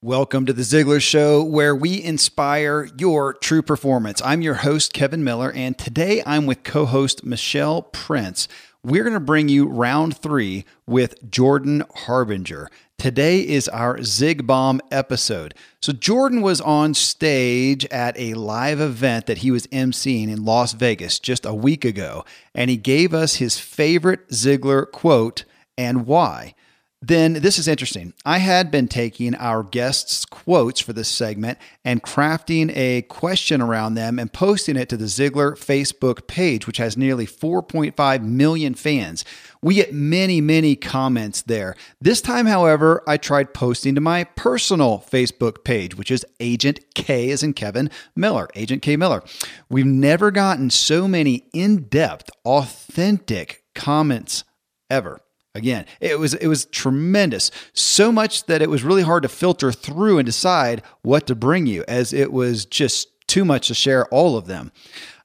Welcome 0.00 0.46
to 0.46 0.52
the 0.52 0.62
Ziglar 0.62 1.02
Show, 1.02 1.42
where 1.42 1.74
we 1.74 2.00
inspire 2.00 2.88
your 2.96 3.32
true 3.34 3.62
performance. 3.62 4.22
I'm 4.24 4.42
your 4.42 4.54
host, 4.54 4.92
Kevin 4.92 5.24
Miller, 5.24 5.50
and 5.50 5.76
today 5.76 6.22
I'm 6.24 6.46
with 6.46 6.62
co 6.62 6.86
host 6.86 7.24
Michelle 7.24 7.82
Prince. 7.82 8.46
We're 8.84 9.02
going 9.02 9.14
to 9.14 9.20
bring 9.20 9.48
you 9.48 9.66
round 9.66 10.16
three 10.16 10.64
with 10.86 11.28
Jordan 11.28 11.82
Harbinger. 11.92 12.70
Today 12.96 13.40
is 13.40 13.68
our 13.70 14.00
Zig 14.04 14.46
Bomb 14.46 14.80
episode. 14.92 15.52
So, 15.82 15.92
Jordan 15.92 16.42
was 16.42 16.60
on 16.60 16.94
stage 16.94 17.84
at 17.86 18.16
a 18.16 18.34
live 18.34 18.80
event 18.80 19.26
that 19.26 19.38
he 19.38 19.50
was 19.50 19.66
emceeing 19.66 20.28
in 20.28 20.44
Las 20.44 20.74
Vegas 20.74 21.18
just 21.18 21.44
a 21.44 21.52
week 21.52 21.84
ago, 21.84 22.24
and 22.54 22.70
he 22.70 22.76
gave 22.76 23.12
us 23.12 23.34
his 23.34 23.58
favorite 23.58 24.28
Ziglar 24.28 24.88
quote 24.88 25.44
and 25.76 26.06
why. 26.06 26.54
Then 27.00 27.34
this 27.34 27.60
is 27.60 27.68
interesting. 27.68 28.12
I 28.26 28.38
had 28.38 28.72
been 28.72 28.88
taking 28.88 29.36
our 29.36 29.62
guests' 29.62 30.24
quotes 30.24 30.80
for 30.80 30.92
this 30.92 31.08
segment 31.08 31.58
and 31.84 32.02
crafting 32.02 32.76
a 32.76 33.02
question 33.02 33.60
around 33.60 33.94
them 33.94 34.18
and 34.18 34.32
posting 34.32 34.76
it 34.76 34.88
to 34.88 34.96
the 34.96 35.04
Ziglar 35.04 35.52
Facebook 35.52 36.26
page, 36.26 36.66
which 36.66 36.78
has 36.78 36.96
nearly 36.96 37.24
4.5 37.24 38.22
million 38.22 38.74
fans. 38.74 39.24
We 39.62 39.76
get 39.76 39.94
many, 39.94 40.40
many 40.40 40.74
comments 40.74 41.42
there. 41.42 41.76
This 42.00 42.20
time, 42.20 42.46
however, 42.46 43.04
I 43.06 43.16
tried 43.16 43.54
posting 43.54 43.94
to 43.94 44.00
my 44.00 44.24
personal 44.24 45.04
Facebook 45.08 45.62
page, 45.62 45.96
which 45.96 46.10
is 46.10 46.26
Agent 46.40 46.80
K 46.96 47.30
as 47.30 47.44
in 47.44 47.54
Kevin 47.54 47.90
Miller, 48.16 48.48
Agent 48.56 48.82
K 48.82 48.96
Miller. 48.96 49.22
We've 49.68 49.86
never 49.86 50.32
gotten 50.32 50.68
so 50.68 51.06
many 51.06 51.44
in 51.52 51.84
depth, 51.84 52.28
authentic 52.44 53.62
comments 53.76 54.42
ever. 54.90 55.20
Again, 55.54 55.86
it 56.00 56.18
was 56.18 56.34
it 56.34 56.46
was 56.46 56.66
tremendous. 56.66 57.50
So 57.72 58.12
much 58.12 58.46
that 58.46 58.62
it 58.62 58.70
was 58.70 58.84
really 58.84 59.02
hard 59.02 59.22
to 59.24 59.28
filter 59.28 59.72
through 59.72 60.18
and 60.18 60.26
decide 60.26 60.82
what 61.02 61.26
to 61.26 61.34
bring 61.34 61.66
you 61.66 61.84
as 61.88 62.12
it 62.12 62.32
was 62.32 62.64
just 62.64 63.08
too 63.26 63.44
much 63.44 63.68
to 63.68 63.74
share 63.74 64.06
all 64.06 64.36
of 64.36 64.46
them. 64.46 64.72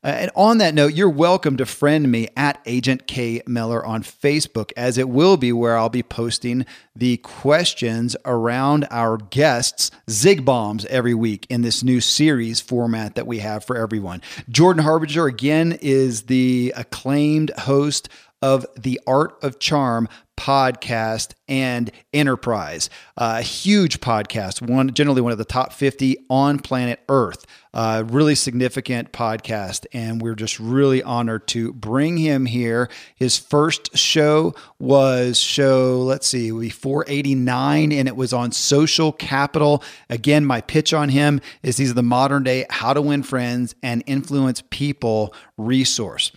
Uh, 0.03 0.07
and 0.07 0.31
on 0.35 0.57
that 0.57 0.73
note, 0.73 0.93
you're 0.93 1.09
welcome 1.09 1.55
to 1.55 1.65
friend 1.65 2.11
me 2.11 2.27
at 2.35 2.59
Agent 2.65 3.07
K 3.07 3.41
Miller 3.47 3.85
on 3.85 4.03
Facebook, 4.03 4.73
as 4.75 4.97
it 4.97 5.07
will 5.07 5.38
be 5.38 5.53
where 5.53 5.77
I'll 5.77 5.88
be 5.88 6.03
posting 6.03 6.65
the 6.93 7.17
questions 7.17 8.15
around 8.25 8.85
our 8.91 9.15
guests' 9.15 9.91
Zig 10.09 10.43
Bombs 10.43 10.85
every 10.87 11.13
week 11.13 11.47
in 11.49 11.61
this 11.61 11.83
new 11.83 12.02
series 12.02 12.59
format 12.59 13.15
that 13.15 13.27
we 13.27 13.39
have 13.39 13.63
for 13.63 13.77
everyone. 13.77 14.21
Jordan 14.49 14.83
Harbinger, 14.83 15.25
again, 15.25 15.77
is 15.81 16.23
the 16.23 16.73
acclaimed 16.75 17.52
host 17.59 18.09
of 18.44 18.66
the 18.77 18.99
Art 19.08 19.41
of 19.41 19.58
Charm 19.58 20.09
podcast 20.38 21.33
and 21.47 21.91
enterprise. 22.11 22.89
A 23.16 23.41
huge 23.41 24.02
podcast 24.02 24.61
one 24.61 24.94
generally 24.94 25.22
one 25.22 25.31
of 25.31 25.38
the 25.38 25.45
top 25.45 25.72
50 25.72 26.17
on 26.30 26.59
planet 26.59 26.99
earth. 27.08 27.45
Uh, 27.73 28.03
really 28.08 28.36
significant 28.36 29.14
podcast 29.14 29.86
and 29.94 30.21
we're 30.21 30.36
just 30.36 30.59
really 30.59 31.02
honored 31.02 31.47
to 31.47 31.71
bring 31.71 32.17
him 32.17 32.45
here. 32.45 32.89
His 33.16 33.38
first 33.38 33.95
show 33.97 34.53
was 34.77 35.39
show 35.39 35.99
let's 35.99 36.27
see 36.27 36.49
489 36.69 37.94
and 37.94 38.08
it 38.09 38.16
was 38.17 38.33
on 38.33 38.52
social 38.52 39.14
capital. 39.14 39.81
Again 40.09 40.45
my 40.45 40.59
pitch 40.59 40.94
on 40.94 41.08
him 41.08 41.39
is 41.61 41.77
he's 41.77 41.94
the 41.94 42.03
modern 42.03 42.44
day 42.44 42.66
how 42.69 42.94
to 42.94 43.02
win 43.02 43.23
friends 43.23 43.73
and 43.81 44.03
influence 44.05 44.61
people 44.69 45.33
resource 45.58 46.33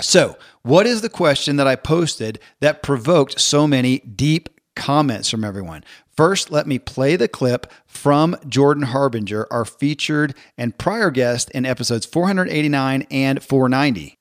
so, 0.00 0.36
what 0.62 0.86
is 0.86 1.00
the 1.00 1.08
question 1.08 1.56
that 1.56 1.66
I 1.66 1.76
posted 1.76 2.38
that 2.60 2.82
provoked 2.82 3.40
so 3.40 3.66
many 3.66 3.98
deep 4.00 4.48
comments 4.74 5.28
from 5.30 5.44
everyone? 5.44 5.84
First, 6.16 6.50
let 6.50 6.66
me 6.66 6.78
play 6.78 7.16
the 7.16 7.28
clip 7.28 7.70
from 7.86 8.36
Jordan 8.46 8.84
Harbinger, 8.84 9.46
our 9.50 9.64
featured 9.64 10.34
and 10.58 10.76
prior 10.76 11.10
guest 11.10 11.50
in 11.50 11.64
episodes 11.64 12.04
489 12.06 13.06
and 13.10 13.42
490. 13.42 14.18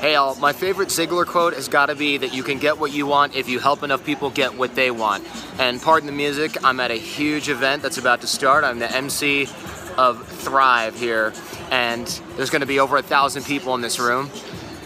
Hey, 0.00 0.16
all, 0.16 0.34
my 0.34 0.52
favorite 0.52 0.90
Ziglar 0.90 1.24
quote 1.24 1.54
has 1.54 1.66
got 1.66 1.86
to 1.86 1.94
be 1.94 2.18
that 2.18 2.34
you 2.34 2.42
can 2.42 2.58
get 2.58 2.78
what 2.78 2.92
you 2.92 3.06
want 3.06 3.34
if 3.34 3.48
you 3.48 3.58
help 3.58 3.82
enough 3.82 4.04
people 4.04 4.28
get 4.28 4.54
what 4.54 4.74
they 4.74 4.90
want. 4.90 5.24
And 5.58 5.80
pardon 5.80 6.06
the 6.06 6.12
music, 6.12 6.62
I'm 6.62 6.78
at 6.80 6.90
a 6.90 6.96
huge 6.96 7.48
event 7.48 7.82
that's 7.82 7.96
about 7.96 8.20
to 8.20 8.26
start. 8.26 8.64
I'm 8.64 8.80
the 8.80 8.94
MC 8.94 9.46
of 9.96 10.26
Thrive 10.26 10.98
here, 10.98 11.32
and 11.70 12.06
there's 12.36 12.50
going 12.50 12.60
to 12.60 12.66
be 12.66 12.80
over 12.80 12.96
a 12.96 13.02
thousand 13.02 13.44
people 13.44 13.74
in 13.74 13.80
this 13.80 13.98
room 13.98 14.28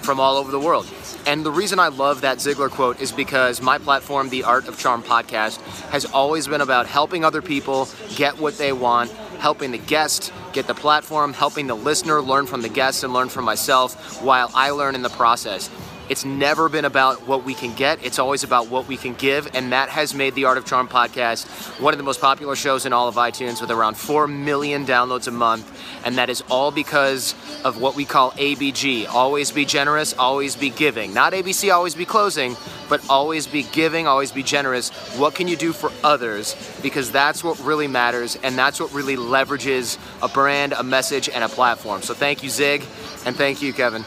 from 0.03 0.21
all 0.21 0.37
over 0.37 0.51
the 0.51 0.61
world. 0.61 0.87
And 1.27 1.45
the 1.45 1.51
reason 1.51 1.79
I 1.79 1.89
love 1.89 2.23
that 2.23 2.39
Ziglar 2.39 2.71
quote 2.71 3.01
is 3.01 3.13
because 3.13 3.61
my 3.61 3.77
platform, 3.77 4.31
the 4.31 4.45
Art 4.45 4.67
of 4.67 4.79
Charm 4.79 5.03
podcast, 5.03 5.61
has 5.91 6.07
always 6.07 6.49
been 6.49 6.63
about 6.63 6.87
helping 6.87 7.25
other 7.25 7.43
people 7.43 7.89
get 8.17 8.39
what 8.39 8.57
they 8.57 8.73
want, 8.73 9.11
helping 9.39 9.71
the 9.71 9.79
guest 9.79 10.33
get 10.53 10.67
the 10.67 10.75
platform, 10.75 11.35
helping 11.35 11.67
the 11.67 11.77
listener 11.77 12.23
learn 12.23 12.47
from 12.47 12.63
the 12.63 12.69
guest 12.69 13.05
and 13.05 13.13
learn 13.13 13.29
from 13.29 13.45
myself 13.45 14.23
while 14.23 14.51
I 14.55 14.71
learn 14.71 14.95
in 14.95 15.03
the 15.03 15.11
process. 15.11 15.69
It's 16.09 16.25
never 16.25 16.69
been 16.69 16.85
about 16.85 17.27
what 17.27 17.45
we 17.45 17.55
can 17.55 17.75
get, 17.75 18.03
it's 18.05 18.19
always 18.19 18.45
about 18.45 18.69
what 18.69 18.89
we 18.89 18.97
can 18.97 19.15
give. 19.15 19.55
And 19.55 19.73
that 19.73 19.89
has 19.91 20.15
made 20.15 20.35
the 20.35 20.47
Art 20.47 20.57
of 20.59 20.65
Charm 20.65 20.89
podcast 20.89 21.47
one 21.81 21.93
of 21.93 21.99
the 21.99 22.05
most 22.05 22.21
popular 22.21 22.57
shows 22.57 22.87
in 22.87 22.93
all 22.93 23.09
of 23.09 23.17
iTunes 23.17 23.61
with 23.61 23.71
around 23.71 23.97
4 23.97 24.27
million 24.27 24.87
downloads 24.87 25.29
a 25.29 25.31
month. 25.31 25.71
And 26.05 26.17
that 26.17 26.31
is 26.31 26.43
all 26.51 26.71
because 26.71 27.35
of 27.65 27.81
what 27.81 27.95
we 27.95 28.05
call 28.05 28.33
ABG 28.33 29.07
always 29.07 29.51
be 29.51 29.65
generous, 29.65 30.15
always 30.15 30.57
be 30.57 30.71
giving. 30.71 31.13
Not 31.13 31.33
ABC, 31.33 31.73
always 31.73 31.95
be 31.95 32.05
closing, 32.05 32.57
but 32.89 33.05
always 33.11 33.47
be 33.47 33.65
giving, 33.65 34.07
always 34.07 34.33
be 34.33 34.43
generous. 34.43 34.91
What 35.19 35.35
can 35.35 35.49
you 35.49 35.57
do 35.57 35.73
for 35.73 35.93
others? 36.03 36.57
Because 36.83 37.11
that's 37.13 37.45
what 37.45 37.59
really 37.61 37.87
matters, 37.87 38.37
and 38.43 38.57
that's 38.57 38.81
what 38.81 38.93
really 38.93 39.17
leverages 39.17 39.99
a 40.23 40.29
brand, 40.29 40.73
a 40.73 40.83
message, 40.83 41.29
and 41.29 41.45
a 41.45 41.49
platform. 41.49 42.03
So 42.03 42.15
thank 42.15 42.43
you, 42.43 42.51
Zig, 42.51 42.83
and 43.27 43.37
thank 43.37 43.61
you, 43.61 43.73
Kevin. 43.73 44.05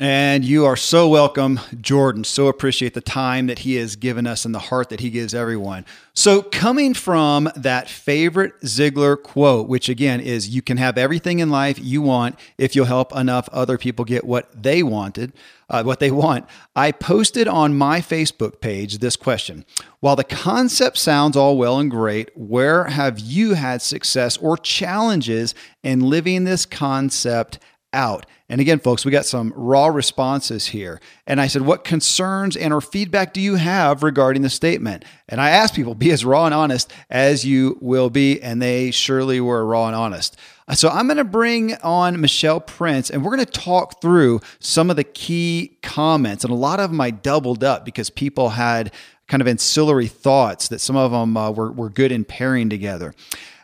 And 0.00 0.44
you 0.44 0.64
are 0.64 0.76
so 0.76 1.08
welcome, 1.08 1.58
Jordan. 1.80 2.22
So 2.22 2.46
appreciate 2.46 2.94
the 2.94 3.00
time 3.00 3.48
that 3.48 3.60
he 3.60 3.74
has 3.76 3.96
given 3.96 4.28
us 4.28 4.44
and 4.44 4.54
the 4.54 4.60
heart 4.60 4.90
that 4.90 5.00
he 5.00 5.10
gives 5.10 5.34
everyone. 5.34 5.84
So, 6.14 6.40
coming 6.40 6.94
from 6.94 7.50
that 7.56 7.88
favorite 7.88 8.60
Ziglar 8.60 9.20
quote, 9.20 9.68
which 9.68 9.88
again 9.88 10.20
is 10.20 10.50
you 10.50 10.62
can 10.62 10.76
have 10.76 10.98
everything 10.98 11.40
in 11.40 11.50
life 11.50 11.80
you 11.80 12.00
want 12.00 12.38
if 12.58 12.76
you'll 12.76 12.86
help 12.86 13.12
enough 13.14 13.48
other 13.52 13.76
people 13.76 14.04
get 14.04 14.24
what 14.24 14.62
they 14.62 14.84
wanted, 14.84 15.32
uh, 15.68 15.82
what 15.82 15.98
they 15.98 16.12
want, 16.12 16.46
I 16.76 16.92
posted 16.92 17.48
on 17.48 17.76
my 17.76 18.00
Facebook 18.00 18.60
page 18.60 18.98
this 18.98 19.16
question. 19.16 19.64
While 19.98 20.14
the 20.14 20.22
concept 20.22 20.96
sounds 20.98 21.36
all 21.36 21.58
well 21.58 21.76
and 21.76 21.90
great, 21.90 22.30
where 22.36 22.84
have 22.84 23.18
you 23.18 23.54
had 23.54 23.82
success 23.82 24.36
or 24.36 24.56
challenges 24.56 25.56
in 25.82 26.08
living 26.08 26.44
this 26.44 26.66
concept 26.66 27.58
out? 27.92 28.26
And 28.48 28.60
again, 28.60 28.78
folks, 28.78 29.04
we 29.04 29.10
got 29.10 29.26
some 29.26 29.52
raw 29.54 29.86
responses 29.86 30.66
here. 30.66 31.00
And 31.26 31.40
I 31.40 31.46
said, 31.46 31.62
What 31.62 31.84
concerns 31.84 32.56
and 32.56 32.72
or 32.72 32.80
feedback 32.80 33.32
do 33.32 33.40
you 33.40 33.56
have 33.56 34.02
regarding 34.02 34.42
the 34.42 34.50
statement? 34.50 35.04
And 35.28 35.40
I 35.40 35.50
asked 35.50 35.74
people, 35.74 35.94
be 35.94 36.10
as 36.10 36.24
raw 36.24 36.46
and 36.46 36.54
honest 36.54 36.92
as 37.10 37.44
you 37.44 37.78
will 37.80 38.10
be. 38.10 38.40
And 38.40 38.62
they 38.62 38.90
surely 38.90 39.40
were 39.40 39.64
raw 39.66 39.86
and 39.86 39.96
honest. 39.96 40.36
So 40.74 40.90
I'm 40.90 41.06
going 41.06 41.16
to 41.16 41.24
bring 41.24 41.74
on 41.76 42.20
Michelle 42.20 42.60
Prince 42.60 43.08
and 43.08 43.24
we're 43.24 43.34
going 43.34 43.46
to 43.46 43.52
talk 43.52 44.02
through 44.02 44.40
some 44.60 44.90
of 44.90 44.96
the 44.96 45.04
key 45.04 45.78
comments. 45.82 46.44
And 46.44 46.52
a 46.52 46.56
lot 46.56 46.78
of 46.78 46.90
them 46.90 47.00
I 47.00 47.10
doubled 47.10 47.64
up 47.64 47.86
because 47.86 48.10
people 48.10 48.50
had 48.50 48.92
kind 49.28 49.40
of 49.40 49.48
ancillary 49.48 50.08
thoughts 50.08 50.68
that 50.68 50.80
some 50.80 50.96
of 50.96 51.10
them 51.10 51.36
uh, 51.36 51.50
were, 51.50 51.70
were 51.70 51.90
good 51.90 52.12
in 52.12 52.24
pairing 52.24 52.68
together. 52.68 53.14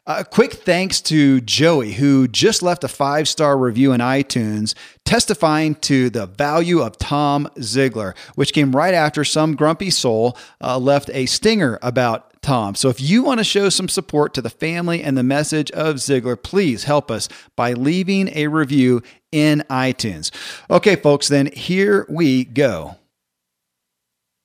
A 0.07 0.23
quick 0.23 0.53
thanks 0.53 1.01
to 1.03 1.41
Joey, 1.41 1.95
who 1.95 2.29
just 2.29 2.63
left 2.63 2.85
a 2.85 2.89
five 2.89 3.27
star 3.27 3.57
review 3.57 3.93
in 3.93 4.03
iTunes 4.03 4.75
testifying 5.07 5.77
to 5.77 6.11
the 6.11 6.27
value 6.27 6.81
of 6.81 6.99
Tom 6.99 7.49
Ziglar, 7.57 8.15
which 8.35 8.53
came 8.53 8.77
right 8.77 8.93
after 8.93 9.25
some 9.25 9.55
grumpy 9.55 9.89
soul 9.89 10.37
uh, 10.61 10.79
left 10.79 11.09
a 11.15 11.25
stinger 11.25 11.79
about 11.81 12.43
Tom. 12.43 12.75
So 12.75 12.91
if 12.91 13.01
you 13.01 13.23
want 13.23 13.41
to 13.41 13.45
show 13.45 13.71
some 13.71 13.89
support 13.89 14.35
to 14.35 14.43
the 14.43 14.51
family 14.51 15.03
and 15.03 15.17
the 15.17 15.23
message 15.23 15.71
of 15.71 15.97
Ziglar, 15.97 16.43
please 16.43 16.85
help 16.85 17.11
us 17.11 17.31
by 17.57 17.73
leaving 17.73 18.29
a 18.37 18.49
review 18.49 19.03
in 19.33 19.65
iTunes. 19.71 20.31
Okay, 20.69 20.97
folks, 20.97 21.29
then 21.29 21.47
here 21.47 22.05
we 22.11 22.45
go. 22.45 22.97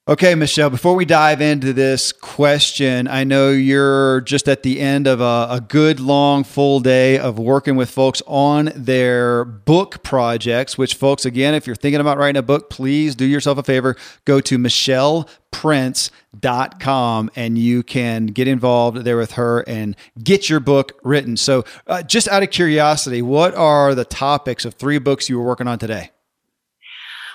Okay, 0.10 0.34
Michelle, 0.34 0.72
before 0.72 0.96
we 0.96 1.06
dive 1.06 1.40
into 1.40 1.72
this 1.72 2.12
question, 2.12 3.08
I 3.08 3.24
know 3.24 3.52
you're 3.52 4.22
just 4.22 4.50
at 4.50 4.64
the 4.64 4.80
end 4.80 5.06
of 5.06 5.22
a, 5.22 5.48
a, 5.52 5.62
good, 5.62 6.00
long, 6.00 6.44
full 6.44 6.80
day 6.80 7.20
of 7.20 7.38
working 7.38 7.76
with 7.76 7.92
folks 7.92 8.24
on 8.26 8.72
their 8.76 9.46
book 9.46 10.02
projects, 10.02 10.80
which, 10.80 10.96
folks, 10.96 11.26
again, 11.26 11.54
if 11.54 11.68
you're 11.68 11.76
thinking 11.76 12.02
about 12.02 12.18
writing 12.18 12.40
a 12.40 12.42
book, 12.42 12.72
please 12.72 13.14
do 13.14 13.24
yourself 13.24 13.60
a 13.60 13.64
favor. 13.64 13.96
Go 14.26 14.42
to 14.42 14.58
michelleprince.com 14.58 17.32
and 17.36 17.60
you 17.60 17.84
can 17.84 18.26
get 18.26 18.48
involved 18.48 19.04
there 19.04 19.18
with 19.18 19.34
her 19.34 19.64
and 19.68 19.96
get 20.24 20.50
your 20.50 20.60
book 20.60 21.00
written. 21.04 21.38
So, 21.38 21.66
uh, 21.86 22.02
just 22.02 22.28
out 22.30 22.42
of 22.42 22.50
curiosity, 22.50 23.22
what 23.22 23.54
are 23.54 23.94
the 23.94 24.06
topics 24.06 24.66
of 24.66 24.74
three 24.74 24.98
books 24.98 25.30
you 25.30 25.38
were 25.38 25.46
working 25.46 25.68
on 25.68 25.78
today? 25.78 26.10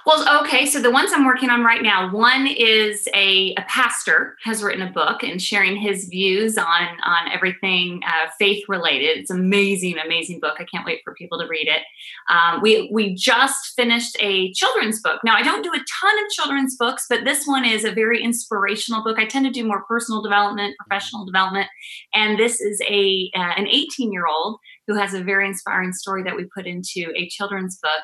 Well, 0.07 0.43
okay. 0.43 0.67
So 0.67 0.81
the 0.81 0.91
ones 0.91 1.13
I'm 1.15 1.25
working 1.25 1.49
on 1.49 1.65
right 1.65 1.83
now, 1.83 2.13
one 2.13 2.47
is 2.47 3.09
a, 3.15 3.55
a 3.57 3.63
pastor 3.69 4.37
has 4.45 4.63
written 4.63 4.83
a 4.83 4.93
book 4.93 5.23
and 5.23 5.41
sharing 5.41 5.77
his 5.77 6.05
views 6.05 6.59
on 6.59 6.89
on 7.05 7.33
everything 7.33 8.03
uh, 8.07 8.29
faith 8.39 8.65
related. 8.69 9.19
It's 9.19 9.31
amazing, 9.31 9.97
amazing 9.99 10.41
book. 10.41 10.57
I 10.59 10.65
can't 10.65 10.85
wait 10.85 11.01
for 11.05 11.15
people 11.15 11.39
to 11.39 11.47
read 11.47 11.69
it. 11.69 11.83
Um, 12.29 12.61
we 12.61 12.91
we 12.93 13.15
just 13.15 13.73
finished 13.77 14.17
a 14.21 14.53
children's 14.53 15.01
book. 15.01 15.21
Now 15.25 15.37
I 15.37 15.43
don't 15.43 15.63
do 15.63 15.71
a 15.71 15.85
ton 16.03 16.19
of 16.19 16.31
children's 16.33 16.77
books, 16.77 17.07
but 17.09 17.25
this 17.25 17.47
one 17.47 17.65
is 17.65 17.85
a 17.85 17.93
very 17.93 18.23
inspirational 18.23 19.03
book. 19.03 19.19
I 19.19 19.25
tend 19.25 19.47
to 19.47 19.51
do 19.51 19.67
more 19.67 19.85
personal 19.85 20.21
development, 20.21 20.77
professional 20.79 21.25
development, 21.25 21.69
and 22.13 22.39
this 22.39 22.61
is 22.61 22.79
a 22.83 23.31
uh, 23.35 23.55
an 23.57 23.69
18 23.69 24.13
year 24.13 24.27
old 24.27 24.59
who 24.87 24.97
has 24.97 25.15
a 25.15 25.23
very 25.23 25.47
inspiring 25.47 25.95
story 25.95 26.23
that 26.25 26.37
we 26.37 26.45
put 26.55 26.67
into 26.67 27.11
a 27.17 27.27
children's 27.31 27.79
book 27.79 28.03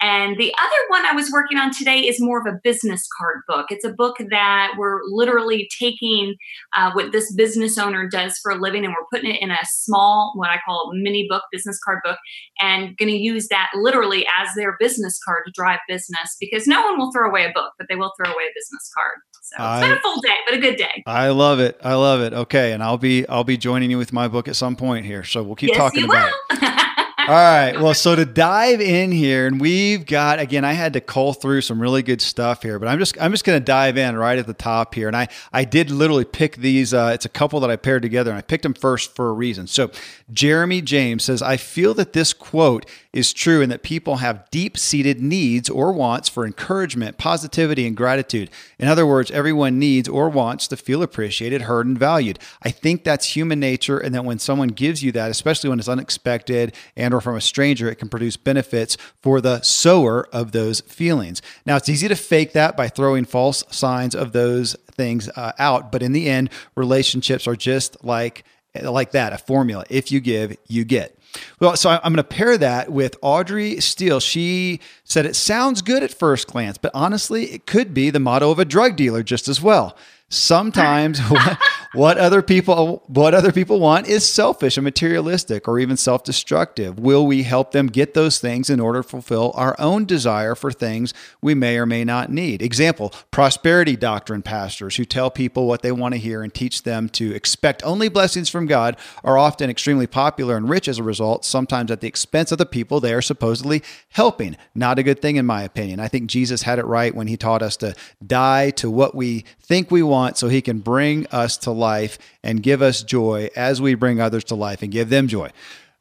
and 0.00 0.36
the 0.36 0.52
other 0.58 0.76
one 0.88 1.06
I 1.06 1.12
was 1.12 1.30
working 1.30 1.58
on 1.58 1.72
today 1.72 2.00
is 2.00 2.20
more 2.20 2.38
of 2.38 2.46
a 2.46 2.58
business 2.62 3.06
card 3.16 3.40
book. 3.46 3.66
It's 3.70 3.84
a 3.84 3.92
book 3.92 4.16
that 4.30 4.72
we're 4.76 5.00
literally 5.06 5.68
taking 5.78 6.34
uh, 6.76 6.92
what 6.92 7.12
this 7.12 7.32
business 7.34 7.78
owner 7.78 8.08
does 8.08 8.38
for 8.42 8.50
a 8.52 8.56
living 8.56 8.84
and 8.84 8.92
we're 8.92 9.06
putting 9.12 9.34
it 9.34 9.40
in 9.40 9.50
a 9.50 9.58
small, 9.64 10.32
what 10.34 10.50
I 10.50 10.58
call 10.66 10.90
mini 10.94 11.26
book, 11.28 11.44
business 11.52 11.78
card 11.84 12.00
book, 12.04 12.18
and 12.58 12.96
going 12.98 13.10
to 13.10 13.16
use 13.16 13.48
that 13.48 13.70
literally 13.74 14.26
as 14.40 14.48
their 14.56 14.76
business 14.78 15.18
card 15.24 15.44
to 15.46 15.52
drive 15.54 15.78
business 15.88 16.36
because 16.40 16.66
no 16.66 16.82
one 16.82 16.98
will 16.98 17.12
throw 17.12 17.28
away 17.28 17.44
a 17.44 17.52
book, 17.54 17.72
but 17.78 17.86
they 17.88 17.96
will 17.96 18.12
throw 18.18 18.30
away 18.30 18.44
a 18.44 18.54
business 18.54 18.90
card. 18.94 19.16
So 19.42 19.56
it's 19.56 19.62
I, 19.62 19.80
been 19.80 19.92
a 19.92 20.00
full 20.00 20.20
day, 20.20 20.34
but 20.46 20.54
a 20.56 20.60
good 20.60 20.76
day. 20.76 21.02
I 21.06 21.28
love 21.28 21.60
it. 21.60 21.78
I 21.84 21.94
love 21.94 22.20
it. 22.20 22.32
Okay, 22.32 22.72
and 22.72 22.82
I'll 22.82 22.98
be 22.98 23.28
I'll 23.28 23.44
be 23.44 23.56
joining 23.56 23.90
you 23.90 23.98
with 23.98 24.12
my 24.12 24.26
book 24.26 24.48
at 24.48 24.56
some 24.56 24.74
point 24.74 25.06
here, 25.06 25.22
so 25.22 25.42
we'll 25.42 25.54
keep 25.54 25.70
yes, 25.70 25.76
talking 25.76 26.04
about 26.04 26.32
it. 26.50 26.80
All 27.26 27.30
right. 27.30 27.80
Well, 27.80 27.94
so 27.94 28.14
to 28.14 28.26
dive 28.26 28.82
in 28.82 29.10
here, 29.10 29.46
and 29.46 29.58
we've 29.58 30.04
got 30.04 30.40
again, 30.40 30.62
I 30.62 30.74
had 30.74 30.92
to 30.92 31.00
cull 31.00 31.32
through 31.32 31.62
some 31.62 31.80
really 31.80 32.02
good 32.02 32.20
stuff 32.20 32.62
here, 32.62 32.78
but 32.78 32.86
I'm 32.86 32.98
just 32.98 33.16
I'm 33.18 33.30
just 33.30 33.44
going 33.44 33.58
to 33.58 33.64
dive 33.64 33.96
in 33.96 34.14
right 34.14 34.38
at 34.38 34.46
the 34.46 34.52
top 34.52 34.94
here, 34.94 35.06
and 35.08 35.16
I 35.16 35.28
I 35.50 35.64
did 35.64 35.90
literally 35.90 36.26
pick 36.26 36.56
these. 36.56 36.92
Uh, 36.92 37.12
it's 37.14 37.24
a 37.24 37.30
couple 37.30 37.60
that 37.60 37.70
I 37.70 37.76
paired 37.76 38.02
together, 38.02 38.30
and 38.30 38.36
I 38.36 38.42
picked 38.42 38.62
them 38.62 38.74
first 38.74 39.16
for 39.16 39.30
a 39.30 39.32
reason. 39.32 39.66
So 39.66 39.90
Jeremy 40.34 40.82
James 40.82 41.24
says, 41.24 41.40
I 41.40 41.56
feel 41.56 41.94
that 41.94 42.12
this 42.12 42.34
quote 42.34 42.84
is 43.14 43.32
true 43.32 43.62
and 43.62 43.70
that 43.70 43.82
people 43.82 44.16
have 44.16 44.50
deep 44.50 44.76
seated 44.76 45.22
needs 45.22 45.70
or 45.70 45.92
wants 45.92 46.28
for 46.28 46.44
encouragement, 46.44 47.16
positivity, 47.16 47.86
and 47.86 47.96
gratitude. 47.96 48.50
In 48.78 48.88
other 48.88 49.06
words, 49.06 49.30
everyone 49.30 49.78
needs 49.78 50.08
or 50.08 50.28
wants 50.28 50.66
to 50.68 50.76
feel 50.76 51.02
appreciated, 51.02 51.62
heard, 51.62 51.86
and 51.86 51.98
valued. 51.98 52.38
I 52.62 52.70
think 52.70 53.04
that's 53.04 53.34
human 53.36 53.60
nature, 53.60 53.98
and 53.98 54.14
that 54.14 54.26
when 54.26 54.38
someone 54.38 54.68
gives 54.68 55.02
you 55.02 55.12
that, 55.12 55.30
especially 55.30 55.70
when 55.70 55.78
it's 55.78 55.88
unexpected 55.88 56.74
and 56.96 57.13
or 57.14 57.20
from 57.20 57.36
a 57.36 57.40
stranger, 57.40 57.88
it 57.88 57.96
can 57.96 58.08
produce 58.08 58.36
benefits 58.36 58.96
for 59.22 59.40
the 59.40 59.60
sower 59.62 60.26
of 60.32 60.52
those 60.52 60.80
feelings. 60.82 61.42
Now, 61.64 61.76
it's 61.76 61.88
easy 61.88 62.08
to 62.08 62.16
fake 62.16 62.52
that 62.52 62.76
by 62.76 62.88
throwing 62.88 63.24
false 63.24 63.64
signs 63.70 64.14
of 64.14 64.32
those 64.32 64.74
things 64.92 65.28
uh, 65.30 65.52
out, 65.58 65.90
but 65.90 66.02
in 66.02 66.12
the 66.12 66.28
end, 66.28 66.50
relationships 66.74 67.46
are 67.46 67.56
just 67.56 68.04
like 68.04 68.44
like 68.82 69.12
that, 69.12 69.32
a 69.32 69.38
formula. 69.38 69.84
If 69.88 70.10
you 70.10 70.20
give, 70.20 70.56
you 70.66 70.84
get. 70.84 71.16
Well, 71.60 71.76
so 71.76 71.90
I'm 71.90 72.00
going 72.02 72.16
to 72.16 72.24
pair 72.24 72.56
that 72.58 72.90
with 72.90 73.16
Audrey 73.22 73.80
Steele. 73.80 74.20
She 74.20 74.80
said 75.04 75.26
it 75.26 75.36
sounds 75.36 75.82
good 75.82 76.02
at 76.02 76.12
first 76.12 76.46
glance, 76.48 76.78
but 76.78 76.90
honestly, 76.94 77.46
it 77.46 77.66
could 77.66 77.94
be 77.94 78.10
the 78.10 78.20
motto 78.20 78.50
of 78.50 78.58
a 78.58 78.64
drug 78.64 78.96
dealer 78.96 79.22
just 79.22 79.48
as 79.48 79.60
well. 79.60 79.96
Sometimes 80.34 81.20
what 81.94 82.18
other 82.18 82.42
people 82.42 83.02
what 83.06 83.34
other 83.34 83.52
people 83.52 83.78
want 83.78 84.08
is 84.08 84.28
selfish 84.28 84.76
and 84.76 84.84
materialistic 84.84 85.68
or 85.68 85.78
even 85.78 85.96
self-destructive. 85.96 86.98
Will 86.98 87.26
we 87.26 87.44
help 87.44 87.70
them 87.70 87.86
get 87.86 88.14
those 88.14 88.40
things 88.40 88.68
in 88.68 88.80
order 88.80 89.02
to 89.02 89.08
fulfill 89.08 89.52
our 89.54 89.76
own 89.78 90.04
desire 90.04 90.54
for 90.54 90.72
things 90.72 91.14
we 91.40 91.54
may 91.54 91.78
or 91.78 91.86
may 91.86 92.04
not 92.04 92.32
need? 92.32 92.62
Example, 92.62 93.12
prosperity 93.30 93.96
doctrine 93.96 94.42
pastors 94.42 94.96
who 94.96 95.04
tell 95.04 95.30
people 95.30 95.68
what 95.68 95.82
they 95.82 95.92
want 95.92 96.14
to 96.14 96.20
hear 96.20 96.42
and 96.42 96.52
teach 96.52 96.82
them 96.82 97.08
to 97.10 97.32
expect 97.32 97.82
only 97.84 98.08
blessings 98.08 98.48
from 98.48 98.66
God 98.66 98.96
are 99.22 99.38
often 99.38 99.70
extremely 99.70 100.06
popular 100.06 100.56
and 100.56 100.68
rich 100.68 100.88
as 100.88 100.98
a 100.98 101.02
result, 101.04 101.44
sometimes 101.44 101.90
at 101.90 102.00
the 102.00 102.08
expense 102.08 102.50
of 102.50 102.58
the 102.58 102.66
people 102.66 102.98
they 102.98 103.14
are 103.14 103.22
supposedly 103.22 103.82
helping. 104.08 104.56
Not 104.74 104.98
a 104.98 105.04
good 105.04 105.22
thing 105.22 105.36
in 105.36 105.46
my 105.46 105.62
opinion. 105.62 106.00
I 106.00 106.08
think 106.08 106.28
Jesus 106.28 106.62
had 106.62 106.78
it 106.80 106.86
right 106.86 107.14
when 107.14 107.28
he 107.28 107.36
taught 107.36 107.62
us 107.62 107.76
to 107.78 107.94
die 108.26 108.70
to 108.70 108.90
what 108.90 109.14
we 109.14 109.44
think 109.60 109.90
we 109.90 110.02
want 110.02 110.23
so 110.32 110.48
he 110.48 110.62
can 110.62 110.78
bring 110.78 111.26
us 111.28 111.56
to 111.58 111.70
life 111.70 112.18
and 112.42 112.62
give 112.62 112.82
us 112.82 113.02
joy 113.02 113.50
as 113.54 113.80
we 113.80 113.94
bring 113.94 114.20
others 114.20 114.44
to 114.44 114.54
life 114.54 114.82
and 114.82 114.90
give 114.90 115.08
them 115.08 115.28
joy. 115.28 115.50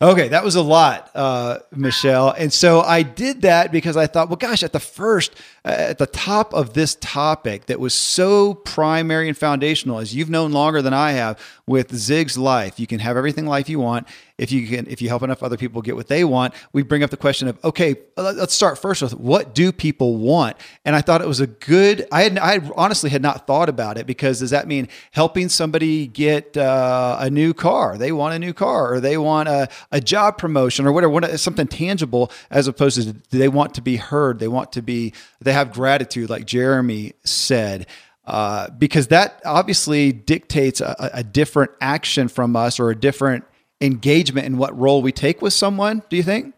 Okay, 0.02 0.28
that 0.28 0.44
was 0.44 0.56
a 0.56 0.62
lot, 0.62 1.10
uh, 1.16 1.60
Michelle. 1.72 2.32
And 2.32 2.52
so 2.52 2.82
I 2.82 3.04
did 3.04 3.44
that 3.44 3.72
because 3.72 3.96
I 3.96 4.06
thought, 4.06 4.28
well, 4.28 4.36
gosh, 4.36 4.62
at 4.62 4.74
the 4.74 4.80
first, 4.80 5.34
uh, 5.64 5.70
at 5.70 5.98
the 5.98 6.08
top 6.08 6.54
of 6.54 6.74
this 6.74 6.98
topic 7.00 7.68
that 7.68 7.80
was 7.80 7.94
so 7.94 8.54
primary 8.54 9.30
and 9.30 9.38
foundational, 9.38 10.00
as 10.00 10.14
you've 10.14 10.30
known 10.30 10.52
longer 10.52 10.82
than 10.82 10.94
I 10.94 11.12
have 11.14 11.40
with 11.66 11.96
Zig's 11.96 12.38
life, 12.38 12.82
you 12.82 12.88
can 12.88 13.00
have 13.00 13.16
everything 13.16 13.46
life 13.46 13.70
you 13.70 13.80
want 13.80 14.08
if 14.38 14.52
you 14.52 14.68
can 14.68 14.88
if 14.88 15.02
you 15.02 15.10
help 15.10 15.22
enough 15.22 15.44
other 15.44 15.58
people 15.58 15.82
get 15.82 15.96
what 15.96 16.08
they 16.08 16.24
want 16.24 16.54
we 16.72 16.82
bring 16.82 17.04
up 17.04 17.10
the 17.10 17.18
question 17.18 17.48
of 17.48 17.64
okay 17.64 17.96
let's 18.18 18.54
start 18.54 18.78
first 18.78 19.02
with 19.02 19.14
what 19.14 19.54
do 19.54 19.72
people 19.72 20.18
want? 20.18 20.58
And 20.86 20.96
i 20.96 21.02
thought 21.02 21.22
it 21.22 21.28
was 21.28 21.40
a 21.40 21.48
good 21.48 22.08
i 22.12 22.24
had 22.24 22.38
i 22.40 22.60
honestly 22.76 23.10
had 23.10 23.22
not 23.22 23.46
thought 23.46 23.70
about 23.70 23.98
it 23.98 24.08
because 24.08 24.40
does 24.40 24.50
that 24.50 24.68
mean 24.68 24.88
helping 25.12 25.50
somebody 25.50 26.08
get 26.08 26.58
uh, 26.58 27.18
a 27.20 27.30
new 27.30 27.54
car? 27.54 27.98
They 27.98 28.12
want 28.12 28.34
a 28.34 28.40
new 28.40 28.54
car 28.54 28.94
or 28.94 29.00
they 29.00 29.18
want 29.18 29.50
a, 29.50 29.70
a 29.92 30.02
job 30.02 30.38
promotion 30.38 30.86
or 30.86 30.92
whatever 30.92 31.38
something 31.38 31.68
tangible 31.68 32.32
as 32.50 32.68
opposed 32.68 33.02
to 33.02 33.38
they 33.38 33.48
want 33.48 33.76
to 33.76 33.82
be 33.82 33.98
heard? 33.98 34.40
They 34.40 34.48
want 34.48 34.72
to 34.74 34.82
be 34.82 35.14
they 35.42 35.54
have 35.54 35.72
gratitude 35.74 36.30
like 36.30 36.46
jeremy 36.46 37.14
said 37.24 37.86
uh, 38.26 38.70
because 38.70 39.08
that 39.08 39.42
obviously 39.44 40.14
dictates 40.14 40.80
a, 40.80 41.12
a 41.14 41.24
different 41.24 41.72
action 41.82 42.30
from 42.30 42.56
us 42.56 42.80
or 42.80 42.90
a 42.90 42.96
different 42.96 43.44
engagement 43.82 44.46
in 44.46 44.58
what 44.58 44.78
role 44.78 45.02
we 45.02 45.12
take 45.12 45.42
with 45.42 45.54
someone 45.54 46.04
do 46.10 46.16
you 46.16 46.24
think 46.24 46.54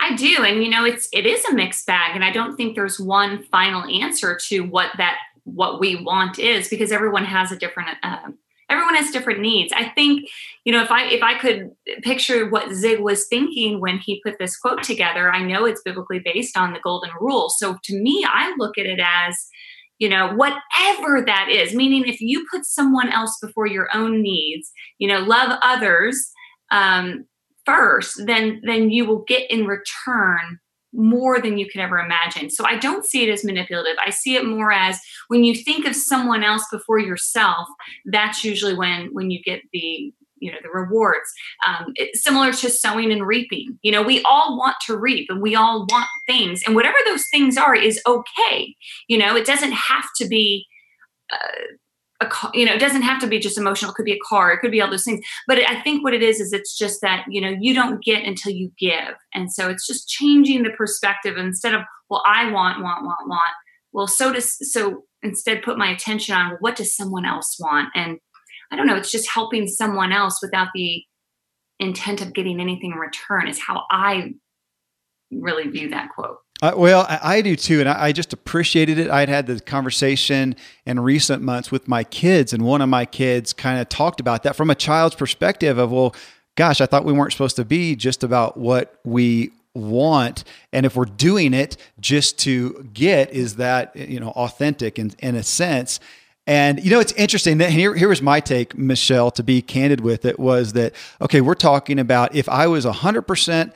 I 0.00 0.14
do, 0.14 0.44
and 0.44 0.62
you 0.62 0.70
know, 0.70 0.84
it's 0.84 1.08
it 1.12 1.26
is 1.26 1.44
a 1.46 1.52
mixed 1.52 1.86
bag, 1.86 2.14
and 2.14 2.24
I 2.24 2.30
don't 2.30 2.56
think 2.56 2.76
there's 2.76 3.00
one 3.00 3.42
final 3.44 3.84
answer 3.84 4.38
to 4.48 4.60
what 4.60 4.90
that 4.96 5.16
what 5.44 5.80
we 5.80 5.96
want 5.96 6.38
is 6.38 6.68
because 6.68 6.92
everyone 6.92 7.24
has 7.24 7.50
a 7.50 7.56
different 7.56 7.96
uh, 8.02 8.30
everyone 8.70 8.94
has 8.94 9.10
different 9.10 9.40
needs. 9.40 9.72
I 9.74 9.88
think 9.88 10.28
you 10.64 10.72
know 10.72 10.82
if 10.82 10.90
I 10.90 11.06
if 11.06 11.22
I 11.22 11.38
could 11.38 11.72
picture 12.02 12.48
what 12.48 12.72
Zig 12.72 13.00
was 13.00 13.26
thinking 13.26 13.80
when 13.80 13.98
he 13.98 14.22
put 14.24 14.38
this 14.38 14.56
quote 14.56 14.84
together, 14.84 15.32
I 15.32 15.42
know 15.42 15.64
it's 15.64 15.82
biblically 15.82 16.20
based 16.20 16.56
on 16.56 16.72
the 16.72 16.80
golden 16.80 17.10
rule. 17.20 17.48
So 17.48 17.78
to 17.82 18.00
me, 18.00 18.24
I 18.28 18.54
look 18.56 18.78
at 18.78 18.86
it 18.86 19.00
as 19.02 19.48
you 19.98 20.08
know 20.08 20.32
whatever 20.34 21.22
that 21.24 21.48
is. 21.50 21.74
Meaning 21.74 22.04
if 22.06 22.20
you 22.20 22.46
put 22.50 22.64
someone 22.64 23.10
else 23.10 23.36
before 23.40 23.66
your 23.66 23.88
own 23.94 24.22
needs 24.22 24.70
you 24.98 25.08
know 25.08 25.20
love 25.20 25.58
others 25.62 26.30
um, 26.70 27.24
first 27.64 28.26
then 28.26 28.60
then 28.64 28.90
you 28.90 29.04
will 29.04 29.24
get 29.26 29.50
in 29.50 29.66
return 29.66 30.58
more 30.94 31.38
than 31.38 31.58
you 31.58 31.68
could 31.68 31.82
ever 31.82 31.98
imagine. 31.98 32.48
So 32.48 32.64
i 32.64 32.76
don't 32.76 33.04
see 33.04 33.22
it 33.22 33.30
as 33.30 33.44
manipulative. 33.44 33.96
I 34.04 34.10
see 34.10 34.36
it 34.36 34.46
more 34.46 34.72
as 34.72 34.98
when 35.28 35.44
you 35.44 35.54
think 35.54 35.86
of 35.86 35.94
someone 35.94 36.42
else 36.42 36.66
before 36.72 36.98
yourself 36.98 37.68
that's 38.06 38.44
usually 38.44 38.74
when 38.74 39.10
when 39.12 39.30
you 39.30 39.42
get 39.42 39.60
the 39.72 40.12
you 40.40 40.50
know 40.50 40.58
the 40.62 40.70
rewards 40.70 41.30
um, 41.66 41.92
similar 42.14 42.52
to 42.52 42.70
sowing 42.70 43.12
and 43.12 43.26
reaping. 43.26 43.78
You 43.82 43.92
know 43.92 44.02
we 44.02 44.22
all 44.22 44.58
want 44.58 44.76
to 44.86 44.96
reap 44.96 45.28
and 45.30 45.42
we 45.42 45.54
all 45.54 45.86
want 45.90 46.08
things 46.26 46.62
and 46.66 46.74
whatever 46.74 46.96
those 47.06 47.24
things 47.30 47.56
are 47.56 47.74
is 47.74 48.00
okay. 48.06 48.74
You 49.08 49.18
know 49.18 49.36
it 49.36 49.46
doesn't 49.46 49.72
have 49.72 50.06
to 50.16 50.28
be 50.28 50.66
uh, 51.32 51.74
a 52.20 52.28
you 52.54 52.64
know 52.64 52.74
it 52.74 52.80
doesn't 52.80 53.02
have 53.02 53.20
to 53.20 53.26
be 53.26 53.38
just 53.38 53.58
emotional. 53.58 53.92
It 53.92 53.94
could 53.94 54.04
be 54.04 54.12
a 54.12 54.28
car. 54.28 54.52
It 54.52 54.58
could 54.60 54.72
be 54.72 54.80
all 54.80 54.90
those 54.90 55.04
things. 55.04 55.24
But 55.46 55.58
i 55.68 55.80
think 55.82 56.02
what 56.02 56.14
it 56.14 56.22
is 56.22 56.40
is 56.40 56.52
it's 56.52 56.76
just 56.76 57.00
that 57.02 57.24
you 57.28 57.40
know 57.40 57.56
you 57.60 57.74
don't 57.74 58.02
get 58.02 58.24
until 58.24 58.52
you 58.52 58.72
give. 58.78 59.14
And 59.34 59.52
so 59.52 59.68
it's 59.68 59.86
just 59.86 60.08
changing 60.08 60.62
the 60.62 60.70
perspective 60.70 61.36
instead 61.36 61.74
of 61.74 61.82
well 62.10 62.22
i 62.26 62.50
want 62.50 62.82
want 62.82 63.04
want 63.04 63.28
want. 63.28 63.54
Well 63.92 64.06
so 64.06 64.32
does 64.32 64.56
so 64.72 65.04
instead 65.22 65.62
put 65.62 65.78
my 65.78 65.90
attention 65.90 66.34
on 66.34 66.56
what 66.60 66.76
does 66.76 66.94
someone 66.94 67.24
else 67.24 67.56
want? 67.58 67.88
And 67.94 68.18
I 68.70 68.76
don't 68.76 68.86
know, 68.86 68.96
it's 68.96 69.10
just 69.10 69.30
helping 69.30 69.66
someone 69.66 70.12
else 70.12 70.40
without 70.42 70.68
the 70.74 71.02
intent 71.80 72.20
of 72.20 72.34
getting 72.34 72.60
anything 72.60 72.92
in 72.92 72.98
return, 72.98 73.48
is 73.48 73.58
how 73.60 73.84
I 73.90 74.34
really 75.30 75.68
view 75.68 75.90
that 75.90 76.10
quote. 76.14 76.38
Uh, 76.60 76.72
well, 76.76 77.06
I, 77.08 77.20
I, 77.22 77.40
do 77.40 77.54
too, 77.54 77.78
and 77.78 77.88
I, 77.88 78.06
I, 78.06 78.12
just 78.12 78.32
appreciated 78.32 78.98
it. 78.98 79.10
I'd 79.10 79.28
had 79.28 79.46
the 79.46 79.60
conversation 79.60 80.56
in 80.84 80.98
recent 80.98 81.40
months 81.40 81.70
with 81.70 81.86
my 81.86 82.02
kids, 82.02 82.52
and 82.52 82.64
one 82.64 82.82
of 82.82 82.88
my 82.88 83.04
kids 83.04 83.52
kind 83.52 83.80
of 83.80 83.88
talked 83.88 84.18
about 84.18 84.42
that 84.42 84.56
from 84.56 84.68
a 84.68 84.74
child's 84.74 85.14
perspective 85.14 85.78
of, 85.78 85.92
well, 85.92 86.16
gosh, 86.56 86.80
I 86.80 86.86
thought 86.86 87.04
we 87.04 87.12
weren't 87.12 87.30
supposed 87.30 87.54
to 87.56 87.64
be 87.64 87.94
just 87.94 88.24
about 88.24 88.56
what 88.56 88.98
we 89.04 89.52
want, 89.74 90.42
and 90.72 90.84
if 90.84 90.96
we're 90.96 91.04
doing 91.04 91.54
it 91.54 91.76
just 92.00 92.40
to 92.40 92.88
get, 92.92 93.30
is 93.32 93.56
that 93.56 93.94
you 93.94 94.18
know 94.18 94.30
authentic 94.30 94.98
in 94.98 95.14
in 95.20 95.36
a 95.36 95.44
sense? 95.44 96.00
And 96.48 96.82
you 96.82 96.90
know, 96.90 96.98
it's 96.98 97.12
interesting 97.12 97.58
that 97.58 97.70
here, 97.70 97.94
here 97.94 98.08
was 98.08 98.22
my 98.22 98.40
take, 98.40 98.76
Michelle, 98.76 99.30
to 99.32 99.42
be 99.42 99.60
candid 99.60 100.00
with 100.00 100.24
it, 100.24 100.40
was 100.40 100.72
that 100.72 100.94
okay, 101.20 101.42
we're 101.42 101.54
talking 101.54 102.00
about 102.00 102.34
if 102.34 102.48
I 102.48 102.66
was 102.66 102.86
hundred 102.86 103.22
percent 103.22 103.74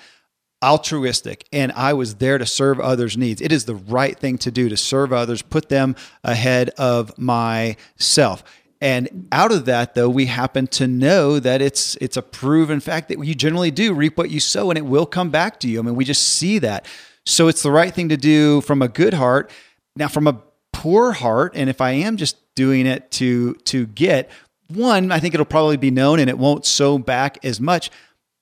altruistic 0.64 1.46
and 1.52 1.70
I 1.72 1.92
was 1.92 2.14
there 2.14 2.38
to 2.38 2.46
serve 2.46 2.80
others' 2.80 3.16
needs. 3.16 3.42
It 3.42 3.52
is 3.52 3.66
the 3.66 3.74
right 3.74 4.18
thing 4.18 4.38
to 4.38 4.50
do 4.50 4.70
to 4.70 4.76
serve 4.76 5.12
others, 5.12 5.42
put 5.42 5.68
them 5.68 5.96
ahead 6.24 6.70
of 6.78 7.16
myself. 7.18 8.42
And 8.80 9.28
out 9.32 9.52
of 9.52 9.66
that, 9.66 9.94
though, 9.94 10.08
we 10.08 10.26
happen 10.26 10.66
to 10.68 10.86
know 10.86 11.38
that 11.38 11.60
it's 11.60 11.96
it's 11.96 12.16
a 12.16 12.22
proven 12.22 12.80
fact 12.80 13.08
that 13.08 13.22
you 13.22 13.34
generally 13.34 13.70
do 13.70 13.92
reap 13.92 14.16
what 14.16 14.30
you 14.30 14.40
sow, 14.40 14.70
and 14.70 14.78
it 14.78 14.86
will 14.86 15.06
come 15.06 15.28
back 15.28 15.60
to 15.60 15.68
you. 15.68 15.78
I 15.78 15.82
mean, 15.82 15.94
we 15.94 16.06
just 16.06 16.26
see 16.26 16.58
that. 16.60 16.86
So 17.26 17.48
it's 17.48 17.62
the 17.62 17.70
right 17.70 17.92
thing 17.92 18.08
to 18.08 18.16
do 18.16 18.62
from 18.62 18.80
a 18.80 18.88
good 18.88 19.12
heart. 19.12 19.50
Now, 19.94 20.08
from 20.08 20.26
a 20.26 20.40
poor 20.82 21.12
heart, 21.12 21.52
and 21.54 21.70
if 21.70 21.80
I 21.80 21.92
am 21.92 22.16
just 22.16 22.36
doing 22.54 22.86
it 22.86 23.10
to 23.12 23.54
to 23.64 23.86
get 23.86 24.30
one, 24.68 25.12
I 25.12 25.20
think 25.20 25.34
it'll 25.34 25.46
probably 25.46 25.76
be 25.76 25.90
known 25.90 26.18
and 26.18 26.28
it 26.28 26.38
won't 26.38 26.66
sow 26.66 26.98
back 26.98 27.44
as 27.44 27.60
much 27.60 27.90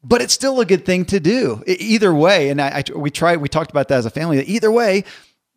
but 0.02 0.23
it's 0.23 0.32
still 0.32 0.61
a 0.61 0.64
good 0.64 0.87
thing 0.87 1.04
to 1.06 1.20
do 1.20 1.62
either 1.66 2.14
way. 2.14 2.49
And 2.49 2.61
I, 2.61 2.78
I, 2.78 2.99
we 2.99 3.11
tried, 3.11 3.38
we 3.38 3.49
talked 3.49 3.70
about 3.70 3.88
that 3.88 3.99
as 3.99 4.06
a 4.06 4.11
family. 4.11 4.42
Either 4.44 4.70
way, 4.70 5.04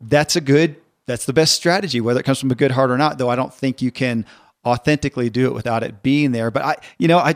that's 0.01 0.35
a 0.35 0.41
good, 0.41 0.75
that's 1.05 1.25
the 1.25 1.33
best 1.33 1.55
strategy, 1.55 2.01
whether 2.01 2.19
it 2.19 2.23
comes 2.23 2.39
from 2.39 2.51
a 2.51 2.55
good 2.55 2.71
heart 2.71 2.91
or 2.91 2.97
not. 2.97 3.17
Though 3.17 3.29
I 3.29 3.35
don't 3.35 3.53
think 3.53 3.81
you 3.81 3.91
can 3.91 4.25
authentically 4.65 5.29
do 5.29 5.45
it 5.47 5.53
without 5.53 5.83
it 5.83 6.03
being 6.03 6.31
there. 6.31 6.51
But 6.51 6.63
I, 6.63 6.75
you 6.97 7.07
know, 7.07 7.19
I, 7.19 7.35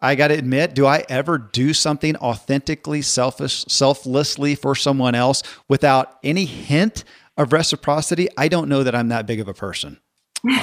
I 0.00 0.14
got 0.14 0.28
to 0.28 0.34
admit, 0.34 0.74
do 0.74 0.86
I 0.86 1.04
ever 1.08 1.38
do 1.38 1.72
something 1.72 2.16
authentically 2.16 3.02
selfish, 3.02 3.64
selflessly 3.68 4.54
for 4.54 4.74
someone 4.74 5.14
else 5.14 5.42
without 5.68 6.18
any 6.24 6.46
hint 6.46 7.04
of 7.36 7.52
reciprocity? 7.52 8.28
I 8.36 8.48
don't 8.48 8.68
know 8.68 8.82
that 8.82 8.94
I'm 8.94 9.08
that 9.08 9.26
big 9.26 9.40
of 9.40 9.48
a 9.48 9.54
person. 9.54 9.98
well, 10.44 10.56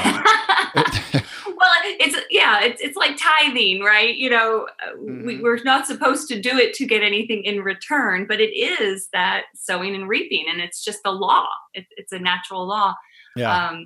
it's 1.85 2.15
yeah, 2.29 2.63
it's 2.63 2.81
it's 2.81 2.97
like 2.97 3.17
tithing, 3.17 3.81
right? 3.81 4.15
You 4.15 4.29
know, 4.29 4.67
mm-hmm. 4.97 5.25
we, 5.25 5.41
we're 5.41 5.61
not 5.63 5.85
supposed 5.85 6.27
to 6.29 6.41
do 6.41 6.57
it 6.57 6.73
to 6.75 6.85
get 6.85 7.03
anything 7.03 7.43
in 7.43 7.61
return, 7.61 8.25
but 8.27 8.39
it 8.39 8.55
is 8.55 9.07
that 9.13 9.43
sowing 9.55 9.95
and 9.95 10.07
reaping, 10.07 10.45
and 10.49 10.61
it's 10.61 10.83
just 10.83 10.99
the 11.03 11.11
law. 11.11 11.47
It, 11.73 11.85
it's 11.95 12.11
a 12.11 12.19
natural 12.19 12.67
law. 12.67 12.95
Yeah. 13.35 13.69
Um, 13.69 13.85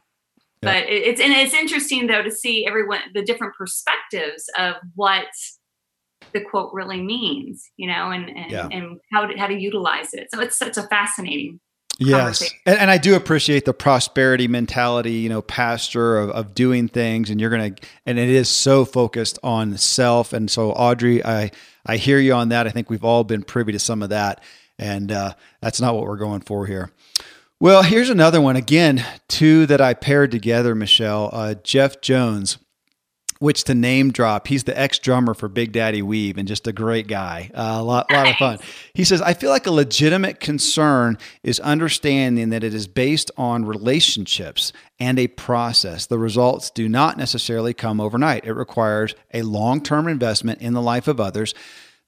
but 0.61 0.83
it, 0.83 1.03
it's 1.03 1.21
and 1.21 1.33
it's 1.33 1.53
interesting 1.53 2.07
though 2.07 2.23
to 2.23 2.31
see 2.31 2.65
everyone 2.65 2.99
the 3.13 3.23
different 3.23 3.55
perspectives 3.55 4.49
of 4.57 4.75
what 4.95 5.27
the 6.33 6.41
quote 6.41 6.71
really 6.73 7.01
means, 7.01 7.69
you 7.77 7.87
know, 7.87 8.11
and 8.11 8.29
and, 8.29 8.51
yeah. 8.51 8.67
and 8.71 8.99
how 9.11 9.25
to, 9.25 9.37
how 9.37 9.47
to 9.47 9.59
utilize 9.59 10.13
it. 10.13 10.29
So 10.33 10.39
it's 10.39 10.57
such 10.57 10.77
a 10.77 10.83
fascinating 10.83 11.59
Yes. 12.07 12.51
And, 12.65 12.79
and, 12.79 12.91
I 12.91 12.97
do 12.97 13.15
appreciate 13.15 13.65
the 13.65 13.73
prosperity 13.73 14.47
mentality, 14.47 15.13
you 15.13 15.29
know, 15.29 15.41
pastor 15.41 16.17
of, 16.17 16.31
of 16.31 16.55
doing 16.55 16.87
things 16.87 17.29
and 17.29 17.39
you're 17.39 17.49
going 17.49 17.75
to, 17.75 17.87
and 18.05 18.17
it 18.17 18.29
is 18.29 18.49
so 18.49 18.85
focused 18.85 19.37
on 19.43 19.77
self. 19.77 20.33
And 20.33 20.49
so 20.49 20.71
Audrey, 20.71 21.23
I, 21.23 21.51
I 21.85 21.97
hear 21.97 22.17
you 22.17 22.33
on 22.33 22.49
that. 22.49 22.65
I 22.65 22.71
think 22.71 22.89
we've 22.89 23.03
all 23.03 23.23
been 23.23 23.43
privy 23.43 23.71
to 23.73 23.79
some 23.79 24.01
of 24.01 24.09
that 24.09 24.41
and 24.81 25.11
uh, 25.11 25.33
that's 25.61 25.79
not 25.79 25.93
what 25.95 26.05
we're 26.05 26.17
going 26.17 26.41
for 26.41 26.65
here. 26.65 26.91
Well, 27.59 27.83
here's 27.83 28.09
another 28.09 28.41
one. 28.41 28.55
Again, 28.55 29.05
two 29.27 29.67
that 29.67 29.79
I 29.79 29.93
paired 29.93 30.31
together, 30.31 30.73
Michelle. 30.73 31.29
Uh, 31.31 31.53
Jeff 31.53 32.01
Jones 32.01 32.57
which 33.41 33.63
to 33.63 33.73
name 33.73 34.11
drop, 34.11 34.45
he's 34.45 34.65
the 34.65 34.79
ex 34.79 34.99
drummer 34.99 35.33
for 35.33 35.47
Big 35.47 35.71
Daddy 35.71 36.03
Weave 36.03 36.37
and 36.37 36.47
just 36.47 36.67
a 36.67 36.71
great 36.71 37.07
guy. 37.07 37.49
Uh, 37.55 37.77
a 37.79 37.83
lot, 37.83 38.11
lot 38.11 38.27
of 38.27 38.35
fun. 38.35 38.59
He 38.93 39.03
says, 39.03 39.19
I 39.19 39.33
feel 39.33 39.49
like 39.49 39.65
a 39.65 39.71
legitimate 39.71 40.39
concern 40.39 41.17
is 41.41 41.59
understanding 41.61 42.51
that 42.51 42.63
it 42.63 42.75
is 42.75 42.85
based 42.87 43.31
on 43.37 43.65
relationships 43.65 44.71
and 44.99 45.17
a 45.17 45.25
process. 45.27 46.05
The 46.05 46.19
results 46.19 46.69
do 46.69 46.87
not 46.87 47.17
necessarily 47.17 47.73
come 47.73 47.99
overnight, 47.99 48.45
it 48.45 48.53
requires 48.53 49.15
a 49.33 49.41
long 49.41 49.81
term 49.81 50.07
investment 50.07 50.61
in 50.61 50.73
the 50.73 50.81
life 50.81 51.07
of 51.07 51.19
others. 51.19 51.55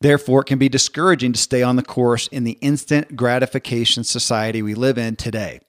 Therefore, 0.01 0.41
it 0.41 0.45
can 0.45 0.59
be 0.59 0.69
discouraging 0.69 1.33
to 1.33 1.39
stay 1.39 1.63
on 1.63 1.77
the 1.77 1.83
course 1.83 2.27
in 2.27 2.43
the 2.43 2.59
instant 2.61 3.15
gratification 3.15 4.03
society 4.03 4.61
we 4.61 4.75
live 4.75 4.99
in 4.99 5.15
today. 5.15 5.61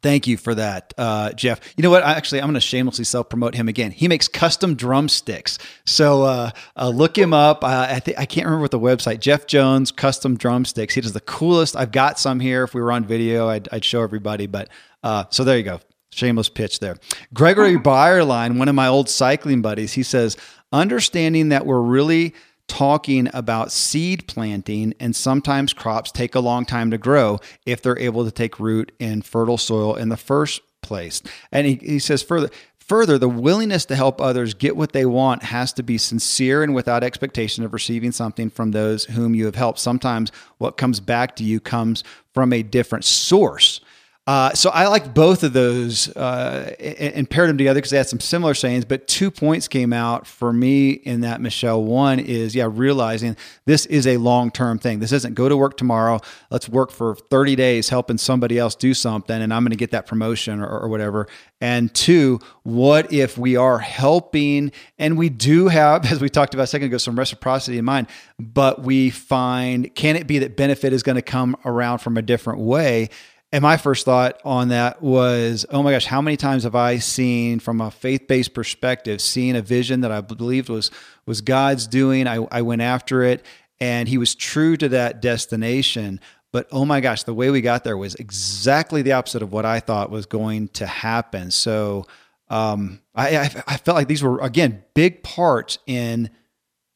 Thank 0.00 0.26
you 0.26 0.36
for 0.36 0.54
that, 0.54 0.94
uh, 0.96 1.32
Jeff. 1.32 1.60
You 1.76 1.82
know 1.82 1.90
what? 1.90 2.02
I 2.02 2.12
actually, 2.12 2.40
I'm 2.40 2.46
going 2.46 2.54
to 2.54 2.60
shamelessly 2.60 3.04
self 3.04 3.28
promote 3.28 3.54
him 3.54 3.68
again. 3.68 3.90
He 3.90 4.08
makes 4.08 4.28
custom 4.28 4.74
drumsticks. 4.74 5.58
So 5.84 6.22
uh, 6.22 6.50
uh, 6.76 6.88
look 6.88 7.16
him 7.16 7.34
up. 7.34 7.62
I, 7.62 8.00
I 8.16 8.26
can't 8.26 8.46
remember 8.46 8.62
what 8.62 8.70
the 8.70 8.80
website. 8.80 9.20
Jeff 9.20 9.46
Jones 9.46 9.92
Custom 9.92 10.36
Drumsticks. 10.36 10.94
He 10.94 11.00
does 11.00 11.12
the 11.12 11.20
coolest. 11.20 11.76
I've 11.76 11.92
got 11.92 12.18
some 12.18 12.40
here. 12.40 12.64
If 12.64 12.74
we 12.74 12.80
were 12.80 12.92
on 12.92 13.04
video, 13.04 13.48
I'd, 13.48 13.68
I'd 13.72 13.84
show 13.84 14.02
everybody. 14.02 14.46
But 14.46 14.68
uh, 15.02 15.24
so 15.30 15.44
there 15.44 15.56
you 15.56 15.64
go. 15.64 15.80
Shameless 16.10 16.48
pitch 16.48 16.78
there. 16.78 16.96
Gregory 17.32 17.76
Byerline, 17.76 18.58
one 18.58 18.68
of 18.68 18.74
my 18.74 18.86
old 18.86 19.08
cycling 19.08 19.62
buddies, 19.62 19.94
he 19.94 20.02
says, 20.02 20.36
understanding 20.72 21.50
that 21.50 21.64
we're 21.64 21.80
really 21.80 22.34
talking 22.72 23.28
about 23.34 23.70
seed 23.70 24.26
planting, 24.26 24.94
and 24.98 25.14
sometimes 25.14 25.74
crops 25.74 26.10
take 26.10 26.34
a 26.34 26.40
long 26.40 26.64
time 26.64 26.90
to 26.90 26.96
grow 26.96 27.38
if 27.66 27.82
they're 27.82 27.98
able 27.98 28.24
to 28.24 28.30
take 28.30 28.58
root 28.58 28.92
in 28.98 29.20
fertile 29.20 29.58
soil 29.58 29.94
in 29.94 30.08
the 30.08 30.16
first 30.16 30.62
place. 30.80 31.22
And 31.52 31.66
he, 31.66 31.74
he 31.74 31.98
says 31.98 32.22
further, 32.22 32.48
Further, 32.78 33.18
the 33.18 33.28
willingness 33.28 33.84
to 33.86 33.94
help 33.94 34.22
others 34.22 34.54
get 34.54 34.74
what 34.74 34.92
they 34.92 35.04
want 35.04 35.42
has 35.44 35.74
to 35.74 35.82
be 35.82 35.98
sincere 35.98 36.62
and 36.62 36.74
without 36.74 37.04
expectation 37.04 37.62
of 37.62 37.74
receiving 37.74 38.10
something 38.10 38.48
from 38.48 38.70
those 38.70 39.04
whom 39.04 39.34
you 39.34 39.44
have 39.44 39.54
helped. 39.54 39.78
Sometimes 39.78 40.32
what 40.56 40.78
comes 40.78 40.98
back 40.98 41.36
to 41.36 41.44
you 41.44 41.60
comes 41.60 42.02
from 42.32 42.54
a 42.54 42.62
different 42.62 43.04
source. 43.04 43.80
Uh, 44.24 44.54
so 44.54 44.70
I 44.70 44.86
like 44.86 45.14
both 45.14 45.42
of 45.42 45.52
those 45.52 46.08
uh, 46.16 46.76
and, 46.78 47.14
and, 47.14 47.30
paired 47.30 47.48
them 47.48 47.58
together 47.58 47.78
because 47.78 47.90
they 47.90 47.96
had 47.96 48.06
some 48.06 48.20
similar 48.20 48.54
sayings. 48.54 48.84
But 48.84 49.08
two 49.08 49.32
points 49.32 49.66
came 49.66 49.92
out 49.92 50.28
for 50.28 50.52
me 50.52 50.90
in 50.90 51.22
that, 51.22 51.40
Michelle. 51.40 51.82
One 51.82 52.20
is, 52.20 52.54
yeah, 52.54 52.68
realizing 52.70 53.36
this 53.64 53.84
is 53.86 54.06
a 54.06 54.18
long 54.18 54.52
term 54.52 54.78
thing. 54.78 55.00
This 55.00 55.10
isn't 55.10 55.34
go 55.34 55.48
to 55.48 55.56
work 55.56 55.76
tomorrow. 55.76 56.20
Let's 56.52 56.68
work 56.68 56.92
for 56.92 57.16
30 57.16 57.56
days 57.56 57.88
helping 57.88 58.16
somebody 58.16 58.60
else 58.60 58.76
do 58.76 58.94
something, 58.94 59.42
and 59.42 59.52
I'm 59.52 59.64
going 59.64 59.70
to 59.70 59.76
get 59.76 59.90
that 59.90 60.06
promotion 60.06 60.60
or, 60.60 60.68
or 60.68 60.88
whatever. 60.88 61.26
And 61.60 61.92
two, 61.92 62.38
what 62.62 63.12
if 63.12 63.36
we 63.36 63.56
are 63.56 63.80
helping 63.80 64.70
and 64.98 65.18
we 65.18 65.30
do 65.30 65.66
have, 65.66 66.06
as 66.12 66.20
we 66.20 66.28
talked 66.28 66.54
about 66.54 66.64
a 66.64 66.68
second 66.68 66.86
ago, 66.86 66.98
some 66.98 67.18
reciprocity 67.18 67.76
in 67.76 67.84
mind, 67.84 68.06
but 68.38 68.82
we 68.82 69.10
find, 69.10 69.92
can 69.96 70.14
it 70.14 70.28
be 70.28 70.38
that 70.38 70.56
benefit 70.56 70.92
is 70.92 71.02
going 71.02 71.16
to 71.16 71.22
come 71.22 71.56
around 71.64 71.98
from 71.98 72.16
a 72.16 72.22
different 72.22 72.60
way? 72.60 73.08
And 73.52 73.60
my 73.60 73.76
first 73.76 74.06
thought 74.06 74.40
on 74.46 74.68
that 74.68 75.02
was, 75.02 75.66
oh 75.68 75.82
my 75.82 75.92
gosh, 75.92 76.06
how 76.06 76.22
many 76.22 76.38
times 76.38 76.64
have 76.64 76.74
I 76.74 76.96
seen 76.96 77.60
from 77.60 77.82
a 77.82 77.90
faith-based 77.90 78.54
perspective, 78.54 79.20
seen 79.20 79.56
a 79.56 79.62
vision 79.62 80.00
that 80.00 80.10
I 80.10 80.22
believed 80.22 80.70
was 80.70 80.90
was 81.26 81.42
God's 81.42 81.86
doing? 81.86 82.26
I, 82.26 82.46
I 82.50 82.62
went 82.62 82.80
after 82.80 83.22
it 83.22 83.44
and 83.78 84.08
he 84.08 84.16
was 84.16 84.34
true 84.34 84.78
to 84.78 84.88
that 84.88 85.20
destination. 85.20 86.18
But 86.50 86.66
oh 86.72 86.86
my 86.86 87.00
gosh, 87.00 87.24
the 87.24 87.34
way 87.34 87.50
we 87.50 87.60
got 87.60 87.84
there 87.84 87.98
was 87.98 88.14
exactly 88.14 89.02
the 89.02 89.12
opposite 89.12 89.42
of 89.42 89.52
what 89.52 89.66
I 89.66 89.80
thought 89.80 90.10
was 90.10 90.24
going 90.24 90.68
to 90.68 90.86
happen. 90.86 91.50
So 91.50 92.06
um, 92.48 93.00
I, 93.14 93.36
I, 93.36 93.62
I 93.66 93.76
felt 93.76 93.96
like 93.96 94.08
these 94.08 94.22
were 94.22 94.40
again 94.40 94.82
big 94.94 95.22
parts 95.22 95.78
in 95.86 96.30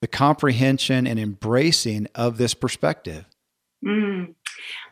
the 0.00 0.08
comprehension 0.08 1.06
and 1.06 1.20
embracing 1.20 2.08
of 2.14 2.38
this 2.38 2.54
perspective. 2.54 3.26
Mm 3.84 4.34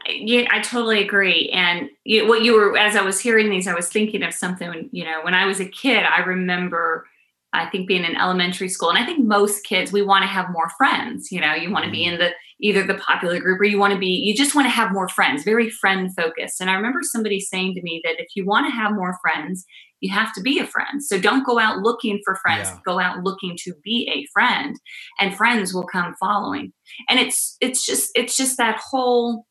yeah, 0.08 0.46
I 0.50 0.60
totally 0.60 1.02
agree. 1.02 1.48
And 1.50 1.88
you, 2.04 2.26
what 2.26 2.42
you 2.42 2.54
were, 2.54 2.76
as 2.76 2.96
I 2.96 3.02
was 3.02 3.20
hearing 3.20 3.50
these, 3.50 3.66
I 3.66 3.74
was 3.74 3.88
thinking 3.88 4.22
of 4.22 4.34
something. 4.34 4.88
You 4.92 5.04
know, 5.04 5.20
when 5.22 5.34
I 5.34 5.46
was 5.46 5.60
a 5.60 5.68
kid, 5.68 6.04
I 6.04 6.20
remember, 6.20 7.06
I 7.52 7.66
think 7.66 7.86
being 7.86 8.04
in 8.04 8.16
elementary 8.16 8.68
school, 8.68 8.90
and 8.90 8.98
I 8.98 9.06
think 9.06 9.24
most 9.24 9.64
kids, 9.64 9.92
we 9.92 10.02
want 10.02 10.22
to 10.22 10.28
have 10.28 10.50
more 10.50 10.68
friends. 10.76 11.30
You 11.30 11.40
know, 11.40 11.54
you 11.54 11.70
want 11.70 11.84
to 11.84 11.90
be 11.90 12.04
mm-hmm. 12.04 12.14
in 12.14 12.20
the 12.20 12.30
either 12.60 12.86
the 12.86 12.94
popular 12.94 13.40
group 13.40 13.60
or 13.60 13.64
you 13.64 13.78
want 13.78 13.92
to 13.92 13.98
be, 13.98 14.06
you 14.06 14.34
just 14.34 14.54
want 14.54 14.64
to 14.64 14.70
have 14.70 14.92
more 14.92 15.08
friends. 15.08 15.44
Very 15.44 15.68
friend 15.68 16.10
focused. 16.14 16.60
And 16.60 16.70
I 16.70 16.74
remember 16.74 17.00
somebody 17.02 17.40
saying 17.40 17.74
to 17.74 17.82
me 17.82 18.00
that 18.04 18.18
if 18.18 18.28
you 18.34 18.46
want 18.46 18.66
to 18.66 18.70
have 18.70 18.92
more 18.92 19.18
friends, 19.20 19.64
you 20.00 20.12
have 20.12 20.32
to 20.34 20.42
be 20.42 20.58
a 20.58 20.66
friend. 20.66 21.02
So 21.02 21.18
don't 21.18 21.46
go 21.46 21.58
out 21.58 21.78
looking 21.78 22.20
for 22.24 22.36
friends. 22.36 22.68
Yeah. 22.68 22.78
Go 22.84 23.00
out 23.00 23.24
looking 23.24 23.56
to 23.64 23.72
be 23.82 24.08
a 24.12 24.26
friend, 24.32 24.76
and 25.18 25.36
friends 25.36 25.72
will 25.72 25.86
come 25.86 26.14
following. 26.20 26.72
And 27.08 27.18
it's 27.18 27.56
it's 27.60 27.84
just 27.84 28.10
it's 28.14 28.36
just 28.36 28.58
that 28.58 28.80
whole 28.90 29.46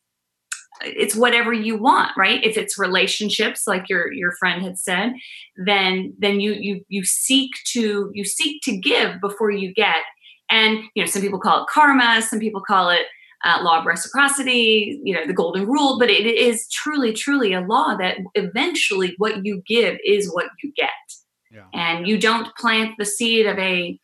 it's 0.84 1.16
whatever 1.16 1.52
you 1.52 1.76
want 1.76 2.10
right? 2.16 2.42
If 2.44 2.56
it's 2.56 2.78
relationships 2.78 3.66
like 3.66 3.88
your 3.88 4.12
your 4.12 4.32
friend 4.32 4.62
had 4.62 4.78
said 4.78 5.12
then 5.56 6.14
then 6.18 6.40
you 6.40 6.52
you 6.52 6.84
you 6.88 7.04
seek 7.04 7.50
to 7.72 8.10
you 8.12 8.24
seek 8.24 8.62
to 8.62 8.76
give 8.76 9.20
before 9.20 9.50
you 9.50 9.72
get. 9.74 9.96
And 10.50 10.84
you 10.94 11.02
know 11.02 11.06
some 11.06 11.22
people 11.22 11.40
call 11.40 11.62
it 11.62 11.68
karma 11.68 12.22
some 12.22 12.38
people 12.38 12.60
call 12.60 12.90
it 12.90 13.06
uh, 13.44 13.58
law 13.62 13.80
of 13.80 13.86
reciprocity 13.86 14.98
you 15.04 15.14
know 15.14 15.26
the 15.26 15.32
golden 15.34 15.66
rule 15.66 15.98
but 15.98 16.10
it 16.10 16.26
is 16.26 16.66
truly 16.70 17.12
truly 17.12 17.52
a 17.52 17.60
law 17.60 17.94
that 17.94 18.16
eventually 18.34 19.14
what 19.18 19.44
you 19.44 19.62
give 19.66 19.98
is 20.04 20.32
what 20.32 20.46
you 20.62 20.72
get. 20.76 20.90
Yeah. 21.50 21.66
and 21.72 22.08
you 22.08 22.18
don't 22.18 22.54
plant 22.56 22.96
the 22.98 23.04
seed 23.04 23.46
of 23.46 23.56
a 23.58 23.98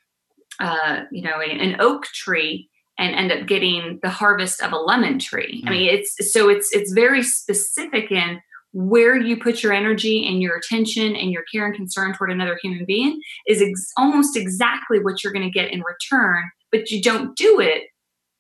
uh, 0.61 1.01
you 1.11 1.23
know 1.23 1.41
an 1.41 1.77
oak 1.81 2.05
tree 2.07 2.70
and 3.01 3.15
end 3.15 3.33
up 3.33 3.49
getting 3.49 3.99
the 4.03 4.11
harvest 4.11 4.63
of 4.63 4.73
a 4.73 4.77
lemon 4.77 5.19
tree. 5.19 5.63
Mm. 5.65 5.69
I 5.69 5.71
mean, 5.71 5.89
it's 5.89 6.33
so 6.33 6.49
it's 6.49 6.71
it's 6.73 6.93
very 6.93 7.23
specific 7.23 8.13
in 8.13 8.41
where 8.73 9.17
you 9.17 9.37
put 9.37 9.65
your 9.65 9.73
energy 9.73 10.29
and 10.29 10.41
your 10.41 10.57
attention 10.57 11.17
and 11.17 11.33
your 11.33 11.43
care 11.53 11.67
and 11.67 11.75
concern 11.75 12.15
toward 12.15 12.31
another 12.31 12.57
human 12.63 12.85
being 12.85 13.21
is 13.49 13.61
ex- 13.61 13.91
almost 13.97 14.37
exactly 14.37 15.01
what 15.01 15.25
you're 15.25 15.33
going 15.33 15.45
to 15.45 15.51
get 15.51 15.73
in 15.73 15.83
return. 15.83 16.45
But 16.71 16.91
you 16.91 17.03
don't 17.03 17.37
do 17.37 17.59
it 17.59 17.85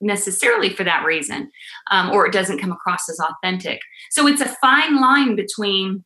necessarily 0.00 0.71
for 0.71 0.85
that 0.85 1.05
reason, 1.05 1.50
um, 1.90 2.11
or 2.11 2.26
it 2.26 2.33
doesn't 2.33 2.61
come 2.61 2.71
across 2.71 3.09
as 3.09 3.19
authentic. 3.19 3.81
So 4.11 4.29
it's 4.29 4.40
a 4.40 4.57
fine 4.61 5.00
line 5.00 5.35
between 5.35 6.05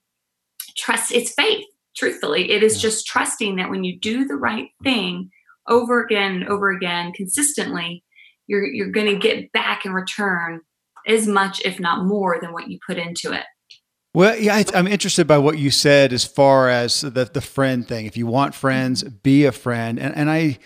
trust, 0.77 1.13
it's 1.13 1.35
faith, 1.35 1.67
truthfully. 1.95 2.51
It 2.51 2.63
is 2.63 2.81
just 2.81 3.07
trusting 3.07 3.57
that 3.57 3.69
when 3.69 3.85
you 3.85 3.99
do 3.99 4.25
the 4.25 4.37
right 4.37 4.69
thing 4.83 5.31
over 5.69 6.03
again 6.03 6.37
and 6.37 6.49
over 6.49 6.71
again 6.71 7.13
consistently, 7.13 8.03
you're, 8.47 8.67
you're 8.67 8.91
going 8.91 9.07
to 9.07 9.17
get 9.17 9.53
back 9.53 9.85
in 9.85 9.93
return 9.93 10.61
as 11.07 11.27
much, 11.27 11.61
if 11.65 11.79
not 11.81 12.05
more, 12.05 12.39
than 12.41 12.53
what 12.53 12.69
you 12.69 12.79
put 12.87 12.99
into 12.99 13.33
it. 13.33 13.45
Well, 14.15 14.39
yeah, 14.39 14.63
I'm 14.73 14.87
interested 14.87 15.27
by 15.27 15.39
what 15.39 15.59
you 15.59 15.73
said 15.73 16.13
as 16.13 16.25
far 16.25 16.69
as 16.69 17.01
the 17.01 17.25
the 17.25 17.41
friend 17.41 17.87
thing. 17.87 18.07
If 18.07 18.17
you 18.17 18.29
want 18.29 18.55
friends, 18.55 19.03
be 19.03 19.45
a 19.45 19.51
friend, 19.51 19.99
and 19.99 20.15
and 20.15 20.31
I 20.31 20.61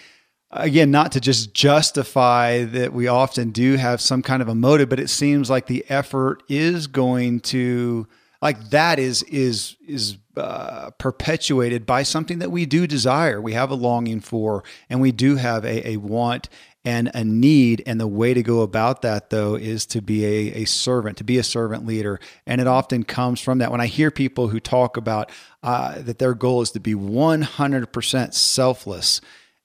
again 0.51 0.91
not 0.91 1.13
to 1.13 1.21
just 1.21 1.55
justify 1.55 2.65
that 2.65 2.93
we 2.93 3.09
often 3.09 3.51
do 3.51 3.77
have 3.77 4.03
some 4.03 4.21
kind 4.21 4.43
of 4.43 4.49
a 4.49 4.55
motive, 4.55 4.91
but 4.91 5.01
it 5.01 5.09
seems 5.09 5.49
like 5.49 5.67
the 5.67 5.83
effort 5.89 6.43
is 6.51 6.87
going 6.89 7.41
to 7.41 8.07
like 8.43 8.71
that 8.71 8.99
is 8.99 9.23
is 9.25 9.77
is 9.87 10.19
uh, 10.37 10.91
perpetuated 10.99 11.87
by 11.87 12.03
something 12.03 12.39
that 12.39 12.53
we 12.53 12.67
do 12.67 12.87
desire. 12.87 13.41
We 13.41 13.55
have 13.55 13.71
a 13.71 13.75
longing 13.75 14.21
for, 14.21 14.63
and 14.89 15.01
we 15.01 15.11
do 15.11 15.37
have 15.37 15.65
a, 15.65 15.89
a 15.93 15.97
want 15.97 16.49
and 16.85 17.11
a 17.15 17.25
need. 17.25 17.83
And 17.87 18.01
the 18.01 18.07
way 18.07 18.35
to 18.35 18.43
go 18.43 18.63
about 18.63 19.03
that, 19.03 19.31
though, 19.31 19.55
is 19.55 19.87
to 19.87 20.01
be 20.01 20.25
a, 20.25 20.63
a 20.63 20.65
servant, 20.65 21.19
to 21.19 21.25
be 21.25 21.39
a 21.39 21.43
servant 21.43 21.87
leader. 21.87 22.21
And 22.47 22.61
it 22.61 22.67
often 22.67 23.03
comes 23.03 23.41
from 23.41 23.59
that. 23.59 23.71
When 23.71 23.81
I 23.81 23.87
hear 23.87 24.11
people 24.11 24.49
who 24.49 24.61
talk 24.61 24.97
about 24.97 25.31
uh, 25.63 26.01
that 26.03 26.19
their 26.19 26.35
goal 26.35 26.63
is 26.63 26.71
to 26.73 26.81
be 26.81 26.95
100% 26.95 28.35
selfless 28.35 29.21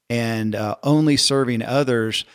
and 0.10 0.55
uh, 0.55 0.75
only 0.84 1.17
serving 1.17 1.62
others, 1.62 2.25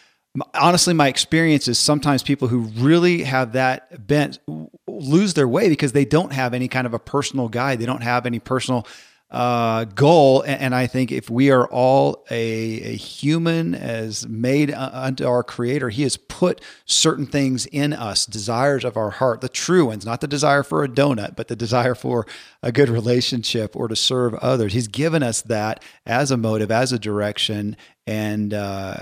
honestly, 0.55 0.95
my 0.95 1.09
experience 1.09 1.69
is 1.69 1.79
sometimes 1.79 2.23
people 2.23 2.49
who 2.49 2.61
really 2.61 3.25
have 3.25 3.53
that 3.53 4.07
bent 4.07 4.39
lose 4.87 5.35
their 5.35 5.49
way 5.49 5.69
because 5.69 5.93
they 5.93 6.05
don't 6.05 6.33
have 6.33 6.55
any 6.55 6.69
kind 6.69 6.87
of 6.87 6.95
a 6.95 6.99
personal 6.99 7.49
guide. 7.49 7.79
They 7.79 7.87
don't 7.87 8.03
have 8.03 8.27
any 8.27 8.39
personal 8.39 8.87
uh, 9.31 9.85
goal. 9.85 10.43
And, 10.43 10.75
I 10.75 10.87
think 10.87 11.13
if 11.13 11.29
we 11.29 11.51
are 11.51 11.67
all 11.67 12.25
a, 12.31 12.35
a 12.35 12.97
human 12.97 13.75
as 13.75 14.27
made 14.27 14.73
unto 14.73 15.27
our 15.27 15.43
Creator, 15.43 15.91
He 15.91 16.03
has 16.03 16.17
put 16.17 16.61
certain 16.85 17.27
things 17.27 17.67
in 17.67 17.93
us, 17.93 18.25
desires 18.25 18.85
of 18.85 18.97
our 18.97 19.11
heart, 19.11 19.41
the 19.41 19.49
true 19.49 19.87
ones, 19.87 20.07
not 20.07 20.21
the 20.21 20.29
desire 20.29 20.63
for 20.63 20.85
a 20.85 20.89
donut, 20.89 21.37
but 21.37 21.49
the 21.49 21.57
desire 21.57 21.95
for 21.95 22.27
a 22.63 22.73
good 22.73 22.89
relationship 22.89 23.75
or 23.77 23.89
to 23.89 23.97
serve 23.97 24.35
others. 24.35 24.73
He's 24.73 24.89
given 24.89 25.23
us 25.23 25.43
that 25.43 25.83
as 26.07 26.31
a 26.31 26.37
motive, 26.37 26.71
as 26.71 26.93
a 26.93 26.99
direction, 26.99 27.77
and 28.07 28.55
uh, 28.55 28.97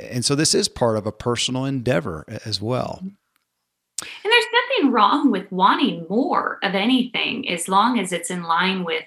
and 0.00 0.24
so 0.24 0.34
this 0.34 0.54
is 0.54 0.68
part 0.68 0.96
of 0.96 1.06
a 1.06 1.12
personal 1.12 1.64
endeavor 1.64 2.24
as 2.44 2.60
well. 2.60 3.00
And 3.02 4.32
there's 4.32 4.44
nothing 4.52 4.92
wrong 4.92 5.30
with 5.30 5.50
wanting 5.52 6.06
more 6.08 6.58
of 6.62 6.74
anything 6.74 7.48
as 7.48 7.68
long 7.68 7.98
as 7.98 8.12
it's 8.12 8.30
in 8.30 8.42
line 8.42 8.84
with 8.84 9.04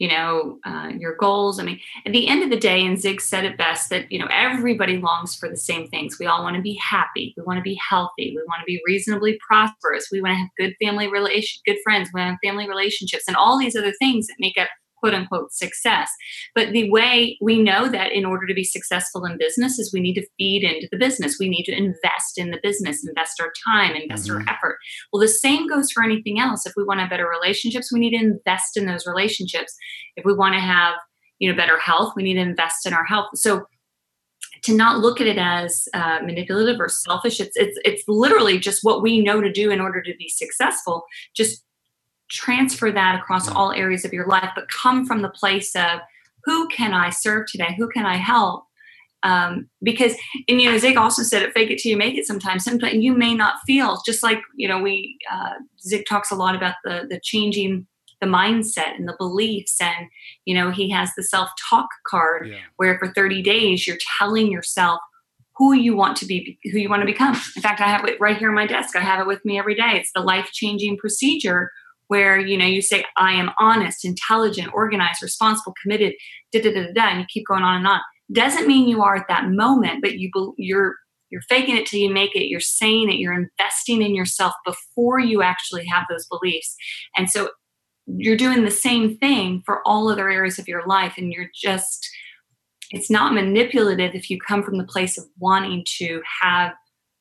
you 0.00 0.08
know 0.08 0.58
uh, 0.64 0.90
your 0.98 1.14
goals. 1.16 1.60
I 1.60 1.62
mean 1.62 1.78
at 2.04 2.12
the 2.12 2.26
end 2.26 2.42
of 2.42 2.50
the 2.50 2.58
day 2.58 2.84
and 2.84 3.00
zig 3.00 3.20
said 3.20 3.44
it 3.44 3.56
best 3.56 3.90
that 3.90 4.10
you 4.10 4.18
know 4.18 4.28
everybody 4.32 4.96
longs 4.96 5.36
for 5.36 5.48
the 5.48 5.56
same 5.56 5.86
things. 5.88 6.18
We 6.18 6.26
all 6.26 6.42
want 6.42 6.56
to 6.56 6.62
be 6.62 6.74
happy. 6.74 7.34
We 7.36 7.44
want 7.44 7.58
to 7.58 7.62
be 7.62 7.78
healthy. 7.88 8.32
We 8.34 8.42
want 8.48 8.60
to 8.60 8.66
be 8.66 8.80
reasonably 8.84 9.38
prosperous. 9.46 10.08
We 10.10 10.20
want 10.20 10.32
to 10.32 10.38
have 10.38 10.48
good 10.58 10.74
family 10.82 11.08
relation 11.08 11.60
good 11.66 11.78
friends. 11.84 12.08
We 12.12 12.20
want 12.20 12.38
family 12.42 12.68
relationships 12.68 13.24
and 13.28 13.36
all 13.36 13.58
these 13.58 13.76
other 13.76 13.92
things 14.00 14.26
that 14.26 14.36
make 14.40 14.58
up 14.58 14.68
quote 15.00 15.14
unquote 15.14 15.52
success. 15.52 16.10
But 16.54 16.72
the 16.72 16.90
way 16.90 17.36
we 17.40 17.62
know 17.62 17.88
that 17.88 18.12
in 18.12 18.24
order 18.24 18.46
to 18.46 18.54
be 18.54 18.64
successful 18.64 19.24
in 19.24 19.38
business 19.38 19.78
is 19.78 19.92
we 19.92 20.00
need 20.00 20.14
to 20.14 20.26
feed 20.38 20.62
into 20.62 20.88
the 20.90 20.98
business. 20.98 21.38
We 21.38 21.48
need 21.48 21.64
to 21.64 21.76
invest 21.76 22.38
in 22.38 22.50
the 22.50 22.60
business, 22.62 23.06
invest 23.06 23.40
our 23.40 23.52
time, 23.66 23.96
invest 23.96 24.28
mm-hmm. 24.28 24.48
our 24.48 24.54
effort. 24.54 24.78
Well, 25.12 25.20
the 25.20 25.28
same 25.28 25.66
goes 25.68 25.90
for 25.90 26.02
anything 26.02 26.38
else. 26.38 26.66
If 26.66 26.74
we 26.76 26.84
want 26.84 26.98
to 26.98 27.02
have 27.02 27.10
better 27.10 27.28
relationships, 27.28 27.92
we 27.92 28.00
need 28.00 28.16
to 28.16 28.24
invest 28.24 28.76
in 28.76 28.86
those 28.86 29.06
relationships. 29.06 29.74
If 30.16 30.24
we 30.24 30.34
want 30.34 30.54
to 30.54 30.60
have, 30.60 30.94
you 31.38 31.50
know, 31.50 31.56
better 31.56 31.78
health, 31.78 32.12
we 32.14 32.22
need 32.22 32.34
to 32.34 32.40
invest 32.40 32.86
in 32.86 32.92
our 32.92 33.04
health. 33.04 33.28
So 33.34 33.66
to 34.62 34.76
not 34.76 34.98
look 34.98 35.20
at 35.20 35.26
it 35.26 35.38
as 35.38 35.88
uh, 35.94 36.20
manipulative 36.22 36.80
or 36.80 36.88
selfish, 36.88 37.40
it's 37.40 37.56
it's 37.56 37.78
it's 37.84 38.04
literally 38.06 38.58
just 38.58 38.80
what 38.82 39.02
we 39.02 39.20
know 39.20 39.40
to 39.40 39.50
do 39.50 39.70
in 39.70 39.80
order 39.80 40.02
to 40.02 40.14
be 40.18 40.28
successful. 40.28 41.04
Just 41.34 41.64
transfer 42.30 42.90
that 42.92 43.18
across 43.18 43.48
all 43.48 43.72
areas 43.72 44.04
of 44.04 44.12
your 44.12 44.26
life, 44.26 44.50
but 44.54 44.68
come 44.68 45.06
from 45.06 45.22
the 45.22 45.28
place 45.28 45.74
of 45.74 46.00
who 46.44 46.68
can 46.68 46.94
I 46.94 47.10
serve 47.10 47.46
today? 47.46 47.74
Who 47.76 47.88
can 47.88 48.06
I 48.06 48.16
help? 48.16 48.64
Um, 49.22 49.68
because 49.82 50.14
and 50.48 50.62
you 50.62 50.70
know 50.70 50.78
Zig 50.78 50.96
also 50.96 51.22
said 51.22 51.42
it 51.42 51.52
fake 51.52 51.70
it 51.70 51.78
till 51.78 51.90
you 51.90 51.98
make 51.98 52.16
it 52.16 52.26
sometimes 52.26 52.64
sometimes 52.64 52.94
you 52.94 53.12
may 53.12 53.34
not 53.34 53.56
feel 53.66 54.00
just 54.06 54.22
like 54.22 54.40
you 54.56 54.66
know 54.66 54.80
we 54.80 55.18
uh, 55.30 55.54
Zig 55.78 56.06
talks 56.08 56.30
a 56.30 56.34
lot 56.34 56.54
about 56.54 56.76
the 56.84 57.06
the 57.10 57.20
changing 57.22 57.86
the 58.22 58.26
mindset 58.26 58.96
and 58.96 59.06
the 59.06 59.14
beliefs 59.18 59.78
and 59.80 60.06
you 60.46 60.54
know 60.54 60.70
he 60.70 60.90
has 60.90 61.10
the 61.16 61.22
self 61.22 61.50
talk 61.68 61.88
card 62.06 62.48
yeah. 62.48 62.60
where 62.76 62.98
for 62.98 63.12
30 63.12 63.42
days 63.42 63.86
you're 63.86 63.98
telling 64.18 64.50
yourself 64.50 65.00
who 65.56 65.74
you 65.74 65.94
want 65.94 66.16
to 66.16 66.26
be 66.26 66.58
who 66.72 66.78
you 66.78 66.88
want 66.88 67.02
to 67.02 67.06
become 67.06 67.34
in 67.56 67.62
fact 67.62 67.80
i 67.80 67.86
have 67.86 68.04
it 68.06 68.20
right 68.20 68.38
here 68.38 68.48
on 68.48 68.54
my 68.54 68.66
desk 68.66 68.96
i 68.96 69.00
have 69.00 69.20
it 69.20 69.26
with 69.26 69.44
me 69.44 69.58
every 69.58 69.74
day 69.74 69.92
it's 69.92 70.12
the 70.14 70.20
life 70.20 70.50
changing 70.52 70.96
procedure 70.96 71.70
where 72.10 72.38
you 72.38 72.56
know 72.58 72.66
you 72.66 72.82
say 72.82 73.04
i 73.16 73.32
am 73.32 73.50
honest 73.58 74.04
intelligent 74.04 74.68
organized 74.74 75.22
responsible 75.22 75.74
committed 75.80 76.12
da 76.52 76.60
da 76.60 76.72
da 76.72 76.92
da 76.92 77.08
and 77.08 77.20
you 77.20 77.26
keep 77.28 77.46
going 77.46 77.62
on 77.62 77.76
and 77.76 77.86
on. 77.86 78.00
Doesn't 78.32 78.66
mean 78.66 78.88
you 78.88 79.02
are 79.02 79.16
at 79.16 79.28
that 79.28 79.48
moment 79.48 80.02
but 80.02 80.18
you 80.18 80.30
you're 80.58 80.96
you're 81.30 81.42
faking 81.42 81.76
it 81.76 81.86
till 81.86 82.00
you 82.00 82.12
make 82.12 82.34
it. 82.34 82.48
You're 82.48 82.58
saying 82.58 83.08
it. 83.08 83.18
You're 83.18 83.32
investing 83.32 84.02
in 84.02 84.16
yourself 84.16 84.52
before 84.66 85.20
you 85.20 85.42
actually 85.42 85.86
have 85.86 86.04
those 86.10 86.26
beliefs. 86.26 86.74
And 87.16 87.30
so 87.30 87.50
you're 88.06 88.36
doing 88.36 88.64
the 88.64 88.70
same 88.72 89.16
thing 89.18 89.62
for 89.64 89.80
all 89.86 90.08
other 90.08 90.28
areas 90.28 90.58
of 90.58 90.66
your 90.66 90.84
life 90.86 91.14
and 91.16 91.32
you're 91.32 91.50
just 91.54 92.08
it's 92.90 93.10
not 93.10 93.32
manipulative 93.32 94.16
if 94.16 94.28
you 94.28 94.38
come 94.40 94.64
from 94.64 94.76
the 94.76 94.84
place 94.84 95.16
of 95.16 95.24
wanting 95.38 95.84
to 95.98 96.20
have 96.42 96.72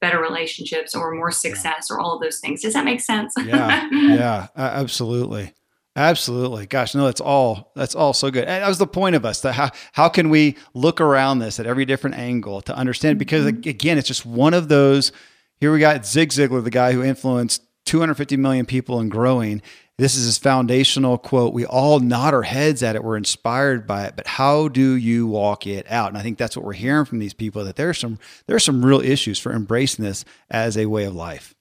better 0.01 0.19
relationships 0.19 0.95
or 0.95 1.13
more 1.13 1.31
success 1.31 1.87
yeah. 1.89 1.95
or 1.95 1.99
all 1.99 2.15
of 2.15 2.21
those 2.21 2.39
things. 2.39 2.61
Does 2.61 2.73
that 2.73 2.85
make 2.85 3.01
sense? 3.01 3.33
yeah, 3.37 3.87
yeah, 3.91 4.47
absolutely. 4.55 5.53
Absolutely. 5.95 6.65
Gosh, 6.65 6.95
no, 6.95 7.05
that's 7.05 7.19
all 7.19 7.71
that's 7.75 7.95
all 7.95 8.13
so 8.13 8.31
good. 8.31 8.45
And 8.45 8.63
that 8.63 8.67
was 8.67 8.77
the 8.77 8.87
point 8.87 9.15
of 9.15 9.25
us. 9.25 9.41
That 9.41 9.53
how 9.53 9.71
how 9.91 10.07
can 10.07 10.29
we 10.29 10.55
look 10.73 11.01
around 11.01 11.39
this 11.39 11.59
at 11.59 11.65
every 11.65 11.83
different 11.83 12.15
angle 12.15 12.61
to 12.61 12.75
understand 12.75 13.19
because 13.19 13.45
mm-hmm. 13.45 13.67
again, 13.67 13.97
it's 13.97 14.07
just 14.07 14.25
one 14.25 14.53
of 14.53 14.69
those 14.69 15.11
here 15.59 15.73
we 15.73 15.79
got 15.79 16.05
Zig 16.05 16.29
Ziglar, 16.29 16.63
the 16.63 16.69
guy 16.69 16.93
who 16.93 17.03
influenced 17.03 17.63
250 17.85 18.37
million 18.37 18.65
people 18.65 18.99
and 18.99 19.11
growing. 19.11 19.61
This 19.99 20.15
is 20.15 20.23
his 20.23 20.37
foundational 20.37 21.17
quote. 21.17 21.53
We 21.53 21.65
all 21.65 21.99
nod 21.99 22.33
our 22.33 22.43
heads 22.43 22.81
at 22.83 22.95
it. 22.95 23.03
We're 23.03 23.17
inspired 23.17 23.85
by 23.85 24.05
it, 24.05 24.15
but 24.15 24.27
how 24.27 24.69
do 24.69 24.93
you 24.93 25.27
walk 25.27 25.67
it 25.67 25.85
out? 25.91 26.07
And 26.07 26.17
I 26.17 26.21
think 26.21 26.37
that's 26.37 26.55
what 26.55 26.65
we're 26.65 26.71
hearing 26.71 27.03
from 27.03 27.19
these 27.19 27.33
people 27.33 27.65
that 27.65 27.75
there's 27.75 27.97
some 27.97 28.17
there's 28.47 28.63
some 28.63 28.83
real 28.83 29.01
issues 29.01 29.39
for 29.39 29.51
embracing 29.51 30.05
this 30.05 30.23
as 30.49 30.77
a 30.77 30.85
way 30.85 31.03
of 31.03 31.15
life. 31.15 31.53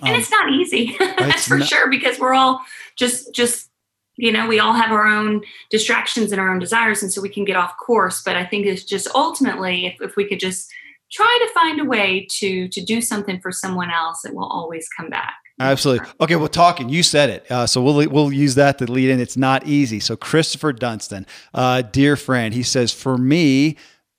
And 0.00 0.10
um, 0.10 0.20
it's 0.20 0.30
not 0.32 0.50
easy. 0.50 0.96
that's 0.98 1.46
for 1.46 1.58
not, 1.58 1.68
sure 1.68 1.88
because 1.88 2.18
we're 2.18 2.34
all 2.34 2.60
just 2.96 3.32
just 3.32 3.70
you 4.16 4.32
know 4.32 4.48
we 4.48 4.58
all 4.58 4.72
have 4.72 4.90
our 4.90 5.06
own 5.06 5.42
distractions 5.70 6.32
and 6.32 6.40
our 6.40 6.50
own 6.50 6.58
desires 6.58 7.00
and 7.00 7.12
so 7.12 7.22
we 7.22 7.28
can 7.28 7.44
get 7.44 7.56
off 7.56 7.74
course 7.78 8.22
but 8.22 8.36
i 8.36 8.44
think 8.44 8.66
it's 8.66 8.84
just 8.84 9.08
ultimately 9.14 9.86
if, 9.86 10.02
if 10.02 10.16
we 10.16 10.28
could 10.28 10.38
just 10.38 10.70
try 11.10 11.38
to 11.40 11.54
find 11.54 11.80
a 11.80 11.84
way 11.84 12.26
to 12.28 12.68
to 12.68 12.82
do 12.82 13.00
something 13.00 13.40
for 13.40 13.50
someone 13.50 13.90
else 13.90 14.24
it 14.26 14.34
will 14.34 14.48
always 14.48 14.86
come 14.94 15.08
back 15.08 15.34
Absolutely. 15.60 16.06
Okay, 16.20 16.36
well, 16.36 16.48
talking, 16.48 16.88
you 16.88 17.02
said 17.02 17.30
it. 17.30 17.50
Uh, 17.50 17.66
so 17.66 17.82
we'll 17.82 18.08
we'll 18.08 18.32
use 18.32 18.54
that 18.56 18.78
to 18.78 18.90
lead 18.90 19.10
in. 19.10 19.20
It's 19.20 19.36
not 19.36 19.66
easy. 19.66 20.00
So 20.00 20.16
Christopher 20.16 20.72
Dunstan, 20.72 21.26
uh, 21.54 21.82
dear 21.82 22.16
friend, 22.16 22.54
he 22.54 22.62
says, 22.62 22.92
for 22.92 23.16
me, 23.18 23.76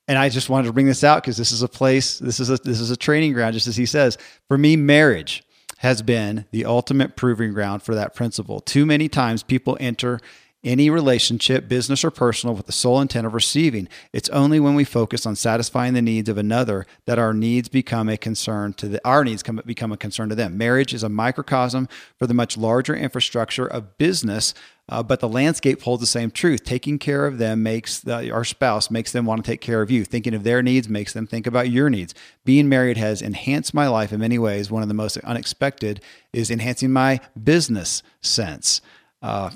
and 0.07 0.17
I 0.17 0.29
just 0.29 0.49
wanted 0.49 0.67
to 0.67 0.73
bring 0.73 0.85
this 0.85 1.03
out 1.03 1.23
because 1.23 1.37
this 1.37 1.51
is 1.51 1.61
a 1.61 1.67
place, 1.67 2.19
this 2.19 2.39
is 2.39 2.49
a 2.49 2.57
this 2.57 2.79
is 2.79 2.91
a 2.91 2.97
training 2.97 3.33
ground, 3.33 3.53
just 3.53 3.67
as 3.67 3.75
he 3.75 3.85
says. 3.85 4.17
For 4.47 4.57
me, 4.57 4.75
marriage 4.75 5.43
has 5.79 6.01
been 6.01 6.45
the 6.51 6.65
ultimate 6.65 7.15
proving 7.15 7.53
ground 7.53 7.83
for 7.83 7.93
that 7.95 8.15
principle. 8.15 8.59
Too 8.61 8.85
many 8.85 9.09
times 9.09 9.43
people 9.43 9.77
enter 9.79 10.19
any 10.63 10.89
relationship, 10.89 11.67
business 11.67 12.03
or 12.03 12.11
personal, 12.11 12.55
with 12.55 12.65
the 12.65 12.71
sole 12.71 13.01
intent 13.01 13.27
of 13.27 13.33
receiving. 13.33 13.87
It's 14.13 14.29
only 14.29 14.59
when 14.59 14.75
we 14.75 14.83
focus 14.83 15.25
on 15.25 15.35
satisfying 15.35 15.93
the 15.93 16.01
needs 16.01 16.29
of 16.29 16.37
another 16.37 16.85
that 17.05 17.19
our 17.19 17.33
needs 17.33 17.67
become 17.67 18.07
a 18.07 18.17
concern 18.17 18.73
to 18.73 18.87
the, 18.87 19.07
our 19.07 19.23
needs 19.23 19.43
come, 19.43 19.61
become 19.65 19.91
a 19.91 19.97
concern 19.97 20.29
to 20.29 20.35
them. 20.35 20.57
Marriage 20.57 20.93
is 20.93 21.03
a 21.03 21.09
microcosm 21.09 21.89
for 22.17 22.27
the 22.27 22.33
much 22.33 22.57
larger 22.57 22.95
infrastructure 22.95 23.67
of 23.67 23.97
business, 23.97 24.53
uh, 24.89 25.03
but 25.03 25.19
the 25.19 25.27
landscape 25.27 25.81
holds 25.81 26.01
the 26.01 26.07
same 26.07 26.31
truth. 26.31 26.63
Taking 26.63 26.97
care 26.97 27.25
of 27.25 27.37
them 27.37 27.61
makes 27.63 27.99
the, 27.99 28.31
our 28.31 28.45
spouse 28.45 28.89
makes 28.89 29.11
them 29.11 29.25
want 29.25 29.43
to 29.43 29.51
take 29.51 29.61
care 29.61 29.81
of 29.81 29.91
you. 29.91 30.05
Thinking 30.05 30.33
of 30.33 30.43
their 30.43 30.61
needs 30.61 30.87
makes 30.87 31.13
them 31.13 31.27
think 31.27 31.45
about 31.45 31.69
your 31.69 31.89
needs. 31.89 32.13
Being 32.45 32.69
married 32.69 32.97
has 32.97 33.21
enhanced 33.21 33.73
my 33.73 33.87
life 33.87 34.13
in 34.13 34.19
many 34.19 34.39
ways. 34.39 34.71
One 34.71 34.81
of 34.81 34.87
the 34.87 34.93
most 34.93 35.17
unexpected 35.17 36.01
is 36.31 36.49
enhancing 36.49 36.91
my 36.91 37.19
business 37.41 38.03
sense. 38.21 38.81
Uh, 39.21 39.51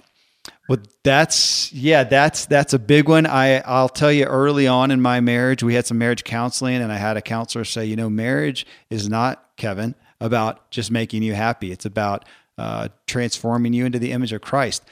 Well, 0.67 0.79
that's 1.03 1.71
yeah, 1.71 2.03
that's 2.03 2.45
that's 2.45 2.73
a 2.73 2.79
big 2.79 3.07
one. 3.07 3.25
I 3.25 3.59
I'll 3.59 3.89
tell 3.89 4.11
you 4.11 4.25
early 4.25 4.67
on 4.67 4.91
in 4.91 5.01
my 5.01 5.19
marriage, 5.19 5.63
we 5.63 5.75
had 5.75 5.85
some 5.85 5.97
marriage 5.97 6.23
counseling, 6.23 6.75
and 6.75 6.91
I 6.91 6.97
had 6.97 7.17
a 7.17 7.21
counselor 7.21 7.63
say, 7.63 7.85
you 7.85 7.95
know, 7.95 8.09
marriage 8.09 8.65
is 8.89 9.07
not 9.07 9.55
Kevin 9.55 9.95
about 10.19 10.69
just 10.71 10.91
making 10.91 11.23
you 11.23 11.33
happy. 11.33 11.71
It's 11.71 11.85
about 11.85 12.25
uh, 12.57 12.89
transforming 13.05 13.73
you 13.73 13.85
into 13.85 13.99
the 13.99 14.11
image 14.11 14.33
of 14.33 14.41
Christ. 14.41 14.83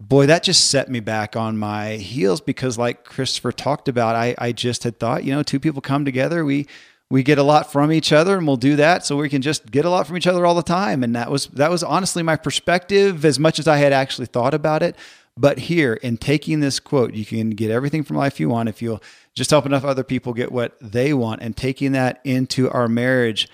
Boy, 0.00 0.26
that 0.26 0.44
just 0.44 0.70
set 0.70 0.88
me 0.88 1.00
back 1.00 1.34
on 1.34 1.58
my 1.58 1.96
heels 1.96 2.40
because, 2.40 2.78
like 2.78 3.04
Christopher 3.04 3.50
talked 3.50 3.88
about, 3.88 4.14
I 4.14 4.36
I 4.38 4.52
just 4.52 4.84
had 4.84 5.00
thought, 5.00 5.24
you 5.24 5.32
know, 5.32 5.42
two 5.42 5.58
people 5.58 5.80
come 5.80 6.04
together, 6.04 6.44
we 6.44 6.68
we 7.10 7.22
get 7.22 7.38
a 7.38 7.42
lot 7.42 7.72
from 7.72 7.90
each 7.90 8.12
other 8.12 8.36
and 8.36 8.46
we'll 8.46 8.56
do 8.56 8.76
that 8.76 9.04
so 9.04 9.16
we 9.16 9.28
can 9.28 9.42
just 9.42 9.70
get 9.70 9.84
a 9.84 9.90
lot 9.90 10.06
from 10.06 10.16
each 10.16 10.26
other 10.26 10.44
all 10.44 10.54
the 10.54 10.62
time 10.62 11.02
and 11.02 11.14
that 11.14 11.30
was 11.30 11.46
that 11.48 11.70
was 11.70 11.82
honestly 11.82 12.22
my 12.22 12.36
perspective 12.36 13.24
as 13.24 13.38
much 13.38 13.58
as 13.58 13.66
I 13.66 13.78
had 13.78 13.92
actually 13.92 14.26
thought 14.26 14.54
about 14.54 14.82
it 14.82 14.96
but 15.36 15.58
here 15.58 15.94
in 15.94 16.16
taking 16.16 16.60
this 16.60 16.80
quote 16.80 17.14
you 17.14 17.24
can 17.24 17.50
get 17.50 17.70
everything 17.70 18.02
from 18.02 18.16
life 18.16 18.38
you 18.38 18.48
want 18.48 18.68
if 18.68 18.82
you'll 18.82 19.02
just 19.34 19.50
help 19.50 19.66
enough 19.66 19.84
other 19.84 20.04
people 20.04 20.32
get 20.32 20.52
what 20.52 20.76
they 20.80 21.14
want 21.14 21.42
and 21.42 21.56
taking 21.56 21.92
that 21.92 22.20
into 22.24 22.70
our 22.70 22.88
marriage 22.88 23.48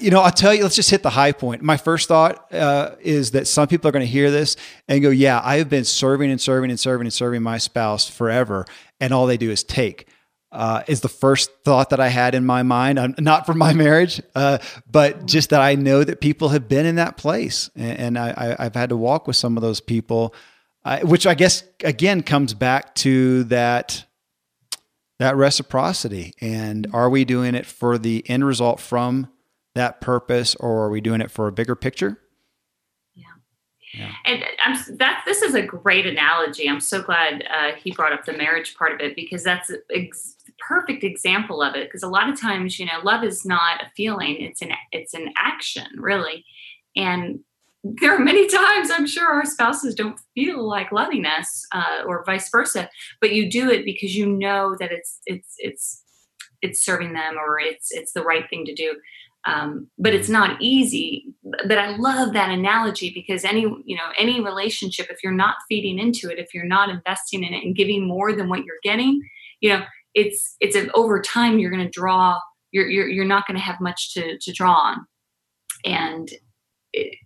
you 0.00 0.10
know, 0.10 0.20
I'll 0.20 0.30
tell 0.30 0.54
you, 0.54 0.62
let's 0.62 0.76
just 0.76 0.90
hit 0.90 1.02
the 1.02 1.10
high 1.10 1.32
point. 1.32 1.62
My 1.62 1.78
first 1.78 2.08
thought 2.08 2.52
uh, 2.52 2.96
is 3.00 3.30
that 3.30 3.46
some 3.46 3.68
people 3.68 3.88
are 3.88 3.92
going 3.92 4.04
to 4.04 4.10
hear 4.10 4.30
this 4.30 4.56
and 4.86 5.00
go, 5.00 5.08
Yeah, 5.10 5.40
I 5.42 5.56
have 5.56 5.70
been 5.70 5.84
serving 5.84 6.30
and 6.30 6.40
serving 6.40 6.70
and 6.70 6.78
serving 6.78 7.06
and 7.06 7.12
serving 7.12 7.42
my 7.42 7.58
spouse 7.58 8.08
forever. 8.08 8.66
And 9.00 9.14
all 9.14 9.26
they 9.26 9.38
do 9.38 9.50
is 9.50 9.64
take 9.64 10.07
uh, 10.50 10.82
is 10.86 11.00
the 11.00 11.08
first 11.08 11.50
thought 11.64 11.90
that 11.90 12.00
I 12.00 12.08
had 12.08 12.34
in 12.34 12.46
my 12.46 12.62
mind. 12.62 12.98
I'm 12.98 13.14
not 13.18 13.46
for 13.46 13.54
my 13.54 13.72
marriage, 13.74 14.22
uh, 14.34 14.58
but 14.90 15.26
just 15.26 15.50
that 15.50 15.60
I 15.60 15.74
know 15.74 16.04
that 16.04 16.20
people 16.20 16.50
have 16.50 16.68
been 16.68 16.86
in 16.86 16.96
that 16.96 17.16
place, 17.16 17.70
and, 17.76 17.98
and 17.98 18.18
I, 18.18 18.62
have 18.62 18.74
had 18.74 18.88
to 18.90 18.96
walk 18.96 19.26
with 19.26 19.36
some 19.36 19.56
of 19.56 19.62
those 19.62 19.80
people, 19.80 20.34
uh, 20.84 21.00
which 21.00 21.26
I 21.26 21.34
guess 21.34 21.64
again 21.84 22.22
comes 22.22 22.54
back 22.54 22.94
to 22.96 23.44
that 23.44 24.04
that 25.18 25.36
reciprocity. 25.36 26.32
And 26.40 26.86
are 26.92 27.10
we 27.10 27.24
doing 27.24 27.56
it 27.56 27.66
for 27.66 27.98
the 27.98 28.24
end 28.30 28.44
result 28.46 28.78
from 28.78 29.28
that 29.74 30.00
purpose, 30.00 30.54
or 30.54 30.84
are 30.84 30.90
we 30.90 31.00
doing 31.00 31.20
it 31.20 31.30
for 31.30 31.48
a 31.48 31.52
bigger 31.52 31.74
picture? 31.74 32.18
Yeah. 33.94 34.12
And 34.26 34.44
I'm, 34.64 34.96
that 34.98 35.22
this 35.24 35.42
is 35.42 35.54
a 35.54 35.62
great 35.62 36.06
analogy. 36.06 36.68
I'm 36.68 36.80
so 36.80 37.02
glad 37.02 37.44
uh, 37.50 37.72
he 37.82 37.90
brought 37.90 38.12
up 38.12 38.24
the 38.24 38.32
marriage 38.32 38.76
part 38.76 38.92
of 38.92 39.00
it 39.00 39.16
because 39.16 39.42
that's 39.42 39.70
ex- 39.92 40.36
perfect 40.66 41.04
example 41.04 41.62
of 41.62 41.74
it 41.74 41.88
because 41.88 42.02
a 42.02 42.08
lot 42.08 42.28
of 42.28 42.40
times 42.40 42.78
you 42.78 42.86
know 42.86 43.00
love 43.02 43.24
is 43.24 43.44
not 43.44 43.82
a 43.82 43.90
feeling 43.96 44.36
it's 44.40 44.62
an 44.62 44.72
it's 44.92 45.14
an 45.14 45.32
action 45.36 45.86
really. 45.96 46.44
And 46.96 47.40
there 47.84 48.12
are 48.12 48.18
many 48.18 48.46
times 48.48 48.90
i'm 48.90 49.06
sure 49.06 49.32
our 49.32 49.44
spouses 49.44 49.94
don't 49.94 50.18
feel 50.34 50.68
like 50.68 50.90
loving 50.90 51.24
us 51.24 51.64
uh, 51.72 52.02
or 52.06 52.24
vice 52.24 52.50
versa 52.50 52.90
but 53.20 53.32
you 53.32 53.48
do 53.48 53.70
it 53.70 53.84
because 53.84 54.16
you 54.16 54.26
know 54.26 54.74
that 54.80 54.90
it's 54.90 55.20
it's 55.26 55.54
it's 55.58 56.02
it's 56.62 56.84
serving 56.84 57.12
them 57.12 57.36
or 57.36 57.58
it's 57.60 57.90
it's 57.92 58.12
the 58.12 58.22
right 58.22 58.48
thing 58.50 58.64
to 58.64 58.74
do. 58.74 58.96
Um, 59.44 59.88
but 59.98 60.14
it's 60.14 60.28
not 60.28 60.60
easy 60.60 61.32
but 61.42 61.78
i 61.78 61.96
love 61.96 62.32
that 62.32 62.50
analogy 62.50 63.12
because 63.14 63.44
any 63.44 63.60
you 63.86 63.96
know 63.96 64.10
any 64.18 64.42
relationship 64.42 65.06
if 65.10 65.22
you're 65.22 65.32
not 65.32 65.54
feeding 65.68 65.98
into 66.00 66.28
it 66.28 66.40
if 66.40 66.52
you're 66.52 66.66
not 66.66 66.90
investing 66.90 67.44
in 67.44 67.54
it 67.54 67.64
and 67.64 67.76
giving 67.76 68.06
more 68.06 68.32
than 68.32 68.48
what 68.48 68.64
you're 68.64 68.82
getting 68.82 69.22
you 69.60 69.70
know 69.70 69.84
it's 70.14 70.56
it's 70.60 70.76
a, 70.76 70.90
over 70.92 71.20
time 71.20 71.58
you're 71.58 71.70
going 71.70 71.84
to 71.84 71.90
draw 71.90 72.38
you're, 72.72 72.88
you're 72.88 73.08
you're 73.08 73.24
not 73.24 73.46
going 73.46 73.56
to 73.56 73.62
have 73.62 73.80
much 73.80 74.14
to 74.14 74.38
to 74.38 74.52
draw 74.52 74.74
on. 74.74 75.06
And 75.84 76.30
it, 76.92 77.16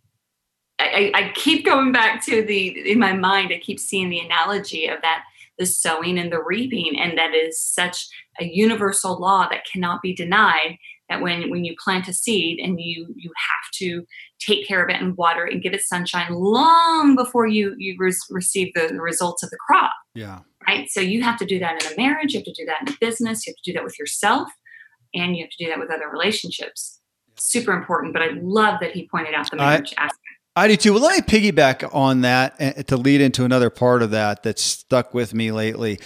I, 0.79 1.13
I 1.15 1.33
keep 1.35 1.65
going 1.65 1.93
back 1.93 2.25
to 2.27 2.43
the 2.43 2.91
in 2.91 2.99
my 2.99 3.13
mind 3.13 3.53
i 3.53 3.59
keep 3.59 3.79
seeing 3.79 4.11
the 4.11 4.19
analogy 4.19 4.87
of 4.87 5.01
that 5.03 5.25
the 5.59 5.67
sowing 5.67 6.19
and 6.19 6.33
the 6.33 6.43
reaping 6.43 6.99
and 6.99 7.17
that 7.17 7.35
is 7.35 7.63
such 7.63 8.09
a 8.41 8.45
universal 8.45 9.19
law 9.19 9.49
that 9.49 9.67
cannot 9.71 10.03
be 10.03 10.15
denied 10.15 10.77
that 11.09 11.21
when 11.21 11.51
when 11.51 11.65
you 11.65 11.75
plant 11.83 12.09
a 12.09 12.13
seed 12.13 12.59
and 12.59 12.81
you 12.81 13.07
you 13.17 13.31
have 13.37 13.71
to 13.75 14.05
take 14.47 14.67
care 14.67 14.83
of 14.83 14.91
it 14.91 15.01
and 15.01 15.17
water 15.17 15.47
it 15.47 15.53
and 15.53 15.63
give 15.63 15.73
it 15.73 15.83
sunshine 15.83 16.33
long 16.33 17.15
before 17.17 17.47
you 17.47 17.75
you 17.79 17.97
re- 17.99 18.13
receive 18.31 18.73
the, 18.75 18.89
the 18.89 19.01
results 19.01 19.43
of 19.43 19.51
the 19.51 19.59
crop 19.67 19.93
yeah 20.15 20.41
right? 20.67 20.91
So 20.91 21.01
you 21.01 21.23
have 21.23 21.39
to 21.39 21.47
do 21.47 21.59
that 21.59 21.83
in 21.85 21.93
a 21.93 21.97
marriage, 21.97 22.33
you 22.33 22.41
have 22.41 22.45
to 22.45 22.53
do 22.53 22.65
that 22.67 22.83
in 22.83 22.95
a 22.95 22.97
business, 23.01 23.47
you 23.47 23.53
have 23.53 23.63
to 23.63 23.71
do 23.71 23.75
that 23.75 23.85
with 23.85 23.99
yourself, 23.99 24.49
and 25.15 25.37
you 25.37 25.45
have 25.45 25.51
to 25.51 25.65
do 25.65 25.71
that 25.71 25.79
with 25.79 25.91
other 25.91 26.09
relationships. 26.11 27.01
Super 27.37 27.73
important, 27.73 28.13
but 28.13 28.23
I 28.23 28.31
love 28.41 28.79
that 28.81 28.93
he 28.93 29.09
pointed 29.09 29.35
out 29.35 29.51
the 29.51 29.57
marriage 29.57 29.95
I, 29.97 30.05
aspect. 30.05 30.19
I 30.55 30.69
do 30.69 30.77
too. 30.77 30.93
Well, 30.93 31.03
let 31.03 31.17
me 31.17 31.23
piggyback 31.23 31.89
on 31.95 32.23
that 32.23 32.57
eh, 32.59 32.83
to 32.83 32.97
lead 32.97 33.21
into 33.21 33.45
another 33.45 33.71
part 33.71 34.03
of 34.03 34.11
that 34.11 34.43
that's 34.43 34.63
stuck 34.63 35.15
with 35.15 35.33
me 35.33 35.51
lately. 35.51 35.99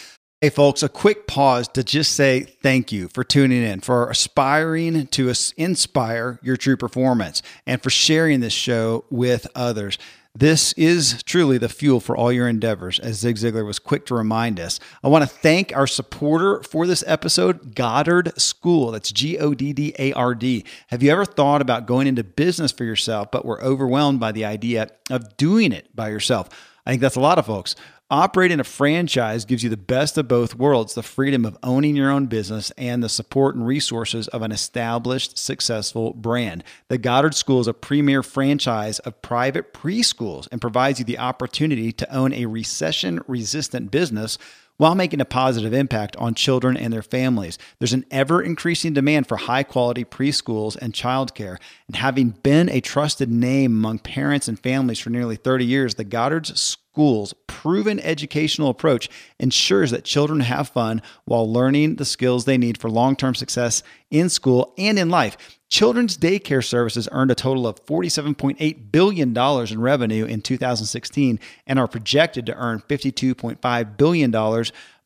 Hey, 0.47 0.51
folks, 0.51 0.85
a 0.85 0.89
quick 0.89 1.27
pause 1.27 1.67
to 1.67 1.83
just 1.83 2.13
say 2.13 2.43
thank 2.43 2.93
you 2.93 3.09
for 3.09 3.25
tuning 3.25 3.65
in, 3.65 3.81
for 3.81 4.09
aspiring 4.09 5.09
to 5.09 5.33
inspire 5.57 6.39
your 6.41 6.57
true 6.57 6.77
performance, 6.77 7.43
and 7.67 7.83
for 7.83 7.91
sharing 7.91 8.39
this 8.39 8.53
show 8.53 9.07
with 9.11 9.49
others. 9.57 9.99
This 10.37 10.73
is 10.75 11.21
truly 11.25 11.59
the 11.59 11.69
fuel 11.69 11.99
for 11.99 12.17
all 12.17 12.31
your 12.31 12.49
endeavors, 12.49 13.01
as 13.01 13.17
Zig 13.17 13.35
Ziglar 13.35 13.67
was 13.67 13.81
quick 13.81 14.07
to 14.07 14.15
remind 14.15 14.61
us. 14.61 14.79
I 15.03 15.09
want 15.09 15.25
to 15.25 15.29
thank 15.29 15.75
our 15.75 15.89
supporter 15.89 16.63
for 16.63 16.87
this 16.87 17.03
episode, 17.09 17.75
Goddard 17.75 18.41
School. 18.41 18.93
That's 18.93 19.11
G 19.11 19.39
O 19.39 19.53
D 19.53 19.73
D 19.73 19.97
A 19.99 20.13
R 20.13 20.37
D. 20.37 20.65
Have 20.91 21.03
you 21.03 21.11
ever 21.11 21.25
thought 21.25 21.61
about 21.61 21.87
going 21.87 22.07
into 22.07 22.23
business 22.23 22.71
for 22.71 22.85
yourself, 22.85 23.33
but 23.33 23.45
were 23.45 23.61
overwhelmed 23.65 24.21
by 24.21 24.31
the 24.31 24.45
idea 24.45 24.93
of 25.11 25.37
doing 25.37 25.73
it 25.73 25.89
by 25.97 26.09
yourself? 26.09 26.51
I 26.87 26.91
think 26.91 27.03
that's 27.03 27.17
a 27.17 27.21
lot 27.21 27.37
of 27.37 27.47
folks. 27.47 27.75
Operating 28.09 28.61
a 28.61 28.65
franchise 28.65 29.45
gives 29.45 29.65
you 29.65 29.69
the 29.69 29.77
best 29.77 30.17
of 30.17 30.29
both 30.29 30.55
worlds 30.55 30.95
the 30.95 31.03
freedom 31.03 31.45
of 31.45 31.59
owning 31.65 31.97
your 31.97 32.09
own 32.09 32.27
business 32.27 32.71
and 32.79 33.03
the 33.03 33.09
support 33.09 33.57
and 33.57 33.67
resources 33.67 34.29
of 34.29 34.43
an 34.43 34.53
established, 34.53 35.37
successful 35.37 36.15
brand. 36.15 36.63
The 36.87 36.99
Goddard 36.99 37.35
School 37.35 37.59
is 37.59 37.67
a 37.67 37.75
premier 37.75 38.23
franchise 38.23 39.01
of 39.01 39.21
private 39.23 39.75
preschools 39.75 40.47
and 40.53 40.61
provides 40.61 41.01
you 41.01 41.05
the 41.05 41.19
opportunity 41.19 41.91
to 41.91 42.15
own 42.15 42.33
a 42.33 42.47
recession 42.47 43.23
resistant 43.27 43.91
business 43.91 44.39
while 44.77 44.95
making 44.95 45.21
a 45.21 45.25
positive 45.25 45.73
impact 45.75 46.15
on 46.15 46.35
children 46.35 46.77
and 46.77 46.93
their 46.93 47.03
families. 47.03 47.59
There's 47.81 47.93
an 47.93 48.05
ever 48.13 48.41
increasing 48.41 48.93
demand 48.93 49.27
for 49.27 49.37
high 49.37 49.65
quality 49.65 50.05
preschools 50.05 50.77
and 50.77 50.93
childcare. 50.93 51.57
And 51.89 51.97
having 51.97 52.31
been 52.31 52.69
a 52.69 52.81
trusted 52.81 53.33
name 53.33 53.73
among 53.73 53.99
parents 53.99 54.47
and 54.47 54.61
families 54.61 55.01
for 55.01 55.11
nearly 55.11 55.35
30 55.35 55.65
years, 55.65 55.97
the 55.97 56.05
Goddard's 56.05 56.77
School's 56.97 57.35
proven 57.47 58.01
educational 58.01 58.71
approach 58.71 59.11
ensures 59.39 59.91
that 59.91 60.03
children 60.03 60.41
have 60.41 60.71
fun 60.71 61.03
while 61.27 61.53
learning 61.53 61.97
the 61.97 62.07
skills 62.07 62.47
they 62.47 62.57
need 62.57 62.79
for 62.79 62.89
long 62.89 63.15
term 63.15 63.35
success 63.35 63.83
in 64.11 64.31
school 64.31 64.73
and 64.79 64.99
in 64.99 65.11
life. 65.11 65.37
Children's 65.69 66.17
daycare 66.17 66.65
services 66.65 67.07
earned 67.13 67.31
a 67.31 67.35
total 67.35 67.67
of 67.67 67.85
$47.8 67.85 68.91
billion 68.91 69.37
in 69.37 69.81
revenue 69.83 70.25
in 70.25 70.41
2016 70.41 71.39
and 71.67 71.79
are 71.79 71.87
projected 71.87 72.47
to 72.47 72.57
earn 72.57 72.81
$52.5 72.89 73.97
billion 73.99 74.31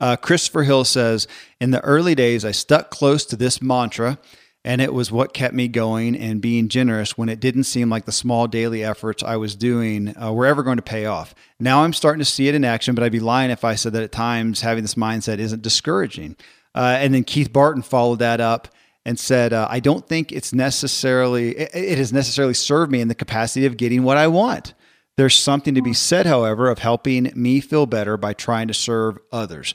Uh, 0.00 0.16
Christopher 0.16 0.64
Hill 0.64 0.84
says 0.84 1.28
In 1.60 1.70
the 1.70 1.80
early 1.82 2.16
days, 2.16 2.44
I 2.44 2.50
stuck 2.50 2.90
close 2.90 3.24
to 3.26 3.36
this 3.36 3.62
mantra 3.62 4.18
and 4.64 4.80
it 4.80 4.94
was 4.94 5.12
what 5.12 5.34
kept 5.34 5.54
me 5.54 5.68
going 5.68 6.16
and 6.16 6.40
being 6.40 6.68
generous 6.68 7.18
when 7.18 7.28
it 7.28 7.38
didn't 7.38 7.64
seem 7.64 7.90
like 7.90 8.06
the 8.06 8.12
small 8.12 8.46
daily 8.46 8.82
efforts 8.82 9.22
I 9.22 9.36
was 9.36 9.54
doing 9.54 10.16
uh, 10.16 10.32
were 10.32 10.46
ever 10.46 10.62
going 10.62 10.78
to 10.78 10.82
pay 10.82 11.04
off. 11.04 11.34
Now 11.60 11.84
I'm 11.84 11.92
starting 11.92 12.20
to 12.20 12.24
see 12.24 12.48
it 12.48 12.54
in 12.54 12.64
action, 12.64 12.94
but 12.94 13.04
I'd 13.04 13.12
be 13.12 13.20
lying 13.20 13.50
if 13.50 13.64
I 13.64 13.74
said 13.74 13.92
that 13.92 14.02
at 14.02 14.12
times 14.12 14.62
having 14.62 14.82
this 14.82 14.94
mindset 14.94 15.38
isn't 15.38 15.62
discouraging. 15.62 16.36
Uh, 16.74 16.96
and 16.98 17.14
then 17.14 17.24
Keith 17.24 17.52
Barton 17.52 17.82
followed 17.82 18.20
that 18.20 18.40
up 18.40 18.68
and 19.04 19.18
said, 19.18 19.52
uh, 19.52 19.68
I 19.70 19.80
don't 19.80 20.08
think 20.08 20.32
it's 20.32 20.54
necessarily, 20.54 21.50
it, 21.50 21.70
it 21.74 21.98
has 21.98 22.12
necessarily 22.12 22.54
served 22.54 22.90
me 22.90 23.02
in 23.02 23.08
the 23.08 23.14
capacity 23.14 23.66
of 23.66 23.76
getting 23.76 24.02
what 24.02 24.16
I 24.16 24.28
want. 24.28 24.72
There's 25.16 25.36
something 25.36 25.74
to 25.74 25.82
be 25.82 25.92
said, 25.92 26.26
however, 26.26 26.70
of 26.70 26.78
helping 26.78 27.30
me 27.36 27.60
feel 27.60 27.86
better 27.86 28.16
by 28.16 28.32
trying 28.32 28.66
to 28.68 28.74
serve 28.74 29.18
others. 29.30 29.74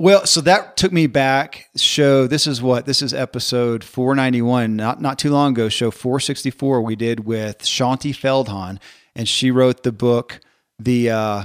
Well, 0.00 0.26
so 0.26 0.40
that 0.42 0.76
took 0.76 0.92
me 0.92 1.08
back. 1.08 1.68
Show 1.76 2.28
this 2.28 2.46
is 2.46 2.62
what 2.62 2.86
this 2.86 3.02
is 3.02 3.12
episode 3.12 3.82
491, 3.82 4.76
not 4.76 5.00
not 5.00 5.18
too 5.18 5.30
long 5.30 5.52
ago. 5.52 5.68
Show 5.68 5.90
464 5.90 6.82
we 6.82 6.94
did 6.94 7.20
with 7.20 7.58
Shaunti 7.58 8.12
Feldhahn, 8.12 8.78
and 9.16 9.28
she 9.28 9.50
wrote 9.50 9.82
the 9.82 9.90
book. 9.90 10.38
The 10.78 11.10
uh, 11.10 11.44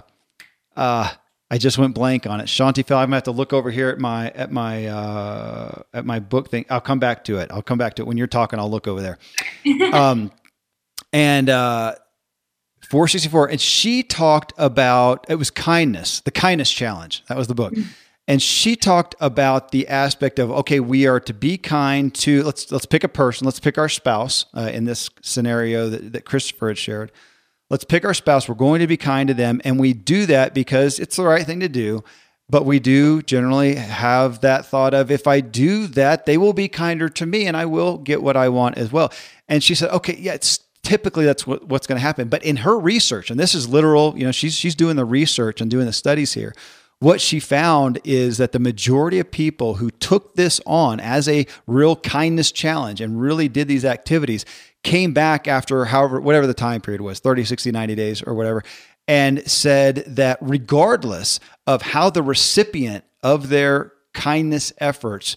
uh, 0.75 1.09
I 1.49 1.57
just 1.57 1.79
went 1.79 1.95
blank 1.95 2.27
on 2.27 2.39
it. 2.41 2.45
Shaunti 2.45 2.85
Feldhahn. 2.85 2.97
I'm 2.97 3.05
gonna 3.05 3.15
have 3.15 3.23
to 3.23 3.31
look 3.31 3.53
over 3.53 3.71
here 3.71 3.89
at 3.89 3.97
my 3.97 4.29
at 4.29 4.51
my 4.51 4.85
uh, 4.85 5.81
at 5.91 6.05
my 6.05 6.19
book 6.19 6.51
thing. 6.51 6.65
I'll 6.69 6.79
come 6.79 6.99
back 6.99 7.23
to 7.23 7.39
it. 7.39 7.51
I'll 7.51 7.63
come 7.63 7.79
back 7.79 7.95
to 7.95 8.03
it 8.03 8.05
when 8.05 8.17
you're 8.17 8.27
talking. 8.27 8.59
I'll 8.59 8.69
look 8.69 8.87
over 8.87 9.01
there. 9.01 9.17
um, 9.93 10.31
and 11.11 11.49
uh, 11.49 11.95
464, 12.87 13.49
and 13.49 13.59
she 13.59 14.03
talked 14.03 14.53
about 14.59 15.25
it 15.27 15.35
was 15.35 15.49
kindness, 15.49 16.19
the 16.19 16.31
kindness 16.31 16.71
challenge. 16.71 17.23
That 17.29 17.37
was 17.37 17.47
the 17.47 17.55
book. 17.55 17.73
And 18.27 18.41
she 18.41 18.75
talked 18.75 19.15
about 19.19 19.71
the 19.71 19.87
aspect 19.87 20.39
of 20.39 20.49
okay, 20.49 20.79
we 20.79 21.05
are 21.07 21.19
to 21.21 21.33
be 21.33 21.57
kind 21.57 22.13
to 22.15 22.43
let's 22.43 22.71
let's 22.71 22.85
pick 22.85 23.03
a 23.03 23.09
person. 23.09 23.45
Let's 23.45 23.59
pick 23.59 23.77
our 23.77 23.89
spouse 23.89 24.45
uh, 24.55 24.69
in 24.73 24.85
this 24.85 25.09
scenario 25.21 25.89
that, 25.89 26.13
that 26.13 26.25
Christopher 26.25 26.69
had 26.69 26.77
shared 26.77 27.11
Let's 27.73 27.85
pick 27.85 28.05
our 28.05 28.13
spouse. 28.13 28.47
We're 28.47 28.53
going 28.53 28.81
to 28.81 28.87
be 28.87 28.97
kind 28.97 29.27
to 29.29 29.33
them. 29.33 29.59
And 29.65 29.79
we 29.79 29.93
do 29.93 30.27
that 30.27 30.53
because 30.53 30.99
it's 30.99 31.15
the 31.15 31.23
right 31.23 31.43
thing 31.43 31.59
to 31.61 31.67
do. 31.67 32.03
But 32.47 32.65
we 32.65 32.79
do 32.79 33.23
generally 33.23 33.73
have 33.73 34.41
that 34.41 34.67
thought 34.67 34.93
of 34.93 35.09
if 35.09 35.25
I 35.25 35.39
do 35.39 35.87
that, 35.87 36.27
they 36.27 36.37
will 36.37 36.53
be 36.53 36.67
kinder 36.67 37.09
to 37.09 37.25
me 37.25 37.47
and 37.47 37.57
I 37.57 37.65
will 37.65 37.97
get 37.97 38.21
what 38.21 38.37
I 38.37 38.49
want 38.49 38.77
as 38.77 38.91
well. 38.91 39.11
And 39.47 39.63
she 39.63 39.73
said, 39.73 39.89
okay, 39.89 40.15
yeah, 40.19 40.33
it's 40.33 40.59
typically 40.83 41.25
that's 41.25 41.47
what, 41.47 41.67
what's 41.67 41.87
going 41.87 41.95
to 41.95 42.01
happen. 42.03 42.27
But 42.27 42.43
in 42.43 42.57
her 42.57 42.77
research, 42.77 43.31
and 43.31 43.39
this 43.39 43.55
is 43.55 43.67
literal, 43.67 44.13
you 44.15 44.25
know, 44.25 44.31
she's 44.31 44.53
she's 44.53 44.75
doing 44.75 44.95
the 44.95 45.05
research 45.05 45.59
and 45.59 45.71
doing 45.71 45.87
the 45.87 45.93
studies 45.93 46.33
here. 46.33 46.53
What 47.03 47.19
she 47.19 47.41
found 47.41 47.99
is 48.05 48.37
that 48.37 48.53
the 48.53 48.59
majority 48.59 49.19
of 49.19 49.29
people 49.29 49.73
who 49.73 49.91
took 49.91 50.35
this 50.35 50.61
on 50.65 51.01
as 51.01 51.27
a 51.27 51.45
real 51.67 51.97
kindness 51.97 52.49
challenge 52.49 53.01
and 53.01 53.19
really 53.19 53.49
did 53.49 53.67
these 53.67 53.83
activities 53.83 54.45
came 54.85 55.11
back 55.11 55.45
after 55.45 55.83
however 55.83 56.21
whatever 56.21 56.47
the 56.47 56.53
time 56.53 56.79
period 56.79 57.01
was 57.01 57.19
30 57.19 57.43
60 57.43 57.71
90 57.71 57.95
days 57.95 58.23
or 58.23 58.33
whatever 58.33 58.63
and 59.05 59.45
said 59.51 60.05
that 60.07 60.37
regardless 60.39 61.41
of 61.67 61.81
how 61.81 62.09
the 62.09 62.23
recipient 62.23 63.03
of 63.21 63.49
their 63.49 63.91
kindness 64.13 64.71
efforts 64.77 65.35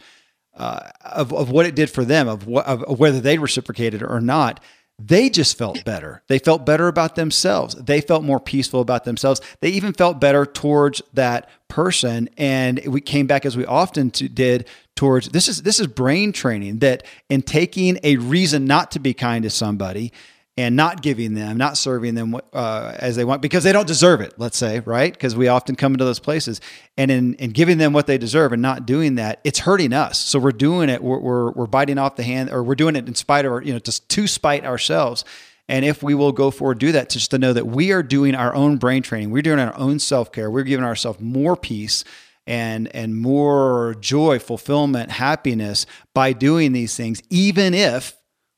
uh, 0.55 0.89
of, 1.05 1.33
of 1.33 1.51
what 1.51 1.67
it 1.67 1.75
did 1.75 1.91
for 1.91 2.05
them 2.05 2.29
of, 2.29 2.49
of 2.49 3.01
whether 3.01 3.21
they 3.21 3.39
reciprocated 3.39 4.05
or 4.05 4.21
not 4.21 4.61
they 4.99 5.29
just 5.29 5.59
felt 5.59 5.85
better. 5.85 6.23
They 6.29 6.39
felt 6.39 6.65
better 6.65 6.89
about 6.89 7.17
themselves. 7.17 7.75
They 7.75 8.01
felt 8.01 8.25
more 8.25 8.41
peaceful 8.41 8.81
about 8.81 9.05
themselves. 9.05 9.43
They 9.61 9.69
even 9.71 9.93
felt 9.93 10.21
better 10.21 10.47
towards 10.47 11.03
that 11.13 11.51
person. 11.69 12.31
And 12.39 12.81
we 12.87 13.03
came 13.03 13.27
back 13.27 13.45
as 13.45 13.57
we 13.57 13.67
often 13.67 14.11
to, 14.13 14.29
did 14.29 14.67
towards 14.95 15.29
this 15.29 15.47
is 15.47 15.63
this 15.63 15.79
is 15.79 15.87
brain 15.87 16.33
training 16.33 16.79
that 16.79 17.05
in 17.29 17.43
taking 17.43 17.99
a 18.03 18.17
reason 18.17 18.65
not 18.65 18.91
to 18.93 18.99
be 18.99 19.13
kind 19.13 19.43
to 19.43 19.51
somebody 19.51 20.13
and 20.59 20.75
not 20.75 21.03
giving 21.03 21.35
them, 21.35 21.59
not 21.59 21.77
serving 21.77 22.15
them 22.15 22.35
uh, 22.55 22.95
as 22.99 23.15
they 23.15 23.25
want 23.25 23.43
because 23.43 23.63
they 23.63 23.73
don't 23.73 23.87
deserve 23.87 24.23
it, 24.23 24.33
let's 24.39 24.57
say, 24.57 24.81
right? 24.81 25.13
Because 25.13 25.37
we 25.37 25.49
often 25.49 25.77
come 25.77 25.93
into 25.93 26.05
those 26.05 26.19
places 26.19 26.61
and 26.97 27.11
in, 27.11 27.35
in 27.35 27.51
giving 27.51 27.77
them 27.77 27.93
what 27.93 28.07
they 28.07 28.17
deserve 28.17 28.53
and 28.53 28.63
not 28.63 28.87
doing 28.87 29.17
that, 29.17 29.41
it's 29.45 29.59
hurting 29.59 29.93
us. 29.93 30.19
So 30.19 30.39
we're 30.39 30.53
doing 30.53 30.89
it, 30.89 31.03
we're, 31.03 31.19
we're, 31.19 31.51
we're 31.53 31.67
biting 31.67 31.99
off 31.99 32.17
the 32.17 32.23
hand 32.23 32.51
or 32.51 32.63
we're 32.63 32.75
doing 32.75 32.97
it 32.97 33.07
in 33.07 33.15
spite 33.15 33.45
of, 33.45 33.53
our, 33.53 33.63
you 33.63 33.73
know, 33.73 33.79
just 33.79 34.09
to 34.09 34.27
spite 34.27 34.65
ourselves. 34.65 35.25
And 35.69 35.85
if 35.85 36.03
we 36.03 36.15
will 36.15 36.33
go 36.33 36.51
forward, 36.51 36.79
do 36.79 36.93
that, 36.93 37.11
just 37.11 37.33
to 37.33 37.39
know 37.39 37.53
that 37.53 37.67
we 37.67 37.93
are 37.93 38.03
doing 38.03 38.35
our 38.35 38.55
own 38.55 38.79
brain 38.79 39.03
training, 39.03 39.31
we're 39.31 39.43
doing 39.43 39.59
our 39.59 39.77
own 39.77 39.99
self 39.99 40.33
care, 40.33 40.51
we're 40.51 40.63
giving 40.63 40.85
ourselves 40.85 41.21
more 41.21 41.57
peace 41.57 42.05
and 42.47 42.95
and 42.95 43.17
more 43.17 43.97
joy, 43.99 44.39
fulfillment, 44.39 45.11
happiness 45.11 45.85
by 46.15 46.33
doing 46.33 46.73
these 46.73 46.97
things, 46.97 47.21
even 47.29 47.75
if 47.75 48.17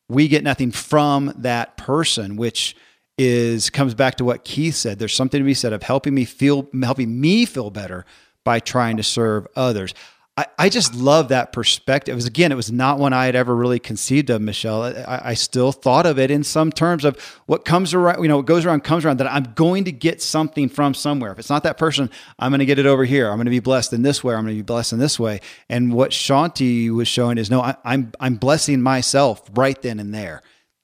we 0.09 0.29
get 0.29 0.42
nothing 0.44 0.71
from 0.71 1.33
that 1.38 1.77
person, 1.77 2.37
which 2.37 2.77
is 3.18 3.68
comes 3.71 3.94
back 3.94 4.16
to 4.16 4.25
what 4.25 4.44
Keith 4.44 4.75
said. 4.75 4.99
There's 4.99 5.14
something 5.14 5.40
to 5.40 5.44
be 5.44 5.55
said 5.55 5.73
of 5.73 5.83
helping 5.83 6.14
me 6.14 6.25
feel 6.25 6.68
helping 6.83 7.21
me 7.21 7.44
feel 7.44 7.71
better 7.71 8.07
by 8.44 8.61
trying 8.61 8.97
to 8.97 9.03
serve 9.03 9.47
others. 9.57 9.92
I, 10.38 10.46
I 10.57 10.68
just 10.68 10.94
love 10.94 11.31
that 11.31 11.53
perspective. 11.53 12.12
It 12.12 12.14
was 12.14 12.27
again, 12.27 12.53
it 12.53 12.55
was 12.55 12.70
not 12.70 13.01
one 13.01 13.12
I 13.12 13.27
had 13.27 13.35
ever 13.35 13.57
really 13.57 13.81
conceived 13.81 14.31
of, 14.31 14.40
Michelle. 14.40 14.85
I, 14.85 15.20
I, 15.24 15.35
still 15.35 15.72
thought 15.72 16.07
of 16.07 16.16
it 16.16 16.31
in 16.31 16.44
some 16.44 16.70
terms 16.70 17.05
of 17.05 17.20
what 17.46 17.64
comes 17.64 17.92
around, 17.92 18.22
you 18.22 18.29
know, 18.29 18.37
what 18.37 18.46
goes 18.46 18.64
around 18.64 18.85
comes 18.85 19.05
around. 19.05 19.16
That 19.16 19.27
I'm 19.27 19.53
going 19.57 19.83
to 19.87 19.90
get 19.90 20.22
something 20.22 20.68
from 20.68 20.94
somewhere. 20.94 21.33
If 21.33 21.40
it's 21.40 21.51
not 21.51 21.64
that 21.64 21.77
person, 21.77 22.09
I'm 22.38 22.53
going 22.53 22.61
to 22.61 22.66
get 22.66 22.79
it 22.79 22.87
over 22.87 23.05
here. 23.05 23.29
I'm 23.29 23.37
going 23.37 23.46
to 23.46 23.51
be 23.51 23.59
blessed 23.59 23.92
in 23.92 24.03
this 24.03 24.22
way. 24.22 24.33
I'm 24.33 24.44
going 24.44 24.55
to 24.55 24.59
be 24.61 24.62
blessed 24.62 24.92
in 24.92 25.01
this 25.01 25.18
way. 25.18 25.40
And 25.68 25.92
what 25.92 26.12
Shaunti 26.12 26.88
was 26.90 27.09
showing 27.09 27.37
is 27.37 27.51
no, 27.51 27.61
I, 27.61 27.70
am 27.70 27.77
I'm, 27.85 28.12
I'm 28.20 28.35
blessing 28.37 28.81
myself 28.81 29.42
right 29.55 29.83
then 29.83 29.98
and 29.98 30.14
there. 30.14 30.42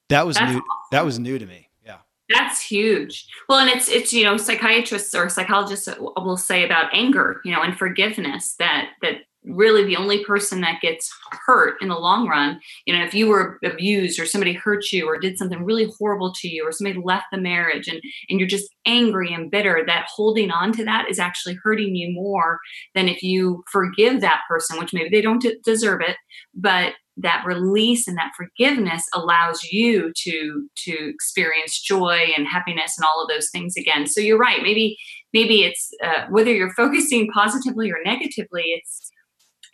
That 0.09 0.27
was 0.27 0.35
That's 0.37 0.51
new. 0.51 0.59
Awesome. 0.59 0.89
That 0.91 1.05
was 1.05 1.21
new 1.21 1.39
to 1.39 1.47
me. 1.47 1.69
Yeah. 1.87 1.99
That's 2.29 2.61
huge. 2.61 3.29
Well, 3.49 3.61
and 3.61 3.71
it's 3.71 3.89
it's 3.89 4.13
you 4.13 4.25
know 4.25 4.37
psychiatrists 4.37 5.15
or 5.15 5.29
psychologists 5.29 5.89
will 6.01 6.37
say 6.37 6.65
about 6.65 6.93
anger, 6.93 7.41
you 7.45 7.53
know, 7.53 7.63
and 7.63 7.79
forgiveness 7.79 8.57
that 8.59 8.89
that 9.01 9.19
really 9.45 9.85
the 9.85 9.97
only 9.97 10.25
person 10.25 10.61
that 10.61 10.81
gets 10.81 11.11
hurt 11.47 11.77
in 11.81 11.89
the 11.89 11.99
long 11.99 12.27
run 12.27 12.61
you 12.87 12.97
know 12.97 13.05
if 13.05 13.15
you 13.15 13.29
were 13.29 13.59
abused 13.65 14.19
or 14.19 14.27
somebody 14.27 14.53
hurt 14.53 14.91
you 14.93 15.07
or 15.07 15.19
did 15.19 15.37
something 15.37 15.65
really 15.65 15.91
horrible 15.99 16.33
to 16.33 16.49
you 16.49 16.67
or 16.67 16.73
somebody 16.73 16.99
left 17.05 17.27
the 17.31 17.39
marriage 17.39 17.89
and 17.89 18.01
and 18.29 18.39
you're 18.39 18.49
just 18.49 18.75
angry 18.87 19.33
and 19.33 19.51
bitter 19.51 19.83
that 19.87 20.07
holding 20.15 20.51
on 20.51 20.73
to 20.73 20.85
that 20.85 21.09
is 21.11 21.19
actually 21.19 21.55
hurting 21.63 21.95
you 21.95 22.13
more 22.13 22.59
than 22.95 23.09
if 23.09 23.23
you 23.23 23.63
forgive 23.71 24.21
that 24.21 24.41
person 24.49 24.79
which 24.79 24.95
maybe 24.95 25.11
they 25.11 25.23
don't 25.23 25.45
deserve 25.65 26.01
it 26.01 26.17
but 26.55 26.95
that 27.17 27.45
release 27.47 28.09
and 28.09 28.17
that 28.17 28.33
forgiveness 28.37 29.05
allows 29.15 29.63
you 29.65 30.13
to 30.17 30.69
to 30.77 31.11
experience 31.11 31.81
joy 31.81 32.33
and 32.37 32.47
happiness 32.47 32.99
and 32.99 33.05
all 33.05 33.23
of 33.23 33.29
those 33.29 33.51
things 33.51 33.77
again. 33.77 34.07
So 34.07 34.21
you're 34.21 34.39
right 34.39 34.63
maybe 34.63 34.97
maybe 35.33 35.63
it's 35.63 35.91
uh, 36.03 36.27
whether 36.31 36.53
you're 36.53 36.73
focusing 36.75 37.31
positively 37.31 37.91
or 37.91 37.99
negatively 38.05 38.65
it's 38.65 39.13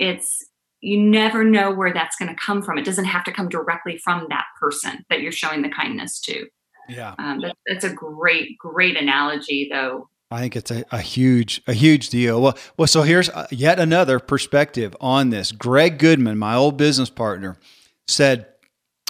it's 0.01 0.45
you 0.81 0.99
never 0.99 1.45
know 1.45 1.71
where 1.73 1.93
that's 1.93 2.17
going 2.17 2.35
to 2.35 2.41
come 2.41 2.63
from. 2.63 2.79
It 2.79 2.87
doesn't 2.87 3.05
have 3.05 3.23
to 3.25 3.33
come 3.33 3.51
directly 3.51 3.99
from 3.99 4.27
that 4.31 4.47
person 4.59 5.05
that 5.11 5.21
you're 5.21 5.31
showing 5.31 5.61
the 5.61 5.69
kindness 5.69 6.19
to. 6.23 6.47
Yeah, 6.89 7.15
um, 7.19 7.41
that, 7.43 7.57
that's 7.69 7.85
a 7.85 7.93
great, 7.93 8.57
great 8.59 8.97
analogy, 8.97 9.69
though. 9.71 10.09
I 10.33 10.41
think 10.41 10.57
it's 10.57 10.71
a, 10.71 10.85
a 10.91 11.01
huge, 11.01 11.61
a 11.67 11.73
huge 11.73 12.09
deal. 12.09 12.41
Well, 12.41 12.57
well, 12.77 12.87
so 12.87 13.03
here's 13.03 13.29
uh, 13.29 13.47
yet 13.51 13.79
another 13.79 14.19
perspective 14.19 14.97
on 15.01 15.31
this. 15.31 15.53
Greg 15.53 15.99
Goodman, 15.99 16.39
my 16.39 16.55
old 16.55 16.77
business 16.77 17.11
partner, 17.11 17.57
said 18.09 18.47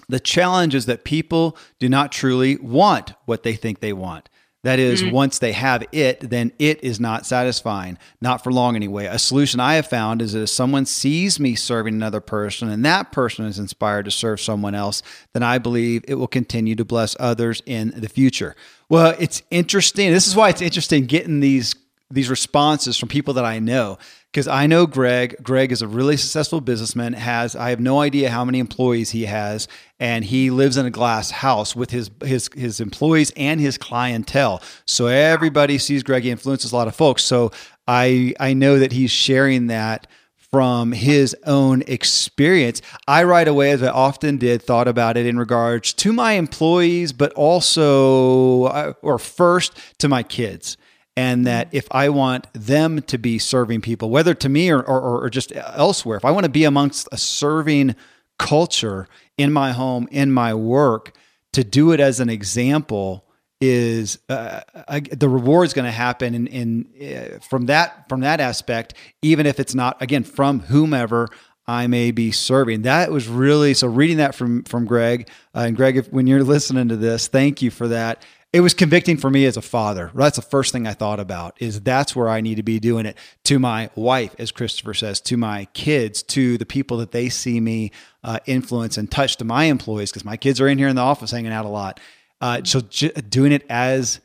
the 0.09 0.21
challenge 0.21 0.75
is 0.75 0.87
that 0.87 1.05
people 1.05 1.57
do 1.79 1.89
not 1.89 2.11
truly 2.11 2.57
want 2.57 3.13
what 3.27 3.45
they 3.45 3.55
think 3.55 3.81
they 3.81 3.93
want. 3.93 4.29
That 4.63 4.79
is, 4.79 5.03
mm-hmm. 5.03 5.15
once 5.15 5.39
they 5.39 5.53
have 5.53 5.85
it, 5.91 6.29
then 6.29 6.53
it 6.59 6.85
is 6.85 7.01
not 7.01 7.25
satisfying, 7.25 7.97
not 8.21 8.45
for 8.45 8.53
long 8.53 8.77
anyway. 8.77 9.07
A 9.07 9.19
solution 9.19 9.59
I 9.59 9.75
have 9.75 9.87
found 9.87 10.21
is 10.21 10.35
that 10.35 10.43
if 10.43 10.51
someone 10.51 10.85
sees 10.85 11.41
me 11.41 11.55
serving 11.55 11.95
another 11.95 12.21
person 12.21 12.69
and 12.69 12.85
that 12.85 13.11
person 13.11 13.47
is 13.47 13.59
inspired 13.59 14.05
to 14.05 14.11
serve 14.11 14.39
someone 14.39 14.75
else, 14.75 15.03
then 15.33 15.43
I 15.43 15.57
believe 15.57 16.05
it 16.07 16.17
will 16.17 16.29
continue 16.29 16.75
to 16.77 16.85
bless 16.85 17.17
others 17.19 17.63
in 17.65 17.95
the 17.97 18.09
future. 18.09 18.55
Well, 18.91 19.17
it's 19.19 19.43
interesting. 19.51 20.13
This 20.13 20.27
is 20.27 20.37
why 20.37 20.51
it's 20.51 20.63
interesting 20.63 21.07
getting 21.07 21.41
these 21.41 21.75
these 22.11 22.29
responses 22.29 22.97
from 22.97 23.09
people 23.09 23.35
that 23.35 23.45
I 23.45 23.61
know 23.61 23.97
because 24.33 24.47
I 24.47 24.67
know 24.67 24.87
Greg. 24.87 25.37
Greg 25.43 25.73
is 25.73 25.83
a 25.83 25.89
really 25.89 26.17
successful 26.17 26.61
businessman. 26.61 27.15
Has 27.15 27.57
I 27.57 27.71
have 27.71 27.81
no 27.81 28.01
idea 28.01 28.31
how 28.31 28.45
many 28.45 28.59
employees 28.59 29.11
he 29.11 29.25
has, 29.25 29.67
and 29.99 30.25
he 30.25 30.51
lives 30.51 30.77
in 30.77 30.87
a 30.87 30.91
glass 30.91 31.31
house 31.31 31.75
with 31.75 31.91
his 31.91 32.11
his 32.23 32.49
his 32.55 32.81
employees 32.81 33.33
and 33.37 33.61
his 33.61 33.77
clientele. 33.77 34.63
So 34.87 35.07
everybody 35.07 35.79
sees 35.79 36.03
Greg. 36.03 36.23
He 36.23 36.31
influences 36.31 36.73
a 36.73 36.77
lot 36.77 36.89
of 36.89 36.95
folks. 36.95 37.25
So 37.25 37.51
I 37.89 38.35
I 38.39 38.53
know 38.55 38.79
that 38.79 38.93
he's 38.93 39.11
sharing 39.11 39.67
that 39.67 40.07
from 40.37 40.93
his 40.93 41.37
own 41.47 41.83
experience. 41.87 42.83
I 43.07 43.23
right 43.25 43.47
away, 43.47 43.71
as 43.71 43.83
I 43.83 43.89
often 43.89 44.37
did, 44.37 44.63
thought 44.63 44.89
about 44.89 45.17
it 45.17 45.27
in 45.27 45.39
regards 45.39 45.93
to 45.95 46.13
my 46.13 46.33
employees, 46.33 47.13
but 47.13 47.33
also, 47.35 48.65
uh, 48.65 48.93
or 49.03 49.19
first 49.19 49.73
to 49.99 50.09
my 50.09 50.23
kids 50.25 50.77
and 51.17 51.47
that 51.47 51.69
if 51.73 51.87
I 51.91 52.09
want 52.09 52.47
them 52.53 53.03
to 53.03 53.19
be 53.19 53.39
serving 53.39 53.81
people, 53.81 54.11
whether 54.11 54.35
to 54.35 54.49
me 54.49 54.71
or, 54.71 54.81
or, 54.81 55.25
or 55.25 55.31
just 55.31 55.53
elsewhere, 55.55 56.17
if 56.17 56.25
I 56.25 56.31
want 56.31 56.45
to 56.45 56.51
be 56.51 56.65
amongst 56.65 57.09
a 57.13 57.19
serving 57.19 57.95
culture 58.39 59.09
in 59.37 59.53
my 59.53 59.73
home, 59.73 60.09
in 60.11 60.33
my 60.33 60.55
work, 60.55 61.13
to 61.53 61.65
do 61.65 61.93
it 61.93 62.01
as 62.01 62.21
an 62.21 62.31
example 62.31 63.25
is 63.61 64.19
uh, 64.31 64.61
I, 64.89 65.01
the 65.01 65.29
reward 65.29 65.67
is 65.67 65.75
going 65.75 65.85
to 65.85 65.91
happen 65.91 66.35
in, 66.35 66.47
in 66.47 66.87
uh, 66.99 67.39
from 67.41 67.67
that 67.67 68.09
from 68.09 68.21
that 68.21 68.41
aspect, 68.41 68.95
even 69.21 69.47
if 69.47 69.61
it's 69.61 69.75
not 69.75 70.01
again 70.01 70.25
from 70.25 70.61
whomever 70.61 71.29
I 71.67 71.87
may 71.87 72.11
be 72.11 72.33
serving. 72.33 72.83
That 72.83 73.13
was 73.13 73.29
really 73.29 73.75
so. 73.75 73.87
Reading 73.87 74.17
that 74.17 74.35
from 74.35 74.65
from 74.65 74.87
Greg 74.87 75.29
uh, 75.55 75.61
and 75.61 75.77
Greg, 75.77 75.99
if, 75.99 76.11
when 76.11 76.27
you're 76.27 76.43
listening 76.43 76.89
to 76.89 76.97
this, 76.97 77.29
thank 77.29 77.61
you 77.61 77.71
for 77.71 77.89
that 77.89 78.25
it 78.53 78.61
was 78.61 78.75
convicting 78.75 79.17
for 79.17 79.31
me 79.31 79.45
as 79.45 79.57
a 79.57 79.63
father. 79.63 80.11
That's 80.13 80.37
the 80.37 80.43
first 80.43 80.73
thing 80.73 80.87
I 80.87 80.93
thought 80.93 81.21
about 81.21 81.57
is 81.61 81.81
that's 81.81 82.17
where 82.17 82.29
I 82.29 82.41
need 82.41 82.57
to 82.57 82.65
be 82.65 82.81
doing 82.81 83.07
it 83.07 83.17
to 83.45 83.61
my 83.61 83.91
wife, 83.95 84.35
as 84.39 84.51
Christopher 84.51 84.93
says, 84.93 85.21
to 85.23 85.37
my 85.37 85.67
kids, 85.73 86.23
to 86.25 86.59
the 86.59 86.67
people 86.67 86.97
that 86.97 87.13
they 87.13 87.29
see 87.29 87.61
me 87.61 87.93
uh, 88.25 88.41
influence 88.47 88.99
and 88.99 89.09
touch, 89.11 89.37
to 89.37 89.45
my 89.45 89.65
employees, 89.65 90.11
because 90.11 90.25
my 90.25 90.37
kids 90.37 90.61
are 90.61 90.67
in 90.67 90.79
here 90.79 90.89
in 90.89 90.97
the 90.97 91.03
office 91.03 91.31
hanging 91.31 91.53
out 91.53 91.65
a 91.65 91.69
lot. 91.69 92.01
Uh, 92.41 92.61
so 92.65 92.81
j- 92.81 93.13
doing 93.29 93.53
it 93.53 93.65
as 93.71 94.21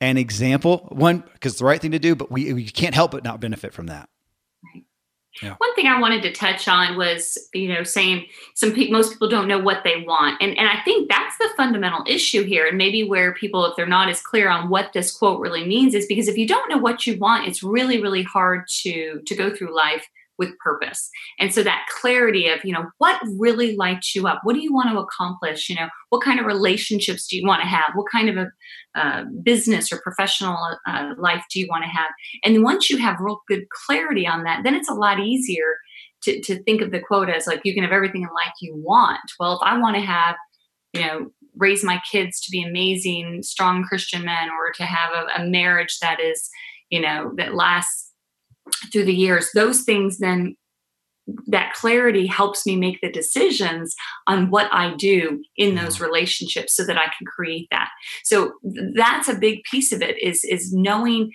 an 0.00 0.16
example. 0.16 0.88
One, 0.90 1.22
because 1.34 1.52
it's 1.52 1.60
the 1.60 1.64
right 1.64 1.80
thing 1.80 1.92
to 1.92 2.00
do, 2.00 2.16
but 2.16 2.32
we, 2.32 2.52
we 2.52 2.64
can't 2.64 2.94
help 2.94 3.12
but 3.12 3.22
not 3.22 3.40
benefit 3.40 3.72
from 3.72 3.86
that. 3.86 4.08
Yeah. 5.42 5.54
One 5.58 5.74
thing 5.74 5.86
I 5.86 6.00
wanted 6.00 6.22
to 6.22 6.32
touch 6.32 6.68
on 6.68 6.96
was, 6.96 7.38
you 7.54 7.72
know, 7.72 7.82
saying 7.82 8.26
some 8.54 8.72
people, 8.72 8.98
most 8.98 9.12
people 9.12 9.28
don't 9.28 9.48
know 9.48 9.58
what 9.58 9.84
they 9.84 10.02
want, 10.06 10.40
and 10.40 10.56
and 10.58 10.68
I 10.68 10.80
think 10.84 11.08
that's 11.08 11.38
the 11.38 11.48
fundamental 11.56 12.04
issue 12.06 12.44
here, 12.44 12.66
and 12.66 12.76
maybe 12.76 13.04
where 13.04 13.34
people, 13.34 13.64
if 13.66 13.76
they're 13.76 13.86
not 13.86 14.08
as 14.08 14.20
clear 14.20 14.48
on 14.48 14.68
what 14.68 14.92
this 14.92 15.16
quote 15.16 15.40
really 15.40 15.66
means, 15.66 15.94
is 15.94 16.06
because 16.06 16.28
if 16.28 16.36
you 16.36 16.46
don't 16.46 16.68
know 16.70 16.78
what 16.78 17.06
you 17.06 17.18
want, 17.18 17.46
it's 17.46 17.62
really 17.62 18.02
really 18.02 18.22
hard 18.22 18.66
to 18.68 19.20
to 19.26 19.34
go 19.34 19.54
through 19.54 19.74
life 19.74 20.08
with 20.38 20.56
purpose. 20.58 21.10
And 21.38 21.52
so 21.52 21.62
that 21.62 21.86
clarity 22.00 22.48
of, 22.48 22.64
you 22.64 22.72
know, 22.72 22.86
what 22.98 23.20
really 23.36 23.76
lights 23.76 24.14
you 24.14 24.26
up? 24.26 24.40
What 24.44 24.54
do 24.54 24.60
you 24.60 24.72
want 24.72 24.90
to 24.90 24.98
accomplish? 24.98 25.68
You 25.68 25.76
know, 25.76 25.88
what 26.10 26.22
kind 26.22 26.38
of 26.38 26.46
relationships 26.46 27.26
do 27.26 27.36
you 27.36 27.46
want 27.46 27.60
to 27.62 27.68
have? 27.68 27.90
What 27.94 28.06
kind 28.10 28.28
of 28.28 28.36
a 28.36 28.46
uh, 28.98 29.24
business 29.42 29.92
or 29.92 30.00
professional 30.00 30.56
uh, 30.86 31.14
life 31.18 31.44
do 31.52 31.60
you 31.60 31.66
want 31.68 31.84
to 31.84 31.90
have? 31.90 32.10
And 32.44 32.62
once 32.62 32.88
you 32.88 32.98
have 32.98 33.16
real 33.20 33.40
good 33.48 33.64
clarity 33.86 34.26
on 34.26 34.44
that, 34.44 34.62
then 34.64 34.74
it's 34.74 34.88
a 34.88 34.94
lot 34.94 35.20
easier 35.20 35.76
to, 36.22 36.40
to 36.42 36.62
think 36.62 36.80
of 36.82 36.90
the 36.90 37.00
quote 37.00 37.28
as 37.28 37.46
like, 37.46 37.60
you 37.64 37.74
can 37.74 37.84
have 37.84 37.92
everything 37.92 38.22
in 38.22 38.28
life 38.28 38.52
you 38.60 38.74
want. 38.76 39.20
Well, 39.38 39.54
if 39.54 39.60
I 39.62 39.78
want 39.78 39.96
to 39.96 40.02
have, 40.02 40.36
you 40.92 41.00
know, 41.00 41.30
raise 41.56 41.84
my 41.84 42.00
kids 42.10 42.40
to 42.40 42.50
be 42.50 42.62
amazing, 42.62 43.42
strong 43.42 43.84
Christian 43.84 44.24
men 44.24 44.48
or 44.50 44.72
to 44.76 44.84
have 44.84 45.12
a, 45.12 45.42
a 45.42 45.46
marriage 45.46 45.98
that 46.00 46.20
is, 46.20 46.48
you 46.90 47.00
know, 47.00 47.32
that 47.36 47.54
lasts 47.54 48.07
through 48.92 49.04
the 49.04 49.14
years, 49.14 49.48
those 49.54 49.82
things 49.82 50.18
then 50.18 50.56
that 51.46 51.74
clarity 51.74 52.26
helps 52.26 52.66
me 52.66 52.76
make 52.76 52.98
the 53.02 53.12
decisions 53.12 53.94
on 54.26 54.50
what 54.50 54.72
I 54.72 54.94
do 54.94 55.42
in 55.56 55.74
those 55.74 55.96
mm-hmm. 55.96 56.04
relationships 56.04 56.74
so 56.74 56.84
that 56.84 56.96
I 56.96 57.04
can 57.16 57.26
create 57.26 57.68
that. 57.70 57.90
So 58.24 58.54
that's 58.94 59.28
a 59.28 59.34
big 59.34 59.62
piece 59.70 59.92
of 59.92 60.02
it 60.02 60.20
is 60.22 60.44
is 60.44 60.72
knowing 60.72 61.30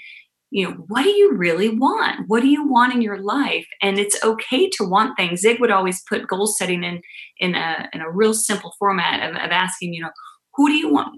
you 0.50 0.70
know 0.70 0.76
what 0.88 1.04
do 1.04 1.10
you 1.10 1.34
really 1.34 1.70
want? 1.70 2.28
What 2.28 2.42
do 2.42 2.48
you 2.48 2.68
want 2.68 2.94
in 2.94 3.02
your 3.02 3.22
life? 3.22 3.66
And 3.82 3.98
it's 3.98 4.24
okay 4.24 4.70
to 4.70 4.84
want 4.84 5.18
things. 5.18 5.42
Zig 5.42 5.60
would 5.60 5.72
always 5.72 6.04
put 6.08 6.28
goal 6.28 6.48
setting 6.48 6.84
in 6.84 7.02
in 7.40 7.56
a 7.56 7.90
in 7.94 8.02
a 8.02 8.12
real 8.12 8.34
simple 8.34 8.74
format 8.78 9.28
of, 9.28 9.36
of 9.36 9.52
asking 9.52 9.94
you 9.94 10.02
know 10.02 10.12
who 10.56 10.68
do 10.68 10.76
you 10.76 10.90
want 10.90 11.10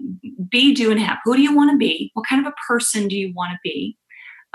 be 0.50 0.74
do 0.74 0.90
and 0.90 1.00
have? 1.00 1.18
Who 1.24 1.36
do 1.36 1.42
you 1.42 1.54
want 1.54 1.70
to 1.70 1.76
be? 1.76 2.10
What 2.14 2.26
kind 2.26 2.44
of 2.44 2.50
a 2.50 2.72
person 2.72 3.08
do 3.08 3.16
you 3.16 3.32
want 3.34 3.52
to 3.52 3.58
be 3.62 3.96